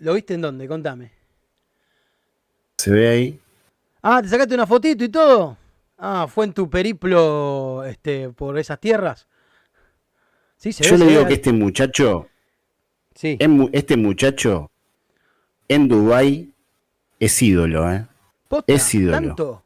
¿Lo 0.04 0.14
viste 0.14 0.34
en 0.34 0.42
dónde? 0.42 0.68
Contame. 0.68 1.12
Se 2.78 2.92
ve 2.92 3.08
ahí. 3.08 3.40
Ah, 4.02 4.22
¿te 4.22 4.28
sacaste 4.28 4.54
una 4.54 4.68
fotito 4.68 5.06
y 5.06 5.08
todo? 5.08 5.56
Ah, 5.98 6.28
fue 6.28 6.44
en 6.44 6.52
tu 6.52 6.70
periplo 6.70 7.86
este, 7.86 8.30
por 8.30 8.60
esas 8.60 8.82
tierras. 8.82 9.28
Sí, 10.58 10.74
se 10.74 10.84
Yo 10.84 10.98
le 10.98 11.06
digo 11.06 11.26
que 11.26 11.36
este 11.36 11.54
muchacho, 11.54 12.28
sí. 13.16 13.38
este 13.72 13.96
muchacho 13.96 14.72
en 15.70 15.88
Dubai 15.88 16.52
es 17.22 17.42
ídolo, 17.42 17.90
¿eh? 17.90 18.06
es 18.68 18.94
ídolo. 18.94 19.64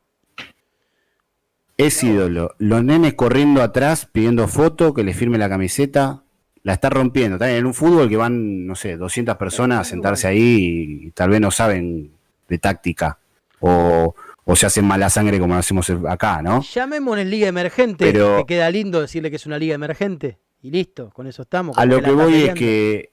Es 1.77 2.03
ídolo. 2.03 2.53
Los 2.59 2.83
nenes 2.83 3.15
corriendo 3.15 3.63
atrás 3.63 4.05
pidiendo 4.05 4.47
foto, 4.47 4.93
que 4.93 5.03
le 5.03 5.15
firme 5.15 5.39
la 5.39 5.49
camiseta. 5.49 6.21
La 6.63 6.73
está 6.73 6.89
rompiendo. 6.89 7.37
También 7.37 7.59
en 7.59 7.65
un 7.65 7.73
fútbol 7.73 8.09
que 8.09 8.17
van, 8.17 8.65
no 8.65 8.75
sé, 8.75 8.97
200 8.97 9.35
personas 9.37 9.79
a 9.81 9.83
sentarse 9.83 10.27
ahí 10.27 11.01
y 11.03 11.11
tal 11.11 11.29
vez 11.29 11.41
no 11.41 11.51
saben 11.51 12.11
de 12.47 12.57
táctica. 12.57 13.17
O, 13.59 14.13
se 14.55 14.65
hacen 14.65 14.85
mala 14.85 15.09
sangre 15.09 15.39
como 15.39 15.53
lo 15.55 15.59
hacemos 15.59 15.89
acá, 16.07 16.41
¿no? 16.41 16.61
Llamémosle 16.61 17.25
liga 17.25 17.47
emergente, 17.47 18.11
Pero, 18.11 18.37
que 18.37 18.55
queda 18.55 18.69
lindo 18.69 19.01
decirle 19.01 19.29
que 19.29 19.35
es 19.35 19.45
una 19.45 19.57
liga 19.57 19.75
emergente. 19.75 20.37
Y 20.61 20.71
listo, 20.71 21.09
con 21.11 21.27
eso 21.27 21.43
estamos. 21.43 21.77
A 21.77 21.85
lo 21.85 22.01
que, 22.01 22.11
voy 22.11 22.43
es 22.43 22.53
que 22.53 23.11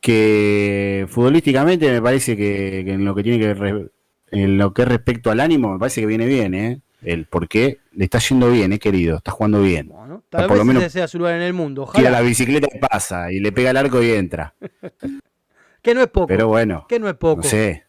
que 0.00 1.06
futbolísticamente 1.08 1.90
me 1.90 2.00
parece 2.00 2.36
que, 2.36 2.80
en 2.80 3.04
lo 3.04 3.14
que 3.14 3.22
tiene 3.22 3.38
que 3.38 3.88
en 4.30 4.58
lo 4.58 4.72
que 4.72 4.82
es 4.82 4.88
respecto 4.88 5.30
al 5.30 5.40
ánimo 5.40 5.72
me 5.72 5.78
parece 5.78 6.00
que 6.00 6.06
viene 6.06 6.26
bien, 6.26 6.54
¿eh? 6.54 6.80
El 7.02 7.26
por 7.26 7.48
qué 7.48 7.78
le 7.92 8.04
está 8.04 8.18
yendo 8.18 8.50
bien, 8.50 8.72
eh, 8.72 8.78
querido, 8.78 9.18
está 9.18 9.30
jugando 9.30 9.62
bien. 9.62 9.90
tal 10.30 10.42
vez 10.42 10.48
por 10.48 10.56
lo 10.56 10.64
menos 10.64 10.82
desea 10.82 11.08
su 11.08 11.18
lugar 11.18 11.34
en 11.34 11.42
el 11.42 11.52
mundo. 11.52 11.82
Ojalá. 11.82 11.98
Tira 11.98 12.10
la 12.10 12.20
bicicleta 12.20 12.68
y 12.72 12.78
pasa, 12.78 13.32
y 13.32 13.40
le 13.40 13.52
pega 13.52 13.70
el 13.70 13.76
arco 13.76 14.02
y 14.02 14.10
entra. 14.10 14.54
que 15.82 15.94
no 15.94 16.00
es 16.00 16.08
poco. 16.08 16.26
Pero 16.26 16.48
bueno. 16.48 16.86
Que 16.88 16.98
no 16.98 17.08
es 17.08 17.14
poco. 17.14 17.42
No 17.42 17.48
sé. 17.48 17.84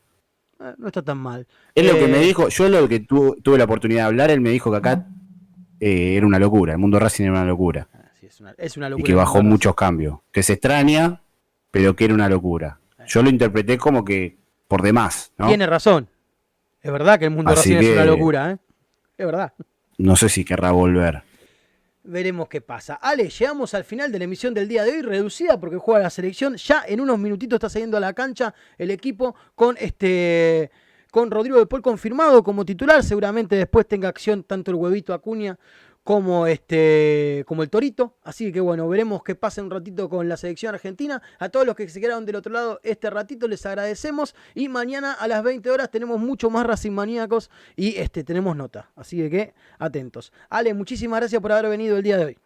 Eh, 0.60 0.74
no 0.78 0.88
está 0.88 1.02
tan 1.02 1.18
mal. 1.18 1.48
Es 1.74 1.86
lo 1.86 1.98
que 1.98 2.08
me 2.08 2.20
eh, 2.20 2.26
dijo, 2.26 2.50
yo 2.50 2.70
lo 2.70 2.88
que 2.88 3.00
tuve 3.00 3.58
la 3.58 3.64
oportunidad 3.64 4.02
de 4.02 4.08
hablar, 4.08 4.32
él 4.32 4.42
me 4.42 4.50
dijo 4.50 4.72
que 4.72 4.78
acá 4.78 5.08
eh, 5.80 6.16
era 6.18 6.28
una 6.28 6.40
locura, 6.40 6.74
el 6.74 6.80
mundo 6.80 7.00
Racing 7.00 7.24
era 7.24 7.34
una 7.34 7.46
locura. 7.46 7.88
Ah, 7.94 8.12
es, 8.58 8.78
una, 8.78 8.90
locura. 8.90 9.04
Y 9.04 9.04
que 9.04 9.16
bajó 9.16 9.42
muchos 9.42 9.76
cambios. 9.76 10.20
Que 10.32 10.44
se 10.44 10.54
extraña, 10.54 11.22
pero 11.72 11.96
que 11.96 12.06
era 12.06 12.14
una 12.14 12.30
locura. 12.30 12.80
Yo 13.08 13.24
lo 13.24 13.30
interpreté 13.30 13.78
como 13.78 14.06
que 14.06 14.38
por 14.68 14.82
demás. 14.82 15.32
Tiene 15.48 15.66
razón. 15.66 16.08
Es 16.82 16.92
verdad 16.92 17.18
que 17.18 17.26
el 17.26 17.32
mundo 17.32 17.52
Racing 17.52 17.78
es 17.78 17.94
una 17.94 18.06
locura, 18.06 18.52
¿eh? 18.52 18.58
Es 19.20 19.26
verdad. 19.26 19.54
No 19.98 20.16
sé 20.16 20.30
si 20.30 20.46
querrá 20.46 20.72
volver. 20.72 21.24
Veremos 22.04 22.48
qué 22.48 22.62
pasa. 22.62 22.96
Ale, 22.96 23.28
llegamos 23.28 23.74
al 23.74 23.84
final 23.84 24.14
de 24.14 24.18
la 24.18 24.24
emisión 24.24 24.54
del 24.54 24.70
día 24.70 24.86
de 24.86 24.92
hoy, 24.92 25.02
reducida 25.02 25.60
porque 25.60 25.76
juega 25.76 26.04
la 26.04 26.10
selección. 26.10 26.56
Ya 26.56 26.84
en 26.88 27.02
unos 27.02 27.20
minutitos 27.20 27.58
está 27.58 27.68
saliendo 27.68 27.98
a 27.98 28.00
la 28.00 28.14
cancha 28.14 28.56
el 28.78 28.92
equipo 28.92 29.36
con 29.56 29.76
este 29.78 30.72
con 31.12 31.32
Rodrigo 31.32 31.60
de 31.60 31.66
Paul 31.66 31.82
confirmado 31.82 32.42
como 32.44 32.64
titular. 32.64 33.04
Seguramente 33.04 33.58
después 33.58 33.86
tenga 33.86 34.08
acción 34.08 34.44
tanto 34.44 34.72
el 34.72 34.76
huevito 34.76 35.14
Acuña 35.14 35.60
como, 36.04 36.48
este, 36.48 37.44
como 37.48 37.64
el 37.64 37.70
Torito. 37.70 38.16
Así 38.24 38.52
que 38.52 38.60
bueno, 38.60 38.88
veremos 38.88 39.24
qué 39.24 39.36
pasa 39.36 39.62
un 39.62 39.70
ratito 39.70 40.10
con 40.10 40.28
la 40.28 40.38
selección 40.38 40.74
argentina. 40.74 41.22
A 41.40 41.50
todos 41.50 41.66
los 41.66 41.76
que 41.76 41.88
se 41.88 42.02
quedaron 42.02 42.26
del 42.26 42.36
otro 42.36 42.52
lado 42.52 42.80
este 42.84 43.10
ratito 43.10 43.48
les 43.48 43.66
agradecemos. 43.66 44.36
Y 44.56 44.70
mañana 44.70 45.14
a 45.14 45.28
las 45.28 45.44
20 45.44 45.70
horas 45.70 45.92
tenemos 45.92 46.20
mucho 46.20 46.50
más 46.50 46.66
Racing 46.66 46.92
Maníacos 46.92 47.50
y 47.76 47.98
este, 47.98 48.24
tenemos 48.24 48.56
nota. 48.56 48.90
Así 48.96 49.18
que 49.30 49.54
atentos. 49.78 50.34
Ale, 50.50 50.74
muchísimas 50.74 51.20
gracias 51.20 51.42
por 51.42 51.52
haber 51.52 51.70
venido 51.70 51.98
el 51.98 52.04
día 52.04 52.18
de 52.18 52.26
hoy. 52.26 52.38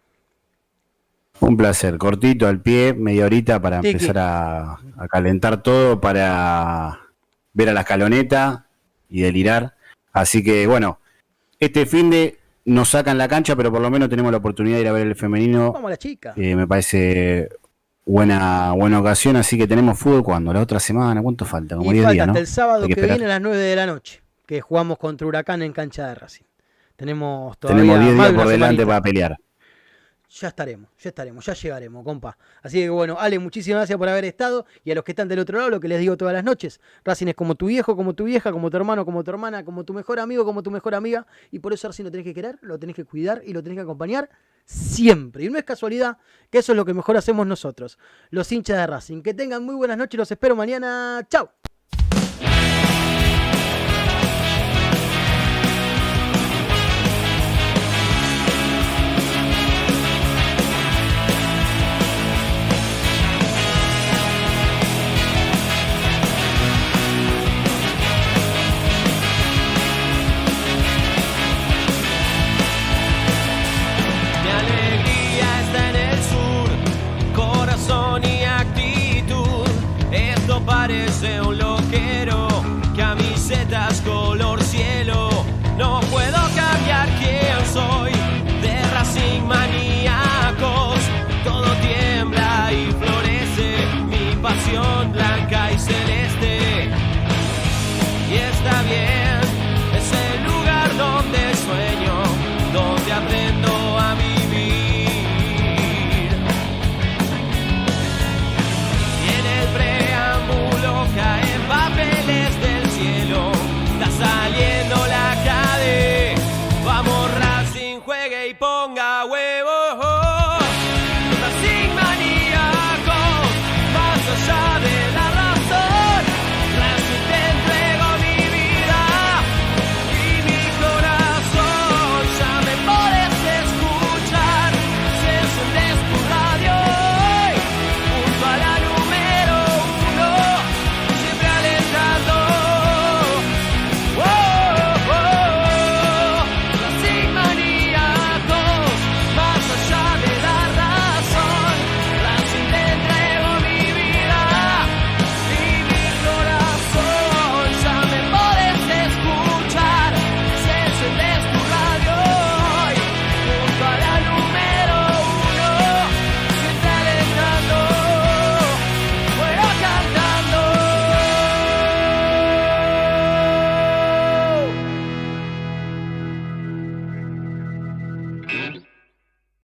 Un 1.40 1.58
placer, 1.58 1.98
cortito 1.98 2.48
al 2.48 2.62
pie, 2.62 2.94
media 2.94 3.26
horita 3.26 3.62
para 3.62 3.78
empezar 3.78 4.18
a, 4.20 4.74
a 4.98 5.08
calentar 5.10 5.64
todo, 5.64 6.00
para 6.00 7.00
ver 7.54 7.70
a 7.70 7.74
la 7.74 7.82
escaloneta 7.82 8.68
y 9.10 9.22
delirar. 9.22 9.76
Así 10.12 10.44
que 10.44 10.68
bueno, 10.68 11.00
este 11.60 11.86
fin 11.86 12.10
de 12.10 12.43
nos 12.66 12.90
sacan 12.90 13.18
la 13.18 13.28
cancha, 13.28 13.56
pero 13.56 13.72
por 13.72 13.82
lo 13.82 13.90
menos 13.90 14.10
tenemos 14.10 14.32
la 14.32 14.38
oportunidad 14.38 14.78
de 14.78 14.82
ir 14.82 14.88
a 14.88 14.92
ver 14.92 15.08
el 15.08 15.16
femenino. 15.16 15.72
Vamos 15.72 15.90
a 15.90 15.92
la 15.92 15.98
chica. 15.98 16.34
Eh, 16.36 16.56
me 16.56 16.68
parece 16.68 17.50
buena 18.06 18.74
buena 18.74 19.00
ocasión, 19.00 19.36
así 19.36 19.58
que 19.58 19.68
tenemos 19.68 19.98
fútbol 19.98 20.24
cuando 20.24 20.54
la 20.54 20.62
otra 20.62 20.80
semana, 20.80 21.22
¿cuánto 21.22 21.46
falta? 21.46 21.76
Como 21.76 21.94
y 21.94 22.02
falta 22.02 22.24
hasta 22.24 22.40
el 22.40 22.48
sábado 22.48 22.88
que, 22.88 22.96
viene 22.96 23.26
a 23.26 23.30
las 23.30 23.42
9 23.42 23.58
de 23.58 23.76
la 23.76 23.86
noche, 23.86 24.22
que 24.46 24.62
jugamos 24.62 24.98
contra 24.98 25.28
Huracán 25.28 25.62
en 25.62 25.72
cancha 25.74 26.08
de 26.08 26.16
Racing. 26.16 26.44
Tenemos 26.96 27.58
todavía 27.58 27.82
Tenemos 27.82 28.06
10 28.06 28.16
días 28.16 28.34
por 28.34 28.48
delante 28.48 28.86
para 28.86 29.02
pelear. 29.02 29.38
Ya 30.34 30.48
estaremos, 30.48 30.90
ya 30.98 31.10
estaremos, 31.10 31.46
ya 31.46 31.54
llegaremos, 31.54 32.04
compa. 32.04 32.38
Así 32.62 32.80
que 32.80 32.90
bueno, 32.90 33.18
Ale, 33.20 33.38
muchísimas 33.40 33.82
gracias 33.82 33.98
por 33.98 34.10
haber 34.10 34.26
estado. 34.26 34.66
Y 34.84 34.92
a 34.92 34.96
los 34.96 35.04
que 35.04 35.12
están 35.12 35.28
del 35.28 35.40
otro 35.40 35.58
lado, 35.58 35.70
lo 35.70 35.80
que 35.80 35.88
les 35.88 36.00
digo 36.00 36.18
todas 36.18 36.34
las 36.34 36.44
noches, 36.44 36.82
Racing 37.04 37.28
es 37.28 37.36
como 37.36 37.56
tu 37.56 37.68
viejo, 37.68 37.96
como 37.96 38.14
tu 38.14 38.24
vieja, 38.24 38.52
como 38.52 38.70
tu 38.70 38.78
hermano, 38.78 39.06
como 39.06 39.24
tu 39.24 39.32
hermana, 39.32 39.64
como 39.64 39.84
tu 39.84 39.94
mejor 39.94 40.20
amigo, 40.20 40.44
como 40.44 40.64
tu 40.64 40.72
mejor 40.72 40.96
amiga. 40.96 41.28
Y 41.52 41.60
por 41.60 41.74
eso 41.74 41.88
Racing 41.88 42.06
lo 42.06 42.12
tenés 42.12 42.26
que 42.26 42.34
querer, 42.34 42.58
lo 42.62 42.80
tenés 42.80 42.96
que 42.96 43.06
cuidar 43.06 43.42
y 43.46 43.54
lo 43.54 43.62
tenés 43.62 43.78
que 43.78 43.84
acompañar 43.84 44.30
siempre. 44.66 45.44
Y 45.44 45.50
no 45.50 45.58
es 45.58 45.64
casualidad 45.66 46.18
que 46.50 46.60
eso 46.60 46.72
es 46.72 46.78
lo 46.78 46.86
que 46.86 46.94
mejor 46.94 47.18
hacemos 47.18 47.46
nosotros, 47.46 48.00
los 48.32 48.52
hinchas 48.52 48.78
de 48.78 48.88
Racing. 48.88 49.22
Que 49.22 49.34
tengan 49.34 49.64
muy 49.64 49.76
buenas 49.76 49.98
noches, 49.98 50.18
los 50.18 50.32
espero 50.32 50.56
mañana. 50.56 51.26
Chao. 51.30 51.52
place 95.76 96.13